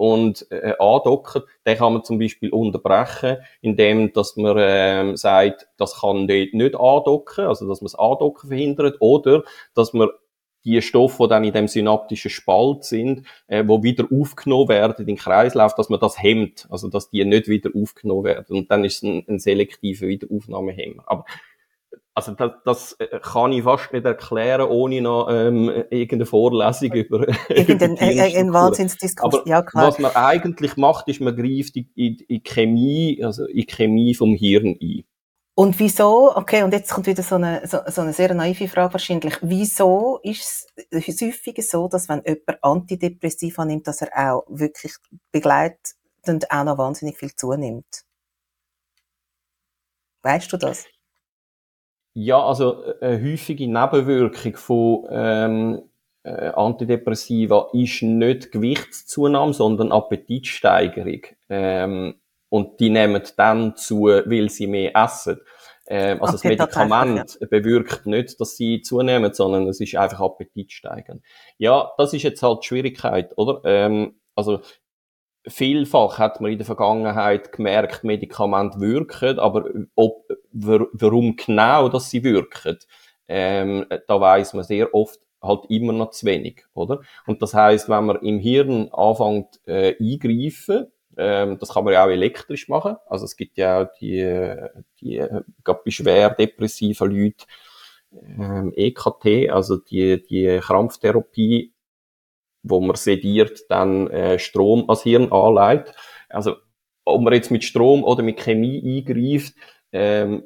und 0.00 0.50
äh, 0.50 0.72
andocken, 0.78 1.42
den 1.66 1.76
kann 1.76 1.92
man 1.92 2.04
zum 2.04 2.18
Beispiel 2.18 2.48
unterbrechen, 2.48 3.36
indem 3.60 4.14
dass 4.14 4.34
man 4.34 4.56
ähm, 4.58 5.16
sagt, 5.18 5.68
das 5.76 6.00
kann 6.00 6.26
dort 6.26 6.54
nicht 6.54 6.74
andocken, 6.74 7.44
also 7.44 7.68
dass 7.68 7.82
man 7.82 7.86
das 7.86 7.96
Andocken 7.96 8.48
verhindert, 8.48 8.96
oder 9.00 9.44
dass 9.74 9.92
man 9.92 10.08
die 10.64 10.80
Stoffe, 10.80 11.24
die 11.24 11.28
dann 11.28 11.44
in 11.44 11.52
dem 11.52 11.68
synaptischen 11.68 12.30
Spalt 12.30 12.84
sind, 12.84 13.26
äh, 13.46 13.62
wo 13.66 13.82
wieder 13.82 14.06
aufgenommen 14.10 14.70
werden 14.70 14.94
in 15.00 15.06
den 15.06 15.16
Kreislauf, 15.16 15.74
dass 15.74 15.90
man 15.90 16.00
das 16.00 16.22
hemmt, 16.22 16.66
also 16.70 16.88
dass 16.88 17.10
die 17.10 17.22
nicht 17.26 17.48
wieder 17.48 17.68
aufgenommen 17.74 18.24
werden. 18.24 18.56
Und 18.56 18.70
dann 18.70 18.84
ist 18.84 18.96
es 18.96 19.02
ein, 19.02 19.24
ein 19.28 19.38
selektiver 19.38 20.06
Wiederaufnahmehemmer. 20.06 21.02
Aber 21.06 21.26
also 22.14 22.32
das, 22.32 22.52
das 22.64 22.92
äh, 22.98 23.20
kann 23.20 23.52
ich 23.52 23.62
fast 23.62 23.92
nicht 23.92 24.04
erklären, 24.04 24.68
ohne 24.68 25.00
noch 25.00 25.28
ähm, 25.30 25.68
irgendeine 25.90 26.26
Vorlesung 26.26 26.92
über 26.92 27.26
irgendein 27.48 27.98
ein 27.98 28.52
Wahnsinnsdiskurs. 28.52 29.34
Aber 29.34 29.48
ja, 29.48 29.62
klar. 29.62 29.88
was 29.88 29.98
man 29.98 30.14
eigentlich 30.14 30.76
macht, 30.76 31.08
ist, 31.08 31.20
man 31.20 31.36
greift 31.36 31.76
in, 31.76 31.88
in, 31.94 32.16
in 32.28 32.42
Chemie, 32.42 33.22
also 33.22 33.44
in 33.46 33.66
Chemie 33.66 34.14
vom 34.14 34.34
Hirn 34.34 34.76
ein. 34.80 35.04
Und 35.54 35.78
wieso, 35.78 36.34
okay, 36.36 36.62
und 36.62 36.72
jetzt 36.72 36.90
kommt 36.90 37.06
wieder 37.06 37.22
so 37.22 37.34
eine, 37.34 37.66
so, 37.66 37.78
so 37.86 38.00
eine 38.00 38.12
sehr 38.12 38.32
naive 38.32 38.66
Frage 38.66 38.94
wahrscheinlich, 38.94 39.36
wieso 39.42 40.18
ist 40.22 40.72
es 40.90 41.20
häufig 41.20 41.68
so, 41.68 41.86
dass 41.86 42.08
wenn 42.08 42.22
jemand 42.24 42.64
Antidepressiva 42.64 43.64
nimmt, 43.64 43.86
dass 43.86 44.00
er 44.00 44.32
auch 44.32 44.44
wirklich 44.48 44.94
begleitend 45.32 46.50
auch 46.50 46.64
noch 46.64 46.78
wahnsinnig 46.78 47.18
viel 47.18 47.34
zunimmt? 47.34 48.04
Weißt 50.22 50.52
du 50.52 50.56
das? 50.56 50.86
Ja, 52.22 52.44
also 52.44 52.84
eine 53.00 53.22
häufige 53.22 53.66
Nebenwirkung 53.66 54.54
von 54.56 55.06
ähm, 55.10 55.82
äh, 56.22 56.48
Antidepressiva 56.48 57.70
ist 57.72 58.02
nicht 58.02 58.52
Gewichtszunahme, 58.52 59.54
sondern 59.54 59.90
Appetitsteigerung. 59.90 61.22
Ähm, 61.48 62.20
und 62.50 62.78
die 62.78 62.90
nehmen 62.90 63.22
dann 63.38 63.74
zu, 63.74 64.02
weil 64.02 64.50
sie 64.50 64.66
mehr 64.66 64.94
essen. 64.94 65.40
Ähm, 65.86 66.20
also 66.20 66.36
okay, 66.36 66.56
das 66.56 66.68
Medikament 66.68 67.38
ja. 67.40 67.46
bewirkt 67.46 68.04
nicht, 68.04 68.38
dass 68.38 68.54
sie 68.54 68.82
zunehmen, 68.82 69.32
sondern 69.32 69.66
es 69.66 69.80
ist 69.80 69.96
einfach 69.96 70.20
appetitsteigend. 70.20 71.22
Ja, 71.56 71.90
das 71.96 72.12
ist 72.12 72.22
jetzt 72.22 72.42
halt 72.42 72.62
die 72.62 72.66
Schwierigkeit, 72.66 73.32
oder? 73.38 73.62
Ähm, 73.64 74.20
also 74.34 74.60
vielfach 75.50 76.18
hat 76.18 76.40
man 76.40 76.52
in 76.52 76.58
der 76.58 76.66
Vergangenheit 76.66 77.52
gemerkt, 77.52 78.04
Medikamente 78.04 78.80
wirken, 78.80 79.38
aber 79.38 79.64
ob, 79.94 80.24
warum 80.52 81.36
genau, 81.36 81.88
dass 81.88 82.10
sie 82.10 82.24
wirken, 82.24 82.78
ähm, 83.28 83.86
da 84.08 84.20
weiß 84.20 84.54
man 84.54 84.64
sehr 84.64 84.94
oft 84.94 85.20
halt 85.42 85.64
immer 85.68 85.92
noch 85.92 86.10
zu 86.10 86.26
wenig, 86.26 86.64
oder? 86.74 87.00
Und 87.26 87.40
das 87.42 87.54
heißt, 87.54 87.88
wenn 87.88 88.06
man 88.06 88.16
im 88.22 88.38
Hirn 88.38 88.88
anfängt 88.92 89.60
äh, 89.66 89.94
eingreifen, 89.98 90.86
ähm, 91.16 91.58
das 91.58 91.70
kann 91.70 91.84
man 91.84 91.94
ja 91.94 92.04
auch 92.04 92.10
elektrisch 92.10 92.68
machen. 92.68 92.96
Also 93.06 93.24
es 93.24 93.36
gibt 93.36 93.56
ja 93.56 93.82
auch 93.82 93.88
die, 94.00 94.56
die 95.00 95.16
gerade 95.64 95.80
bei 95.84 95.90
schwer 95.90 96.30
depressiven 96.30 97.10
Leuten 97.10 97.44
ähm, 98.12 98.72
EKT, 98.74 99.50
also 99.50 99.76
die, 99.76 100.22
die 100.22 100.58
Krampftherapie, 100.60 101.72
wo 102.62 102.80
man 102.80 102.96
sediert 102.96 103.62
dann 103.68 104.08
äh, 104.08 104.38
Strom 104.38 104.84
ans 104.88 105.02
Hirn 105.02 105.32
anleitet. 105.32 105.94
Also 106.28 106.56
ob 107.04 107.22
man 107.22 107.32
jetzt 107.32 107.50
mit 107.50 107.64
Strom 107.64 108.04
oder 108.04 108.22
mit 108.22 108.38
Chemie 108.38 108.82
eingreift, 108.98 109.54
ähm, 109.92 110.44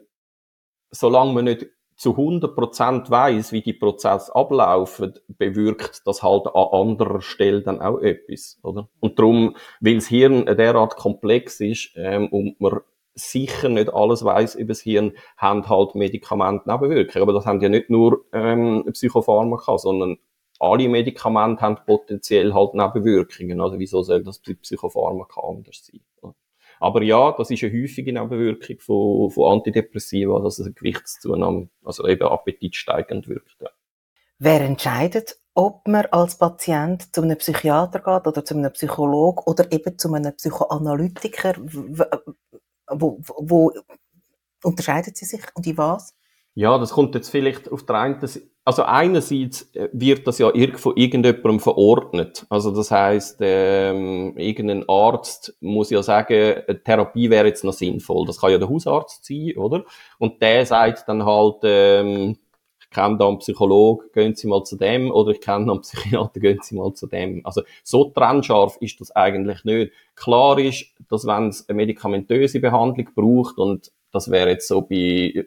solange 0.91 1.33
man 1.33 1.45
nicht 1.45 1.67
zu 1.97 2.17
100% 2.17 3.09
weiß, 3.09 3.53
wie 3.53 3.63
die 3.63 3.73
Prozesse 3.73 4.35
ablaufen, 4.35 5.15
bewirkt 5.29 6.03
das 6.07 6.23
halt 6.23 6.47
an 6.47 6.67
anderer 6.73 7.21
Stelle 7.21 7.63
dann 7.63 7.81
auch 7.81 8.01
etwas, 8.01 8.59
oder? 8.63 8.89
Und 9.01 9.19
darum, 9.19 9.57
weil 9.81 9.97
das 9.97 10.09
Hirn 10.09 10.45
derart 10.47 10.97
komplex 10.97 11.61
ist 11.61 11.93
ähm, 11.97 12.29
und 12.29 12.61
man 12.61 12.81
sicher 13.15 13.69
nicht 13.69 13.95
alles 13.95 14.25
weiß 14.25 14.57
über 14.57 14.69
das 14.69 14.81
Hirn, 14.81 15.13
haben 15.37 15.69
halt 15.69 15.95
Medikamente 15.95 16.69
Nebenwirkungen. 16.69 17.23
Aber 17.23 17.33
das 17.33 17.47
haben 17.47 17.61
ja 17.61 17.69
nicht 17.69 17.91
nur 17.91 18.25
ähm, 18.33 18.85
Psychopharmaka, 18.93 19.79
sondern 19.79 20.19
alle 20.59 20.89
Medikamente 20.89 21.63
haben 21.63 21.79
potenziell 21.85 22.55
halt 22.55 22.75
Nebenwirkungen. 22.75 23.61
Also 23.61 23.79
wieso 23.79 24.03
soll 24.03 24.23
das 24.23 24.39
bei 24.39 24.55
Psychopharmaka 24.55 25.41
anders 25.41 25.85
sein? 25.87 26.01
Aber 26.81 27.03
ja, 27.03 27.33
das 27.33 27.51
ist 27.51 27.63
eine 27.63 27.73
häufige 27.73 28.13
Nebenwirkung 28.13 28.79
von, 28.81 29.31
von 29.31 29.53
Antidepressiva, 29.53 30.41
dass 30.41 30.59
es 30.59 30.67
eine 30.67 30.75
Gewichtszunahme, 30.75 31.69
also 31.85 32.07
eben 32.07 32.27
appetitsteigend 32.27 33.29
wirkt. 33.29 33.57
Ja. 33.61 33.71
Wer 34.39 34.61
entscheidet, 34.63 35.39
ob 35.55 35.87
man 35.87 36.07
als 36.07 36.37
Patient 36.37 37.15
zu 37.15 37.23
einem 37.23 37.39
Psychiater 37.39 38.01
geht 38.01 38.27
oder 38.27 38.45
zu 38.45 38.55
einem 38.55 38.73
Psychologen 38.73 39.45
oder 39.47 39.71
eben 39.73 39.97
zu 39.99 40.13
einem 40.13 40.35
Psychoanalytiker? 40.35 41.55
Wo, 42.91 43.19
wo 43.39 43.73
unterscheidet 44.63 45.17
sie 45.17 45.25
sich 45.25 45.43
und 45.55 45.67
in 45.67 45.79
was? 45.79 46.15
Ja, 46.57 46.79
das 46.79 46.93
kommt 46.93 47.15
jetzt 47.17 47.31
vielleicht 47.31 47.71
auf 47.73 47.85
der 47.85 47.97
einen 47.97 48.27
Seite, 48.27 48.47
also 48.65 48.85
einerseits 48.85 49.75
äh, 49.75 49.89
wird 49.93 50.27
das 50.27 50.39
ja 50.39 50.51
von 50.77 50.97
irgendjemandem 50.97 51.61
verordnet. 51.61 52.47
Also 52.49 52.71
das 52.71 52.91
heißt, 52.91 53.39
ähm, 53.41 54.39
irgendein 54.39 54.89
Arzt 54.89 55.57
muss 55.61 55.91
ja 55.91 56.03
sagen, 56.03 56.63
eine 56.67 56.83
Therapie 56.83 57.29
wäre 57.29 57.49
jetzt 57.49 57.65
noch 57.65 57.73
sinnvoll. 57.73 58.25
Das 58.27 58.41
kann 58.41 58.53
ja 58.53 58.59
der 58.59 58.69
Hausarzt 58.69 59.25
sein, 59.25 59.55
oder? 59.57 59.85
Und 60.19 60.41
der 60.41 60.65
sagt 60.65 61.09
dann 61.09 61.27
halt, 61.27 61.57
ähm, 61.65 62.39
ich 62.81 62.91
kenne 62.91 63.19
da 63.19 63.27
einen 63.27 63.39
Psychologen, 63.39 64.07
gehen 64.15 64.37
Sie 64.37 64.47
mal 64.47 64.63
zu 64.63 64.77
dem, 64.77 65.11
oder 65.11 65.33
ich 65.33 65.41
kenne 65.41 65.73
einen 65.73 65.81
Psychiater, 65.83 66.41
gehen 66.41 66.61
Sie 66.63 66.77
mal 66.77 66.95
zu 66.95 67.09
dem. 67.09 67.45
Also 67.45 67.63
so 67.83 68.05
trennscharf 68.05 68.77
ist 68.81 69.01
das 69.01 69.11
eigentlich 69.11 69.65
nicht. 69.65 69.93
Klar 70.15 70.59
ist, 70.59 70.87
dass 71.11 71.27
wenn 71.27 71.49
es 71.49 71.69
eine 71.69 71.77
medikamentöse 71.77 72.61
Behandlung 72.61 73.09
braucht 73.15 73.59
und 73.59 73.91
das 74.13 74.31
wäre 74.31 74.51
jetzt 74.51 74.69
so 74.69 74.83
bei 74.83 75.45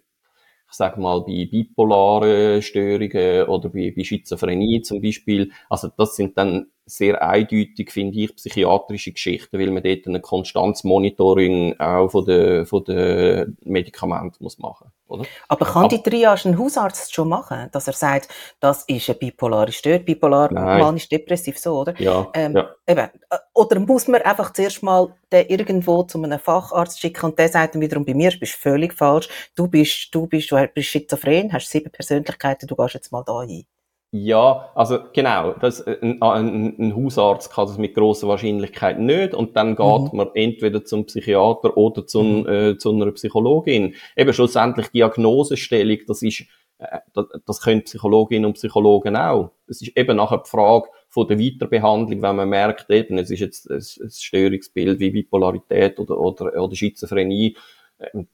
ich 0.70 0.76
sage 0.76 1.00
mal, 1.00 1.22
bei 1.22 1.48
bipolaren 1.50 2.62
Störungen 2.62 3.48
oder 3.48 3.70
bei, 3.70 3.94
bei 3.96 4.04
Schizophrenie 4.04 4.82
zum 4.82 5.02
Beispiel. 5.02 5.52
Also 5.70 5.90
das 5.98 6.16
sind 6.16 6.38
dann 6.38 6.68
sehr 6.86 7.22
eindeutig, 7.22 7.92
finde 7.92 8.20
ich, 8.20 8.36
psychiatrische 8.36 9.12
Geschichten, 9.12 9.60
weil 9.60 9.72
man 9.72 9.84
dort 9.84 10.08
ein 10.08 10.22
konstantes 10.22 10.84
Monitoring 10.84 11.80
auch 11.80 12.10
von 12.10 12.26
den, 12.26 12.66
von 12.66 12.84
den 12.84 13.58
Medikamenten 13.64 14.44
muss 14.44 14.60
machen 14.60 14.92
oder? 15.08 15.26
Aber 15.48 15.66
kann 15.66 15.86
Aber, 15.86 15.88
die 15.88 16.02
Triage 16.02 16.50
ein 16.50 16.58
Hausarzt 16.58 17.14
schon 17.14 17.30
machen, 17.30 17.70
dass 17.72 17.88
er 17.88 17.94
sagt, 17.94 18.30
das 18.60 18.84
ist 18.84 19.10
eine 19.10 19.18
bipolare 19.18 19.72
Störung, 19.72 20.06
bipolar, 20.06 20.52
manisch 20.52 21.10
depressiv, 21.10 21.58
so, 21.58 21.82
oder? 21.82 22.00
Ja, 22.00 22.28
ähm, 22.34 22.56
ja. 22.56 22.70
Eben. 22.86 23.10
Oder 23.54 23.80
muss 23.80 24.08
man 24.08 24.22
einfach 24.22 24.54
zuerst 24.54 24.84
mal 24.84 25.14
den 25.32 25.48
irgendwo 25.48 26.04
zu 26.04 26.22
einem 26.22 26.40
Facharzt 26.40 27.00
schicken 27.00 27.26
und 27.26 27.40
der 27.40 27.50
sagt 27.50 27.76
dann 27.76 27.82
wiederum, 27.82 28.06
bei 28.06 28.14
mir 28.14 28.32
bist 28.40 28.54
völlig 28.54 28.94
falsch, 28.94 29.28
du 29.56 29.68
bist, 29.68 30.14
du 30.14 30.28
bist, 30.28 30.52
du 30.52 30.68
bist 30.74 30.90
schizophren, 30.90 31.52
hast 31.52 31.70
sieben 31.70 31.92
Persönlichkeiten, 31.92 32.68
du 32.68 32.76
gehst 32.76 32.94
jetzt 32.94 33.12
mal 33.12 33.24
da 33.24 33.42
hin. 33.44 33.66
Ja, 34.12 34.72
also 34.74 35.00
genau, 35.14 35.54
das, 35.60 35.86
ein, 35.86 36.22
ein, 36.22 36.76
ein 36.80 36.96
Hausarzt 36.96 37.52
kann 37.52 37.68
das 37.68 37.78
mit 37.78 37.94
großer 37.94 38.26
Wahrscheinlichkeit 38.28 39.00
nicht 39.00 39.34
und 39.34 39.58
dann 39.58 39.76
geht 39.76 40.14
mhm. 40.14 40.18
man 40.18 40.30
entweder 40.34 40.86
zum 40.86 41.06
Psychiater 41.06 41.76
oder 41.76 42.08
zum, 42.08 42.42
mhm. 42.42 42.48
äh, 42.48 42.78
zu 42.78 42.94
einer 42.94 43.12
Psychologin. 43.12 43.96
Eben 44.16 44.34
schlussendlich 44.34 44.88
Diagnosestellung, 44.90 46.00
das 46.08 46.22
ist, 46.22 46.46
äh, 46.78 47.00
das, 47.14 47.26
das 47.46 47.62
können 47.62 47.84
Psychologinnen 47.84 48.46
und 48.46 48.54
Psychologen 48.54 49.18
auch. 49.18 49.52
Es 49.68 49.82
ist 49.82 49.98
eben 49.98 50.16
nachher 50.16 50.38
die 50.38 50.50
Frage 50.50 50.88
von 51.10 51.28
der 51.28 51.38
Weiterbehandlung, 51.38 52.22
wenn 52.22 52.36
man 52.38 52.48
merkt, 52.48 52.90
eben, 52.90 53.18
es 53.18 53.30
ist 53.30 53.42
jetzt 53.42 53.70
ein, 53.70 53.76
ein 53.76 54.10
Störungsbild 54.10 55.02
wie 55.02 55.10
Bipolarität 55.10 56.00
oder, 56.00 56.18
oder, 56.18 56.64
oder 56.64 56.76
Schizophrenie, 56.76 57.58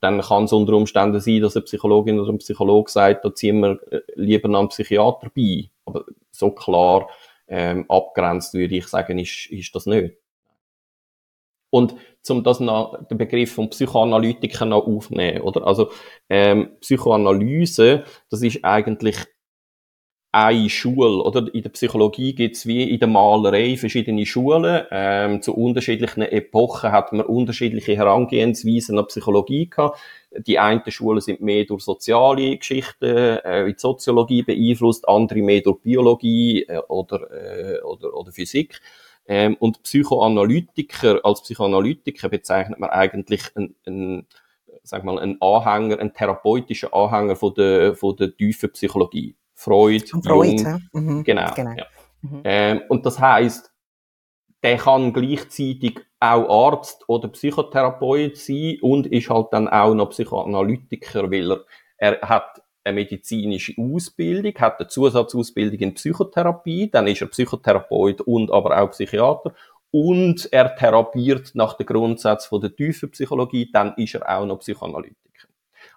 dann 0.01 0.21
kann 0.21 0.43
es 0.43 0.53
unter 0.53 0.73
Umständen 0.73 1.19
sein, 1.19 1.41
dass 1.41 1.55
eine 1.55 1.63
Psychologin 1.63 2.19
oder 2.19 2.31
ein 2.31 2.39
Psychologe 2.39 2.91
sagt, 2.91 3.23
da 3.23 3.33
ziehen 3.33 3.59
wir 3.61 3.79
äh, 3.91 4.01
lieber 4.15 4.49
einen 4.49 4.67
Psychiater 4.67 5.31
bei. 5.35 5.69
Aber 5.85 6.03
so 6.31 6.51
klar 6.51 7.07
ähm, 7.47 7.85
abgrenzt, 7.89 8.53
würde 8.53 8.75
ich 8.75 8.87
sagen, 8.87 9.19
ist, 9.19 9.47
ist 9.51 9.73
das 9.75 9.85
nicht. 9.85 10.17
Und 11.69 11.95
zum 12.21 12.43
das 12.43 12.59
noch, 12.59 13.03
den 13.07 13.17
Begriff 13.17 13.53
von 13.53 13.69
Psychoanalytiker 13.69 14.65
noch 14.65 14.85
aufnehmen, 14.85 15.41
oder? 15.41 15.65
Also, 15.65 15.91
ähm, 16.29 16.77
Psychoanalyse, 16.81 18.03
das 18.29 18.41
ist 18.43 18.63
eigentlich 18.63 19.17
eine 20.33 20.67
Schule, 20.67 21.21
oder? 21.21 21.53
In 21.53 21.61
der 21.61 21.69
Psychologie 21.69 22.33
gibt's 22.33 22.65
wie 22.65 22.89
in 22.89 22.99
der 22.99 23.07
Malerei 23.07 23.77
verschiedene 23.77 24.25
Schulen. 24.25 24.83
Ähm, 24.89 25.43
zu 25.43 25.53
unterschiedlichen 25.53 26.23
Epochen 26.23 26.91
hat 26.91 27.13
man 27.13 27.25
unterschiedliche 27.27 27.95
Herangehensweisen 27.95 28.97
an 28.97 29.05
Psychologie 29.05 29.69
gehabt. 29.69 29.99
Die 30.31 30.57
einen 30.57 30.81
Schulen 30.89 31.21
sind 31.21 31.41
mehr 31.41 31.65
durch 31.65 31.83
soziale 31.83 32.57
Geschichten, 32.57 33.05
äh, 33.05 33.65
die 33.71 33.75
Soziologie 33.77 34.41
beeinflusst, 34.41 35.07
andere 35.07 35.43
mehr 35.43 35.61
durch 35.61 35.81
Biologie 35.81 36.63
äh, 36.63 36.79
oder, 36.87 37.29
äh, 37.31 37.81
oder, 37.83 38.15
oder 38.15 38.31
Physik. 38.31 38.81
Ähm, 39.27 39.55
und 39.59 39.83
Psychoanalytiker, 39.83 41.19
als 41.23 41.43
Psychoanalytiker 41.43 42.29
bezeichnet 42.29 42.79
man 42.79 42.89
eigentlich 42.89 43.43
einen, 43.55 43.75
einen 43.85 44.27
sag 44.81 45.03
mal, 45.03 45.19
einen 45.19 45.39
Anhänger, 45.41 45.99
einen 45.99 46.13
therapeutischen 46.13 46.91
Anhänger 46.91 47.35
von 47.35 47.53
der, 47.53 47.95
von 47.95 48.15
der 48.15 48.35
tiefen 48.35 48.71
Psychologie. 48.71 49.35
Freud, 49.63 50.03
Freud 50.25 50.61
Jung, 50.61 50.81
mhm. 50.91 51.23
genau. 51.23 51.53
genau. 51.55 51.71
Ja. 51.71 51.85
Mhm. 52.21 52.41
Ähm, 52.43 52.81
und 52.89 53.05
das 53.05 53.19
heißt, 53.19 53.71
der 54.61 54.77
kann 54.77 55.13
gleichzeitig 55.13 55.99
auch 56.19 56.71
Arzt 56.71 57.03
oder 57.07 57.27
Psychotherapeut 57.29 58.37
sein 58.37 58.77
und 58.81 59.07
ist 59.07 59.29
halt 59.29 59.47
dann 59.51 59.67
auch 59.67 59.93
noch 59.93 60.09
Psychoanalytiker, 60.09 61.29
weil 61.29 61.51
er, 61.97 62.21
er 62.21 62.29
hat 62.29 62.61
eine 62.85 62.95
medizinische 62.95 63.73
Ausbildung, 63.77 64.53
hat 64.55 64.79
eine 64.79 64.87
Zusatzausbildung 64.87 65.79
in 65.79 65.93
Psychotherapie, 65.93 66.89
dann 66.89 67.07
ist 67.07 67.21
er 67.21 67.27
Psychotherapeut 67.27 68.21
und 68.21 68.51
aber 68.51 68.81
auch 68.81 68.91
Psychiater 68.91 69.53
und 69.91 70.51
er 70.51 70.75
therapiert 70.75 71.51
nach 71.53 71.75
den 71.75 71.85
Grundsätzen 71.85 72.49
von 72.49 72.61
der 72.61 72.75
tiefen 72.75 73.11
Psychologie, 73.11 73.69
dann 73.71 73.93
ist 73.95 74.15
er 74.15 74.27
auch 74.27 74.45
noch 74.45 74.59
Psychoanalytiker. 74.59 75.47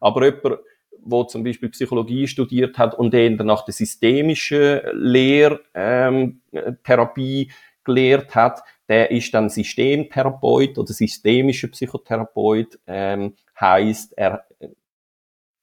Aber 0.00 0.24
jemand, 0.24 0.60
wo 1.07 1.24
zum 1.24 1.44
Beispiel 1.44 1.70
Psychologie 1.70 2.28
studiert 2.28 2.78
hat 2.78 2.94
und 2.94 3.14
eher 3.14 3.30
nach 3.30 3.64
der 3.64 3.74
systemischen 3.74 4.80
Lehrtherapie 4.92 7.42
ähm, 7.42 7.50
gelehrt 7.84 8.34
hat, 8.34 8.62
der 8.88 9.11
ist 9.11 9.32
dann 9.34 9.48
Systemtherapeut 9.48 10.78
oder 10.78 10.92
systemischer 10.92 11.68
Psychotherapeut, 11.68 12.78
ähm, 12.86 13.34
heißt 13.59 14.16
er 14.16 14.44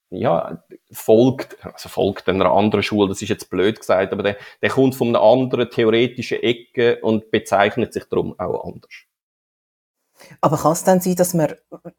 ja, 0.10 0.64
folgt, 0.92 1.58
also 1.66 1.90
folgt 1.90 2.30
einer 2.30 2.52
anderen 2.52 2.84
Schule, 2.84 3.10
das 3.10 3.22
ist 3.22 3.30
jetzt 3.30 3.50
blöd 3.50 3.80
gesagt, 3.80 4.14
aber 4.14 4.24
der, 4.24 4.38
der 4.62 4.70
kommt 4.70 4.96
von 4.96 5.10
einer 5.10 5.22
anderen 5.22 5.70
theoretischen 5.70 6.42
Ecke 6.42 7.00
und 7.02 7.32
bezeichnet 7.32 7.94
sich 7.94 8.06
darum 8.06 8.38
auch 8.40 8.64
anders. 8.64 8.94
Aber 10.40 10.58
kann 10.58 10.74
es 10.74 10.84
dann 10.84 11.02
sein, 11.02 11.16
dass 11.16 11.34
man, 11.34 11.54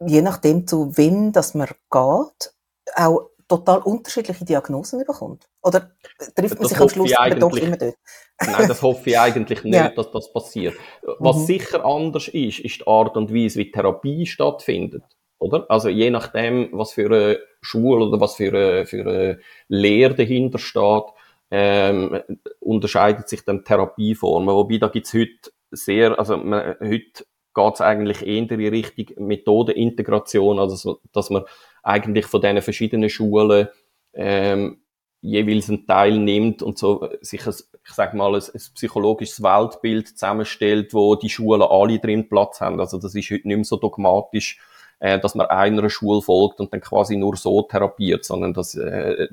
je 0.05 0.21
nachdem 0.21 0.65
zu 0.65 0.97
wem, 0.97 1.31
dass 1.31 1.53
man 1.53 1.67
geht, 1.67 2.53
auch 2.95 3.29
total 3.47 3.79
unterschiedliche 3.79 4.45
Diagnosen 4.45 5.03
bekommt? 5.05 5.47
Oder 5.61 5.91
trifft 6.35 6.55
man 6.55 6.63
das 6.63 6.69
sich 6.69 6.79
am 6.79 6.89
Schluss 6.89 7.11
doch 7.11 7.57
immer 7.57 7.77
dort? 7.77 7.95
Nein, 8.41 8.67
das 8.67 8.81
hoffe 8.81 9.09
ich 9.09 9.19
eigentlich 9.19 9.63
nicht, 9.63 9.75
ja. 9.75 9.89
dass 9.89 10.11
das 10.11 10.31
passiert. 10.33 10.75
Was 11.19 11.37
mhm. 11.37 11.45
sicher 11.45 11.85
anders 11.85 12.27
ist, 12.27 12.59
ist 12.59 12.79
die 12.79 12.87
Art 12.87 13.15
und 13.17 13.33
Weise, 13.33 13.59
wie 13.59 13.71
Therapie 13.71 14.25
stattfindet. 14.25 15.03
Oder? 15.37 15.65
Also 15.69 15.89
je 15.89 16.09
nachdem, 16.09 16.69
was 16.71 16.93
für 16.93 17.05
eine 17.05 17.39
Schule 17.61 18.05
oder 18.05 18.19
was 18.19 18.35
für 18.35 18.49
eine, 18.49 18.85
für 18.85 19.01
eine 19.01 19.39
Lehre 19.67 20.15
dahinter 20.15 20.57
steht, 20.57 21.03
ähm, 21.51 22.21
unterscheidet 22.59 23.29
sich 23.29 23.43
dann 23.45 23.63
Therapieformen. 23.63 24.55
Wobei 24.55 24.77
da 24.77 24.87
gibt's 24.87 25.13
heute 25.13 25.51
sehr, 25.71 26.17
also 26.17 26.37
man, 26.37 26.75
heute 26.79 27.25
geht's 27.53 27.81
eigentlich 27.81 28.25
eher 28.25 28.37
in 28.37 28.47
die 28.47 28.67
Richtung 28.67 29.27
Methodenintegration, 29.27 30.59
also 30.59 30.99
dass 31.13 31.29
man 31.29 31.43
eigentlich 31.85 32.25
von 32.25 32.41
diesen 32.41 32.61
verschiedenen 32.61 33.09
Schulen 33.09 33.69
ähm, 34.13 34.81
jeweils 35.21 35.69
einen 35.69 35.87
Teil 35.87 36.17
nimmt 36.19 36.61
und 36.61 36.77
so 36.77 37.09
sich 37.21 37.45
ein, 37.45 37.53
ich 37.53 37.93
sag 37.93 38.13
mal, 38.13 38.35
ein, 38.35 38.41
ein 38.41 38.61
psychologisches 38.73 39.41
Weltbild 39.41 40.09
zusammenstellt, 40.09 40.93
wo 40.93 41.15
die 41.15 41.29
Schulen 41.29 41.61
alle 41.61 41.99
drin 41.99 42.27
Platz 42.27 42.61
haben. 42.61 42.79
Also 42.79 42.99
das 42.99 43.15
ist 43.15 43.29
heute 43.29 43.47
nicht 43.47 43.57
mehr 43.57 43.63
so 43.63 43.77
dogmatisch, 43.77 44.59
äh, 44.99 45.19
dass 45.19 45.35
man 45.35 45.47
einer 45.47 45.89
Schule 45.89 46.21
folgt 46.21 46.59
und 46.59 46.73
dann 46.73 46.81
quasi 46.81 47.17
nur 47.17 47.37
so 47.37 47.61
therapiert, 47.61 48.25
sondern 48.25 48.53
dass 48.53 48.75
äh, 48.75 49.27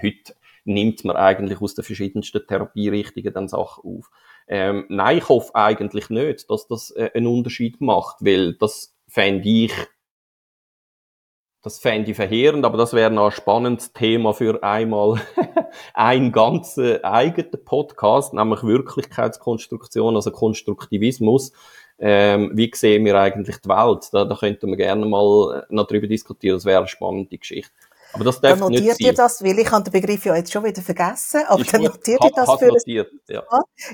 heute 0.00 0.34
nimmt 0.64 1.04
man 1.04 1.16
eigentlich 1.16 1.60
aus 1.60 1.74
den 1.74 1.84
verschiedensten 1.84 2.46
Therapierichtungen 2.46 3.32
dann 3.32 3.48
Sachen 3.48 3.84
auf. 3.84 4.10
Ähm, 4.48 4.86
nein, 4.88 5.18
ich 5.18 5.28
hoffe 5.28 5.54
eigentlich 5.54 6.10
nicht, 6.10 6.50
dass 6.50 6.66
das 6.66 6.90
äh, 6.90 7.10
einen 7.14 7.26
Unterschied 7.26 7.80
macht, 7.80 8.16
weil 8.20 8.54
das 8.54 8.96
fände 9.08 9.48
ich 9.48 9.72
das 11.64 11.78
fände 11.78 12.10
ich 12.10 12.16
verheerend, 12.16 12.66
aber 12.66 12.76
das 12.76 12.92
wäre 12.92 13.10
noch 13.10 13.26
ein 13.26 13.32
spannendes 13.32 13.94
Thema 13.94 14.34
für 14.34 14.62
einmal 14.62 15.18
ein 15.94 16.30
ganzen 16.30 17.02
eigenen 17.02 17.64
Podcast, 17.64 18.34
nämlich 18.34 18.62
Wirklichkeitskonstruktion, 18.62 20.14
also 20.14 20.30
Konstruktivismus. 20.30 21.52
Ähm, 21.98 22.50
wie 22.52 22.70
sehen 22.74 23.06
wir 23.06 23.18
eigentlich 23.18 23.56
die 23.62 23.68
Welt? 23.70 24.10
Da, 24.12 24.26
da 24.26 24.36
könnten 24.36 24.68
wir 24.68 24.76
gerne 24.76 25.06
mal 25.06 25.66
noch 25.70 25.86
drüber 25.86 26.06
diskutieren, 26.06 26.56
das 26.56 26.66
wäre 26.66 26.80
eine 26.80 26.88
spannende 26.88 27.38
Geschichte. 27.38 27.72
Aber 28.14 28.24
das 28.24 28.40
darf 28.40 28.58
dann 28.58 28.70
notiert 28.70 29.00
ihr 29.00 29.12
das, 29.12 29.42
weil 29.42 29.58
ich 29.58 29.70
habe 29.70 29.82
den 29.82 29.92
Begriff 29.92 30.24
ja 30.24 30.36
jetzt 30.36 30.52
schon 30.52 30.64
wieder 30.64 30.80
vergessen, 30.80 31.42
aber 31.48 31.60
ist 31.60 31.74
dann 31.74 31.82
gut. 31.82 31.94
notiert 31.94 32.24
ihr 32.24 32.30
das 32.30 32.58
für 32.58 32.66
notiert, 32.66 33.12
ja. 33.28 33.42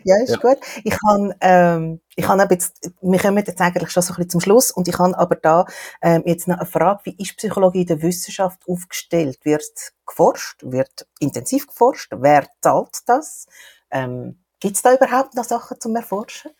ja, 0.04 0.22
ist 0.22 0.30
ja. 0.30 0.36
gut. 0.36 0.58
Ich 0.84 0.94
habe, 1.06 1.34
ähm, 1.40 2.00
ich 2.14 2.28
habe 2.28 2.46
jetzt, 2.52 2.90
wir 3.00 3.18
kommen 3.18 3.38
jetzt 3.38 3.60
eigentlich 3.60 3.90
schon 3.90 4.02
so 4.02 4.12
ein 4.12 4.16
bisschen 4.16 4.30
zum 4.30 4.40
Schluss 4.42 4.70
und 4.70 4.86
ich 4.88 4.98
habe 4.98 5.16
aber 5.16 5.36
da 5.36 5.64
ähm, 6.02 6.22
jetzt 6.26 6.48
noch 6.48 6.58
eine 6.58 6.66
Frage, 6.66 7.00
wie 7.04 7.16
ist 7.18 7.38
Psychologie 7.38 7.80
in 7.80 7.86
der 7.86 8.02
Wissenschaft 8.02 8.60
aufgestellt? 8.68 9.38
Wird 9.42 9.64
geforscht? 10.06 10.60
Wird 10.62 11.06
intensiv 11.18 11.66
geforscht? 11.66 12.12
Wer 12.14 12.46
zahlt 12.60 12.98
das? 13.06 13.46
Ähm, 13.90 14.38
Gibt 14.60 14.76
es 14.76 14.82
da 14.82 14.94
überhaupt 14.94 15.34
noch 15.34 15.44
Sachen 15.44 15.80
zum 15.80 15.96
Erforschen? 15.96 16.50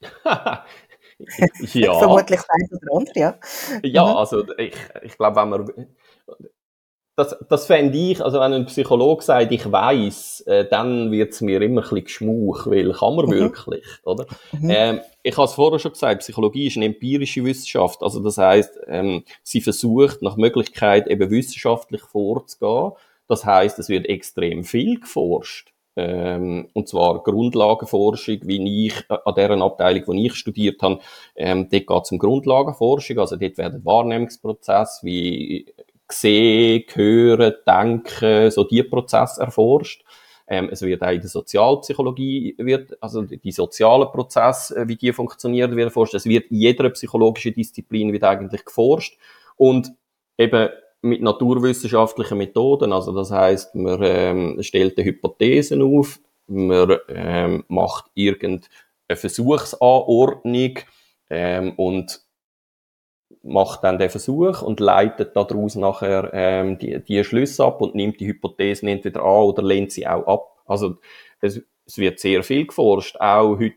ja. 1.72 1.98
Vermutlich 1.98 2.40
ein 2.40 2.68
oder 2.70 2.96
andere, 2.98 3.18
ja. 3.18 3.38
Ja, 3.82 4.04
mhm. 4.04 4.16
also 4.16 4.44
ich, 4.58 4.76
ich 5.02 5.16
glaube, 5.16 5.40
wenn 5.40 5.48
man 5.48 5.86
das, 7.16 7.34
das 7.48 7.66
fände 7.66 7.96
ich, 7.96 8.22
also 8.22 8.38
wenn 8.40 8.52
ein 8.52 8.66
Psychologe 8.66 9.24
sagt, 9.24 9.50
ich 9.50 9.72
weiß, 9.72 10.42
äh, 10.42 10.68
dann 10.68 11.10
wird's 11.10 11.40
mir 11.40 11.62
immer 11.62 11.80
ein 11.80 11.88
bisschen 11.88 12.04
geschmuch, 12.04 12.66
weil 12.66 12.92
kann 12.92 13.16
man 13.16 13.26
mhm. 13.26 13.30
wirklich, 13.30 13.84
oder? 14.04 14.26
Mhm. 14.52 14.70
Ähm, 14.70 15.00
ich 15.22 15.34
habe 15.36 15.46
es 15.46 15.54
vorher 15.54 15.78
schon 15.78 15.92
gesagt, 15.92 16.20
Psychologie 16.20 16.66
ist 16.66 16.76
eine 16.76 16.86
empirische 16.86 17.42
Wissenschaft, 17.42 18.02
also 18.02 18.20
das 18.20 18.36
heißt, 18.36 18.80
ähm, 18.86 19.24
sie 19.42 19.62
versucht 19.62 20.20
nach 20.20 20.36
Möglichkeit 20.36 21.06
eben 21.08 21.30
wissenschaftlich 21.30 22.02
vorzugehen. 22.02 22.92
Das 23.28 23.44
heißt, 23.44 23.78
es 23.78 23.88
wird 23.88 24.06
extrem 24.06 24.62
viel 24.62 25.00
geforscht. 25.00 25.72
Ähm, 25.98 26.68
und 26.74 26.86
zwar 26.86 27.22
Grundlagenforschung, 27.22 28.40
wie 28.42 28.86
ich 28.86 28.94
äh, 29.08 29.16
an 29.24 29.34
deren 29.34 29.62
Abteilung, 29.62 30.02
wo 30.06 30.12
ich 30.12 30.34
studiert 30.34 30.82
habe, 30.82 31.00
ähm, 31.34 31.68
dort 31.70 31.86
geht 31.86 32.02
es 32.04 32.12
um 32.12 32.18
Grundlagenforschung, 32.18 33.18
also 33.18 33.36
dort 33.36 33.56
werden 33.56 33.82
Wahrnehmungsprozesse 33.86 35.06
wie 35.06 35.72
sehen, 36.10 36.84
hören, 36.94 37.54
denken, 37.66 38.50
so 38.50 38.64
die 38.64 38.82
Prozesse 38.82 39.42
erforscht. 39.42 40.04
Ähm, 40.48 40.68
es 40.70 40.82
wird 40.82 41.02
auch 41.02 41.10
in 41.10 41.20
der 41.20 41.28
Sozialpsychologie, 41.28 42.54
wird, 42.58 42.96
also 43.02 43.22
die 43.22 43.50
sozialen 43.50 44.08
Prozesse, 44.12 44.76
äh, 44.76 44.88
wie 44.88 44.96
die 44.96 45.12
funktionieren, 45.12 45.74
wird 45.74 45.86
erforscht. 45.86 46.14
Es 46.14 46.24
wird 46.24 46.50
in 46.50 46.58
jeder 46.58 46.88
psychologischen 46.90 47.52
Disziplin 47.52 48.12
wird 48.12 48.22
eigentlich 48.22 48.64
geforscht. 48.64 49.18
Und 49.56 49.92
eben 50.38 50.68
mit 51.02 51.20
naturwissenschaftlichen 51.20 52.38
Methoden, 52.38 52.92
also 52.92 53.12
das 53.12 53.30
heißt, 53.30 53.74
man 53.74 54.00
ähm, 54.02 54.62
stellt 54.62 54.96
Hypothesen 54.98 55.82
auf, 55.82 56.20
man 56.46 56.96
ähm, 57.08 57.64
macht 57.68 58.06
irgendeine 58.14 58.68
Versuchsanordnung 59.14 60.78
ähm, 61.28 61.72
und 61.76 62.25
macht 63.42 63.84
dann 63.84 63.98
den 63.98 64.10
Versuch 64.10 64.62
und 64.62 64.80
leitet 64.80 65.36
daraus 65.36 65.74
nachher 65.76 66.30
ähm, 66.32 66.78
die, 66.78 67.02
die 67.02 67.24
Schlüsse 67.24 67.64
ab 67.64 67.80
und 67.80 67.94
nimmt 67.94 68.20
die 68.20 68.26
Hypothesen 68.26 68.88
entweder 68.88 69.22
an 69.22 69.44
oder 69.44 69.62
lehnt 69.62 69.92
sie 69.92 70.06
auch 70.06 70.26
ab. 70.26 70.62
Also 70.66 70.96
es, 71.40 71.62
es 71.86 71.98
wird 71.98 72.18
sehr 72.18 72.42
viel 72.42 72.66
geforscht, 72.66 73.16
auch 73.18 73.58
heute 73.58 73.74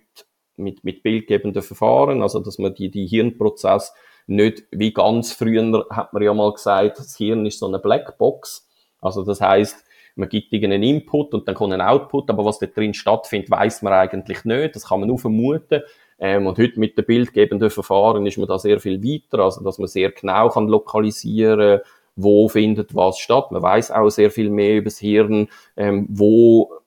mit, 0.56 0.84
mit 0.84 1.04
bildgebenden 1.04 1.62
Verfahren, 1.62 2.22
also 2.22 2.40
dass 2.40 2.58
man 2.58 2.74
die, 2.74 2.92
die 2.92 3.08
Hirnprozess 3.08 3.94
nicht 4.28 4.64
wie 4.72 4.94
ganz 4.94 5.34
früher 5.34 5.88
hat 5.90 6.14
man 6.14 6.22
ja 6.22 6.34
mal 6.34 6.54
gesagt, 6.54 7.00
das 7.00 7.18
Hirn 7.18 7.46
ist 7.48 7.60
so 7.60 7.68
eine 7.68 7.80
Blackbox. 7.80 8.68
Also 9.02 9.24
das 9.24 9.42
heißt, 9.42 9.84
man 10.16 10.30
gibt 10.30 10.54
irgendeinen 10.54 10.84
Input 10.84 11.34
und 11.34 11.48
dann 11.48 11.56
kommt 11.56 11.74
ein 11.74 11.82
Output, 11.82 12.30
aber 12.30 12.46
was 12.46 12.60
da 12.60 12.68
drin 12.68 12.94
stattfindet, 12.94 13.50
weiß 13.50 13.82
man 13.82 13.94
eigentlich 13.94 14.44
nicht. 14.44 14.76
Das 14.76 14.88
kann 14.88 15.00
man 15.00 15.10
nur 15.10 15.18
vermuten. 15.18 15.82
Ähm, 16.20 16.48
und 16.48 16.58
heute 16.58 16.80
mit 16.80 16.98
den 16.98 17.06
bildgebenden 17.06 17.70
Verfahren 17.70 18.26
ist 18.26 18.38
man 18.38 18.48
da 18.48 18.60
sehr 18.60 18.80
viel 18.80 19.02
weiter, 19.02 19.44
also 19.44 19.64
dass 19.64 19.78
man 19.78 19.88
sehr 19.88 20.12
genau 20.12 20.50
kann 20.50 20.68
lokalisieren 20.68 21.82
wo 22.22 22.50
findet 22.50 22.94
was 22.96 23.18
statt. 23.20 23.52
Man 23.52 23.62
weiß 23.62 23.92
auch 23.92 24.10
sehr 24.10 24.30
viel 24.30 24.50
mehr 24.50 24.78
über 24.78 24.86
das 24.86 25.00
Hirn, 25.00 25.48
ähm, 25.78 26.06
wo 26.10 26.80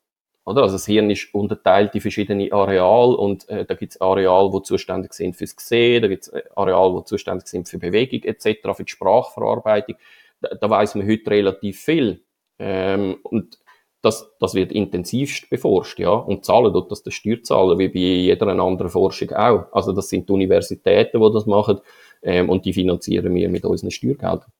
oder? 0.45 0.63
Also 0.63 0.75
das 0.75 0.87
Hirn 0.87 1.09
ist 1.11 1.33
unterteilt 1.35 1.95
in 1.95 2.01
verschiedene 2.01 2.53
Areale 2.53 3.17
und 3.17 3.49
äh, 3.49 3.65
da 3.65 3.75
gibt 3.75 3.93
es 3.93 4.01
Areale, 4.01 4.51
die 4.53 4.63
zuständig 4.63 5.15
sind 5.15 5.37
fürs 5.37 5.55
Gesehen, 5.57 6.03
da 6.03 6.09
gibt 6.09 6.25
es 6.25 6.29
äh, 6.29 6.43
Areale, 6.57 6.99
die 6.99 7.05
zuständig 7.05 7.47
sind 7.47 7.69
für 7.69 7.79
Bewegung 7.79 8.23
etc., 8.25 8.59
für 8.75 8.85
die 8.85 8.91
Sprachverarbeitung. 8.91 9.97
Da, 10.41 10.49
da 10.61 10.71
weiß 10.71 10.97
man 10.97 11.09
heute 11.09 11.31
relativ 11.31 11.81
viel. 11.81 12.23
Ähm, 12.59 13.19
und 13.23 13.59
das, 14.03 14.31
das 14.41 14.55
wird 14.55 14.73
intensivst 14.73 15.49
beforscht, 15.49 16.01
ja. 16.01 16.11
Und 16.11 16.45
zahlen 16.45 16.73
tut 16.73 16.91
das 16.91 17.03
der 17.03 17.13
Steuerzahler, 17.13 17.79
wie 17.79 17.89
bei 17.89 18.01
jeder 18.01 18.49
anderen 18.49 18.89
Forschung 18.89 19.31
auch. 19.31 19.67
Also 19.73 19.93
das 19.93 20.09
sind 20.09 20.29
die 20.29 20.33
Universitäten, 20.33 21.21
die 21.21 21.33
das 21.33 21.47
machen, 21.47 21.81
ähm, 22.23 22.51
und 22.51 22.65
die 22.65 22.73
finanzieren 22.73 23.35
wir 23.35 23.49
mit 23.49 23.65
unseren 23.65 23.91
Steuergeldern. 23.91 24.51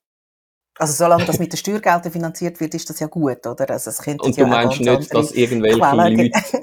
Also 0.79 0.95
solange 0.95 1.27
das 1.27 1.39
mit 1.39 1.53
den 1.53 1.59
Steuergeldern 1.59 2.11
finanziert 2.11 2.61
wird, 2.61 2.75
ist 2.75 2.89
das 2.89 3.01
ja 3.01 3.07
gut, 3.07 3.47
oder? 3.47 3.69
Also 3.71 3.91
es 3.91 4.07
und 4.07 4.37
du 4.37 4.41
ja 4.41 4.47
meinst 4.47 4.81
nicht, 4.81 5.15
dass 5.15 5.33
irgendwelche 5.33 5.79
Quellen 5.79 6.17
Leute 6.17 6.63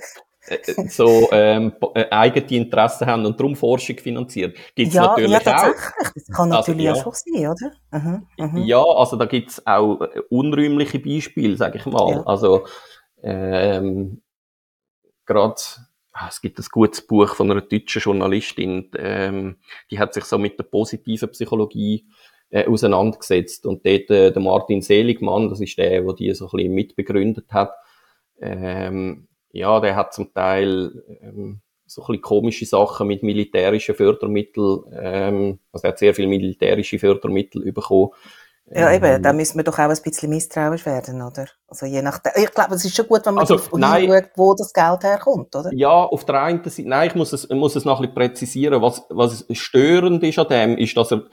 so 0.90 1.30
ähm, 1.32 1.74
äh, 1.94 2.06
eigene 2.10 2.52
Interessen 2.52 3.08
haben 3.08 3.26
und 3.26 3.40
darum 3.40 3.56
Forschung 3.56 3.98
finanzieren. 3.98 4.54
Gibt's 4.76 4.96
ja, 4.96 5.08
natürlich 5.08 5.32
ja, 5.32 5.40
tatsächlich. 5.40 5.80
Auch. 5.80 6.14
Das 6.14 6.28
kann 6.28 6.52
also, 6.52 6.72
natürlich 6.72 6.90
also, 6.90 7.02
ja. 7.02 7.08
auch 7.08 7.16
schon 7.16 7.34
sein, 7.34 7.48
oder? 7.48 8.00
Mhm, 8.00 8.28
mhm. 8.38 8.64
Ja, 8.64 8.84
also 8.84 9.18
da 9.18 9.26
gibt's 9.26 9.66
auch 9.66 10.00
unrühmliche 10.30 11.00
Beispiele, 11.00 11.58
sage 11.58 11.78
ich 11.78 11.86
mal. 11.86 12.12
Ja. 12.12 12.24
Also 12.24 12.66
ähm, 13.24 14.22
gerade 15.26 15.56
ah, 16.12 16.28
es 16.30 16.42
gibt 16.42 16.60
ein 16.60 16.66
gutes 16.72 17.06
Buch 17.06 17.36
von 17.36 17.50
einer 17.50 17.62
deutschen 17.62 18.02
Journalistin, 18.02 18.92
ähm, 18.98 19.58
die 19.90 20.00
hat 20.00 20.14
sich 20.14 20.26
so 20.26 20.38
mit 20.38 20.60
der 20.60 20.64
positiven 20.64 21.30
Psychologie 21.30 22.06
äh, 22.50 22.68
auseinandergesetzt. 22.68 23.66
Und 23.66 23.86
dort 23.86 24.10
äh, 24.10 24.32
der 24.32 24.42
Martin 24.42 24.82
Seligmann, 24.82 25.50
das 25.50 25.62
ist 25.62 25.78
der, 25.78 26.02
der 26.02 26.14
die 26.14 26.34
so 26.34 26.46
ein 26.46 26.52
bisschen 26.52 26.74
mitbegründet 26.74 27.52
hat, 27.52 27.72
ähm, 28.42 29.29
ja, 29.52 29.80
der 29.80 29.96
hat 29.96 30.14
zum 30.14 30.34
Teil 30.34 31.04
ähm, 31.22 31.62
so 31.86 32.02
ein 32.04 32.08
bisschen 32.08 32.22
komische 32.22 32.66
Sachen 32.66 33.08
mit 33.08 33.24
militärischen 33.24 33.96
Fördermitteln, 33.96 34.84
ähm, 34.94 35.60
also 35.72 35.86
er 35.86 35.92
hat 35.92 36.00
sehr 36.00 36.14
viel 36.14 36.28
militärische 36.28 37.00
Fördermittel 37.00 37.72
bekommen. 37.72 38.12
Ja, 38.72 38.94
eben, 38.94 39.06
ähm, 39.06 39.24
da 39.24 39.34
müssen 39.34 39.58
wir 39.58 39.64
doch 39.64 39.80
auch 39.80 39.90
ein 39.90 39.98
bisschen 40.04 40.30
misstrauisch 40.30 40.86
werden, 40.86 41.22
oder? 41.22 41.48
Also 41.68 41.88
je 41.88 42.02
nachdem. 42.02 42.34
Ich 42.36 42.52
glaube, 42.52 42.76
es 42.76 42.86
ist 42.86 42.96
schon 42.96 43.08
gut, 43.08 43.26
wenn 43.26 43.34
man 43.34 43.42
also, 43.42 43.58
schaut, 43.58 44.30
wo 44.36 44.54
das 44.54 44.72
Geld 44.74 45.04
herkommt, 45.04 45.56
oder? 45.56 45.72
Ja, 45.74 45.90
auf 45.90 46.24
der 46.26 46.44
einen 46.44 46.64
Seite, 46.64 46.88
nein, 46.88 47.08
ich 47.08 47.16
muss 47.16 47.34
es, 47.34 47.46
ich 47.46 47.56
muss 47.56 47.76
es 47.76 47.86
noch 47.86 48.00
ein 48.00 48.04
bisschen 48.04 48.16
präzisieren. 48.16 48.82
Was, 48.82 49.06
was 49.10 49.46
störend 49.52 50.24
ist 50.24 50.38
an 50.38 50.48
dem, 50.50 50.78
ist, 50.78 50.96
dass 50.96 51.12
er 51.12 51.24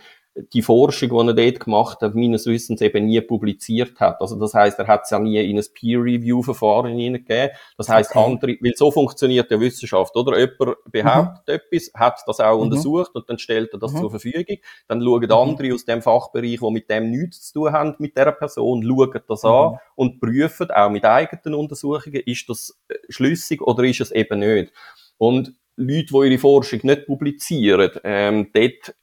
die 0.52 0.62
Forschung, 0.62 1.08
die 1.08 1.30
er 1.30 1.34
dort 1.34 1.64
gemacht 1.64 2.00
hat, 2.02 2.14
meines 2.14 2.46
Wissens 2.46 2.80
eben 2.80 3.06
nie 3.06 3.20
publiziert 3.20 3.98
hat. 4.00 4.20
Also 4.20 4.38
das 4.38 4.52
heißt, 4.52 4.78
er 4.78 4.86
hat 4.86 5.02
es 5.04 5.10
ja 5.10 5.18
nie 5.18 5.38
in 5.38 5.58
ein 5.58 5.64
Peer-Review-Verfahren 5.72 6.92
hineingegeben. 6.92 7.56
Das 7.78 7.88
heißt, 7.88 8.10
okay. 8.10 8.24
andere, 8.24 8.56
weil 8.60 8.74
so 8.76 8.90
funktioniert 8.90 9.50
ja 9.50 9.58
Wissenschaft, 9.58 10.14
oder? 10.14 10.38
Jemand 10.38 10.76
behauptet 10.90 11.48
mhm. 11.48 11.54
etwas, 11.54 11.90
hat 11.94 12.20
das 12.26 12.40
auch 12.40 12.56
mhm. 12.56 12.62
untersucht 12.64 13.14
und 13.14 13.28
dann 13.28 13.38
stellt 13.38 13.72
er 13.72 13.78
das 13.78 13.92
mhm. 13.92 14.00
zur 14.00 14.10
Verfügung. 14.10 14.56
Dann 14.88 15.02
schauen 15.02 15.22
mhm. 15.24 15.32
andere 15.32 15.74
aus 15.74 15.84
dem 15.84 16.02
Fachbereich, 16.02 16.60
die 16.60 16.70
mit 16.70 16.90
dem 16.90 17.10
nichts 17.10 17.48
zu 17.48 17.60
tun 17.60 17.72
haben, 17.72 17.94
mit 17.98 18.16
dieser 18.16 18.32
Person, 18.32 18.82
schauen 18.82 19.20
das 19.26 19.44
an 19.44 19.72
mhm. 19.72 19.78
und 19.94 20.20
prüfen 20.20 20.70
auch 20.70 20.90
mit 20.90 21.04
eigenen 21.04 21.54
Untersuchungen, 21.54 22.22
ist 22.26 22.48
das 22.48 22.78
äh, 22.88 22.94
schlüssig 23.08 23.62
oder 23.62 23.84
ist 23.84 24.00
es 24.00 24.10
eben 24.10 24.40
nicht. 24.40 24.72
Und 25.16 25.54
Leute, 25.76 26.06
die 26.06 26.28
ihre 26.30 26.38
Forschung 26.38 26.80
nicht 26.82 27.06
publizieren, 27.06 27.90
ähm, 28.04 28.50
dort 28.52 28.94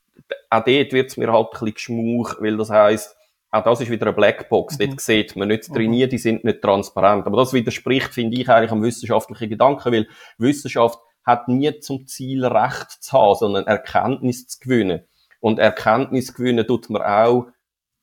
auch 0.49 0.64
dort 0.64 0.93
wird 0.93 1.09
es 1.09 1.18
mir 1.18 1.32
halt 1.32 1.47
ein 1.47 1.51
bisschen 1.51 1.74
geschmuch, 1.74 2.36
weil 2.39 2.57
das 2.57 2.70
heisst, 2.70 3.16
auch 3.51 3.64
das 3.64 3.82
ist 3.82 3.89
wieder 3.91 4.07
eine 4.07 4.16
Blackbox. 4.16 4.80
Mhm. 4.80 4.88
Dort 4.88 5.01
sieht 5.01 5.36
man 5.36 5.47
nicht 5.47 5.72
trainiert, 5.72 6.11
die 6.11 6.18
sind 6.18 6.43
nicht 6.43 6.61
transparent. 6.61 7.28
Aber 7.28 7.38
das 7.38 7.53
widerspricht, 7.53 8.14
finde 8.14 8.39
ich, 8.39 8.49
eigentlich 8.49 8.72
am 8.72 8.82
wissenschaftlichen 8.82 9.49
Gedanken, 9.49 9.91
weil 9.91 10.07
Wissenschaft 10.38 10.99
hat 11.24 11.47
nie 11.47 11.80
zum 11.80 12.07
Ziel, 12.07 12.45
Recht 12.45 12.91
zu 13.03 13.11
haben, 13.14 13.36
sondern 13.36 13.68
Erkenntnis 13.68 14.47
zu 14.47 14.59
gewinnen. 14.59 15.07
Und 15.39 15.59
Erkenntnis 15.59 16.34
gewinnen 16.34 16.66
tut 16.66 16.89
man 16.89 17.01
auch 17.01 17.47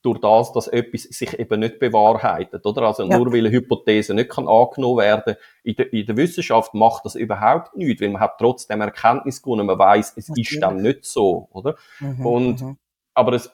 durch 0.03 0.19
das, 0.21 0.53
dass 0.53 0.69
etwas 0.69 1.03
sich 1.03 1.39
eben 1.39 1.61
nicht 1.61 1.79
bewahrheitet, 1.79 2.65
oder? 2.65 2.83
Also 2.83 3.05
ja. 3.05 3.17
nur 3.17 3.33
weil 3.33 3.41
eine 3.41 3.51
Hypothese 3.51 4.15
nicht 4.15 4.31
kann 4.31 4.49
angenommen 4.49 4.99
werden, 4.99 5.37
in 5.63 5.77
der, 5.77 5.93
in 5.93 6.07
der 6.07 6.17
Wissenschaft 6.17 6.75
macht 6.75 7.05
das 7.05 7.15
überhaupt 7.15 7.77
nichts, 7.77 8.01
weil 8.01 8.11
man 8.11 8.21
hat 8.21 8.39
trotzdem 8.39 8.81
Erkenntnis 8.81 9.43
gewonnen, 9.43 9.67
man 9.67 9.79
weiß, 9.79 10.15
es 10.17 10.29
Natürlich. 10.29 10.53
ist 10.53 10.63
dann 10.63 10.77
nicht 10.83 11.05
so, 11.05 11.49
oder? 11.53 11.77
Mhm, 12.01 12.27
und, 12.27 12.61
mhm. 12.63 12.77
aber 13.15 13.35
es, 13.35 13.51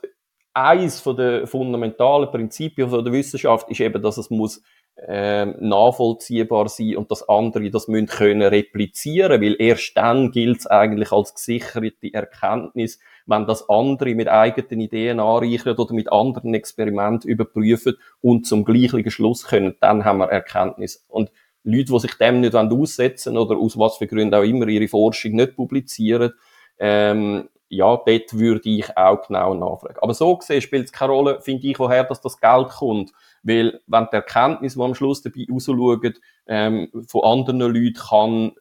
eins 0.54 1.00
von 1.00 1.16
den 1.16 1.46
fundamentalen 1.46 2.30
Prinzipien 2.30 2.88
von 2.88 3.04
der 3.04 3.12
Wissenschaft 3.12 3.68
ist 3.70 3.80
eben, 3.80 4.02
dass 4.02 4.16
es 4.16 4.30
muss 4.30 4.62
ähm, 5.06 5.54
nachvollziehbar 5.60 6.68
sein 6.68 6.96
und 6.96 7.10
das 7.10 7.28
andere 7.28 7.70
das 7.70 7.86
müssen 7.86 8.06
können 8.06 8.42
replizieren, 8.42 9.42
weil 9.42 9.56
erst 9.58 9.96
dann 9.96 10.30
gilt 10.30 10.60
es 10.60 10.66
eigentlich 10.66 11.12
als 11.12 11.34
gesicherte 11.34 12.14
Erkenntnis, 12.14 12.98
wenn 13.26 13.46
das 13.46 13.68
andere 13.68 14.14
mit 14.14 14.28
eigenen 14.28 14.80
Ideen 14.80 15.20
anreichern 15.20 15.76
oder 15.76 15.94
mit 15.94 16.10
anderen 16.10 16.54
Experimenten 16.54 17.28
überprüfen 17.28 17.96
und 18.20 18.46
zum 18.46 18.64
gleichen 18.64 19.10
Schluss 19.10 19.46
können, 19.46 19.76
dann 19.80 20.04
haben 20.04 20.18
wir 20.18 20.30
Erkenntnis. 20.30 21.04
Und 21.08 21.30
Leute, 21.64 21.92
die 21.92 21.98
sich 21.98 22.14
dem 22.14 22.40
nicht 22.40 22.54
aussetzen 22.54 23.36
oder 23.36 23.56
aus 23.56 23.76
was 23.78 23.96
für 23.96 24.06
Gründen 24.06 24.34
auch 24.34 24.42
immer 24.42 24.68
ihre 24.68 24.88
Forschung 24.88 25.32
nicht 25.32 25.56
publizieren, 25.56 26.32
ähm, 26.78 27.48
ja, 27.68 27.96
dort 27.96 28.38
würde 28.38 28.68
ich 28.68 28.96
auch 28.96 29.26
genau 29.26 29.54
nachfragen. 29.54 29.98
Aber 30.00 30.14
so 30.14 30.36
gesehen 30.36 30.62
spielt 30.62 30.86
es 30.86 30.92
keine 30.92 31.12
Rolle, 31.12 31.40
finde 31.40 31.66
ich, 31.66 31.78
woher 31.78 32.04
dass 32.04 32.20
das 32.20 32.40
Geld 32.40 32.68
kommt. 32.68 33.12
Weil, 33.42 33.80
wenn 33.88 34.06
die 34.10 34.16
Erkenntnis, 34.16 34.74
die 34.74 34.80
am 34.80 34.94
Schluss 34.94 35.22
dabei 35.22 35.46
rausschauen, 35.50 36.14
ähm, 36.46 36.88
von 37.08 37.24
anderen 37.24 37.60
Leuten 37.60 37.94
kann 37.94 38.52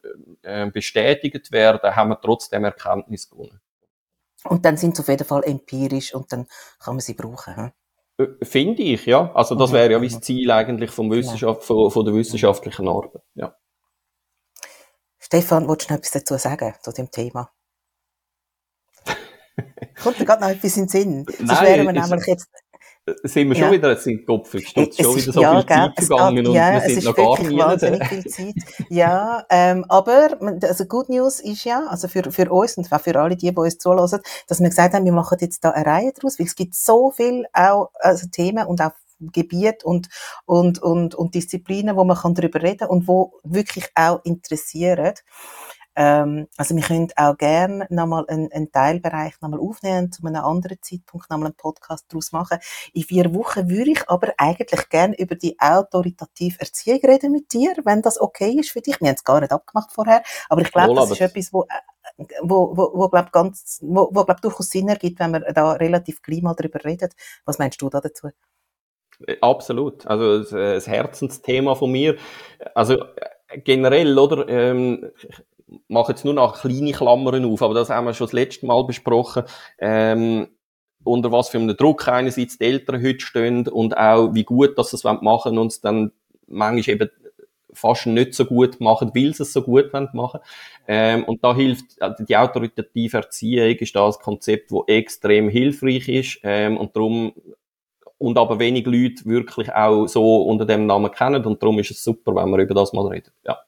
äh, 0.42 0.68
bestätigt 0.70 1.52
werden, 1.52 1.94
haben 1.94 2.10
wir 2.10 2.20
trotzdem 2.20 2.64
Erkenntnis 2.64 3.30
gewonnen. 3.30 3.60
Und 4.46 4.64
dann 4.64 4.76
sind 4.76 4.96
sie 4.96 5.02
auf 5.02 5.08
jeden 5.08 5.26
Fall 5.26 5.44
empirisch 5.44 6.14
und 6.14 6.32
dann 6.32 6.46
kann 6.78 6.94
man 6.94 7.00
sie 7.00 7.14
brauchen. 7.14 7.56
Hm? 7.56 7.72
Finde 8.42 8.82
ich, 8.82 9.06
ja. 9.06 9.30
Also 9.34 9.54
das 9.54 9.72
wäre 9.72 9.92
ja 9.92 10.00
wie 10.00 10.08
das 10.08 10.20
Ziel 10.20 10.50
eigentlich 10.50 10.90
vom 10.90 11.10
Wissenschaft, 11.10 11.64
von, 11.64 11.90
von 11.90 12.04
der 12.04 12.14
wissenschaftlichen 12.14 12.88
Arbeit. 12.88 13.22
Ja. 13.34 13.56
Stefan, 15.18 15.68
willst 15.68 15.90
du 15.90 15.92
noch 15.92 15.98
etwas 15.98 16.12
dazu 16.12 16.36
sagen, 16.36 16.74
zu 16.80 16.92
dem 16.92 17.10
Thema? 17.10 17.50
Kommt 20.02 20.18
dir 20.18 20.24
gerade 20.24 20.42
noch 20.42 20.50
etwas 20.50 20.76
in 20.76 20.84
den 20.84 20.88
Sinn? 20.88 21.26
Nein, 21.26 21.46
Sonst 21.46 21.62
wären 21.62 21.86
wir 21.86 21.92
nämlich 21.92 22.26
jetzt 22.26 22.48
sind 23.22 23.48
wir 23.48 23.54
schon 23.54 23.64
ja. 23.66 23.72
wieder 23.72 23.90
jetzt 23.90 24.06
in 24.06 24.18
den 24.18 24.26
Kopf 24.26 24.50
gestutzt, 24.50 25.00
schon 25.00 25.16
wieder 25.16 25.32
so 25.32 25.40
ja, 25.40 25.60
viel 25.60 25.66
Zeit 25.66 25.92
vergangen 25.96 26.36
geht, 26.36 26.48
und 26.48 26.54
ja, 26.54 26.72
wir 26.72 26.80
sind 26.80 27.04
noch 27.04 27.14
gar 27.14 27.40
nicht 27.40 27.58
wahnsinnig 27.58 28.08
viel 28.08 28.24
Zeit. 28.26 28.54
Ja, 28.88 29.44
ähm, 29.48 29.84
aber 29.88 30.36
also 30.62 30.84
Good 30.86 31.08
News 31.08 31.40
ist 31.40 31.64
ja, 31.64 31.86
also 31.88 32.08
für, 32.08 32.30
für 32.32 32.50
uns 32.50 32.76
und 32.76 32.92
auch 32.92 33.00
für 33.00 33.14
alle 33.18 33.36
die, 33.36 33.50
die 33.50 33.56
uns 33.56 33.78
zulassen, 33.78 34.20
dass 34.48 34.60
wir 34.60 34.68
gesagt 34.68 34.94
haben, 34.94 35.04
wir 35.04 35.12
machen 35.12 35.38
jetzt 35.40 35.64
da 35.64 35.70
eine 35.70 35.86
Reihe 35.86 36.12
draus, 36.12 36.38
weil 36.38 36.46
es 36.46 36.56
gibt 36.56 36.74
so 36.74 37.10
viel 37.10 37.46
auch 37.52 37.90
also 38.00 38.26
Themen 38.28 38.66
und 38.66 38.80
auch 38.80 38.92
Gebiet 39.20 39.84
und, 39.84 40.08
und, 40.44 40.82
und, 40.82 41.14
und 41.14 41.34
Disziplinen, 41.34 41.96
wo 41.96 42.04
man 42.04 42.16
kann 42.16 42.34
darüber 42.34 42.62
reden 42.62 42.88
und 42.88 43.08
wo 43.08 43.34
wirklich 43.44 43.86
auch 43.94 44.20
interessieren. 44.24 45.14
Ähm, 45.96 46.46
also 46.56 46.76
wir 46.76 46.82
können 46.82 47.08
auch 47.16 47.36
gerne 47.36 47.86
nochmal 47.88 48.26
einen, 48.28 48.52
einen 48.52 48.70
Teilbereich 48.70 49.40
nochmal 49.40 49.60
aufnehmen, 49.60 50.12
zu 50.12 50.24
einem 50.26 50.44
anderen 50.44 50.78
Zeitpunkt 50.82 51.30
nochmal 51.30 51.46
einen 51.46 51.56
Podcast 51.56 52.04
daraus 52.08 52.32
machen. 52.32 52.58
In 52.92 53.02
vier 53.02 53.34
Wochen 53.34 53.68
würde 53.70 53.92
ich 53.92 54.08
aber 54.08 54.34
eigentlich 54.36 54.88
gerne 54.90 55.18
über 55.18 55.34
die 55.34 55.58
autoritative 55.58 56.60
Erziehung 56.60 57.00
reden 57.02 57.32
mit 57.32 57.52
dir, 57.52 57.74
wenn 57.84 58.02
das 58.02 58.20
okay 58.20 58.52
ist 58.60 58.70
für 58.70 58.82
dich. 58.82 59.00
Wir 59.00 59.08
haben 59.08 59.16
es 59.16 59.24
gar 59.24 59.40
nicht 59.40 59.52
abgemacht 59.52 59.90
vorher, 59.90 60.22
aber 60.50 60.60
ich 60.60 60.70
glaube, 60.70 60.94
das 60.94 61.10
ist 61.10 61.20
etwas, 61.20 61.52
wo 61.52 61.64
wo, 62.40 62.76
wo, 62.76 62.92
wo 62.94 63.08
glaub, 63.08 63.32
ganz, 63.32 63.80
wo, 63.82 64.08
wo 64.12 64.24
glaub, 64.24 64.40
durchaus 64.40 64.70
Sinn 64.70 64.88
ergibt, 64.88 65.18
wenn 65.18 65.32
wir 65.32 65.40
da 65.40 65.72
relativ 65.72 66.22
gleich 66.22 66.42
mal 66.42 66.54
drüber 66.54 66.84
reden. 66.84 67.10
Was 67.44 67.58
meinst 67.58 67.82
du 67.82 67.90
da 67.90 68.00
dazu? 68.00 68.28
Absolut. 69.40 70.06
Also 70.06 70.44
das 70.44 70.86
Herzensthema 70.86 71.74
von 71.74 71.90
mir. 71.90 72.16
Also 72.74 73.04
generell, 73.64 74.18
oder? 74.18 74.48
Ähm, 74.48 75.10
mache 75.88 76.12
jetzt 76.12 76.24
nur 76.24 76.34
noch 76.34 76.60
kleine 76.60 76.92
Klammern 76.92 77.44
auf, 77.44 77.62
aber 77.62 77.74
das 77.74 77.90
haben 77.90 78.06
wir 78.06 78.14
schon 78.14 78.26
das 78.26 78.32
letzte 78.32 78.66
Mal 78.66 78.84
besprochen. 78.84 79.44
Ähm, 79.78 80.48
unter 81.04 81.30
was 81.32 81.48
für 81.48 81.58
einem 81.58 81.76
Druck 81.76 82.08
einerseits 82.08 82.58
die 82.58 82.64
Eltern 82.64 83.02
heute 83.02 83.20
stehen 83.20 83.68
und 83.68 83.96
auch 83.96 84.34
wie 84.34 84.44
gut 84.44 84.76
dass 84.76 84.90
sie 84.90 84.96
es 84.96 85.04
machen 85.04 85.56
und 85.58 85.68
es 85.68 85.80
dann 85.80 86.12
manchmal 86.48 86.94
eben 86.96 87.10
fast 87.72 88.06
nicht 88.06 88.34
so 88.34 88.44
gut 88.44 88.80
machen, 88.80 89.12
weil 89.14 89.34
sie 89.34 89.42
es 89.42 89.52
so 89.52 89.62
gut 89.62 89.92
machen 89.92 90.40
ähm, 90.88 91.24
Und 91.24 91.44
da 91.44 91.54
hilft 91.54 92.00
also 92.00 92.24
die 92.24 92.36
autoritative 92.36 93.18
Erziehung 93.18 93.76
ist 93.76 93.94
das 93.94 94.18
Konzept, 94.18 94.72
wo 94.72 94.84
extrem 94.86 95.48
hilfreich 95.48 96.08
ist 96.08 96.40
ähm, 96.42 96.76
und 96.76 96.96
darum 96.96 97.32
und 98.18 98.38
aber 98.38 98.58
wenig 98.58 98.86
Leute 98.86 99.26
wirklich 99.26 99.72
auch 99.72 100.06
so 100.06 100.42
unter 100.44 100.64
dem 100.64 100.86
Namen 100.86 101.10
kennen 101.12 101.44
und 101.44 101.62
darum 101.62 101.78
ist 101.78 101.90
es 101.90 102.02
super, 102.02 102.34
wenn 102.34 102.50
wir 102.50 102.58
über 102.58 102.74
das 102.74 102.92
mal 102.92 103.06
reden. 103.06 103.30
Ja. 103.44 103.58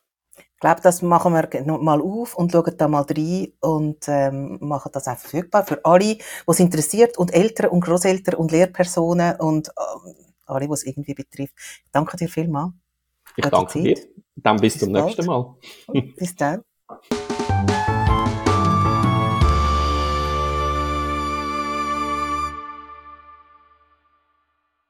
Ich 0.59 0.61
glaube, 0.61 0.81
das 0.83 1.03
machen 1.03 1.35
wir 1.35 1.79
mal 1.79 2.01
auf 2.01 2.35
und 2.35 2.51
schauen 2.51 2.75
da 2.77 2.89
mal 2.89 3.07
rein 3.09 3.53
und 3.61 4.09
ähm, 4.09 4.59
machen 4.61 4.91
das 4.93 5.07
auch 5.07 5.17
verfügbar 5.17 5.65
für 5.65 5.85
alle, 5.85 6.01
die 6.01 6.19
es 6.49 6.59
interessiert 6.59 7.17
und 7.17 7.33
Eltern 7.33 7.71
und 7.71 7.79
Großeltern 7.79 8.35
und 8.35 8.51
Lehrpersonen 8.51 9.37
und 9.37 9.69
ähm, 9.69 10.15
alle, 10.47 10.67
die 10.67 10.73
es 10.73 10.85
irgendwie 10.85 11.15
betrifft. 11.15 11.55
Ich 11.57 11.93
danke 11.93 12.17
dir 12.17 12.29
vielmals. 12.29 12.73
Ich 13.37 13.47
danke 13.47 13.81
dir. 13.81 13.99
Dann 14.35 14.57
bis, 14.57 14.73
bis 14.73 14.83
zum 14.83 14.93
bald. 14.95 15.05
nächsten 15.05 15.27
Mal. 15.27 15.55
bis 16.17 16.35
dann. 16.35 16.65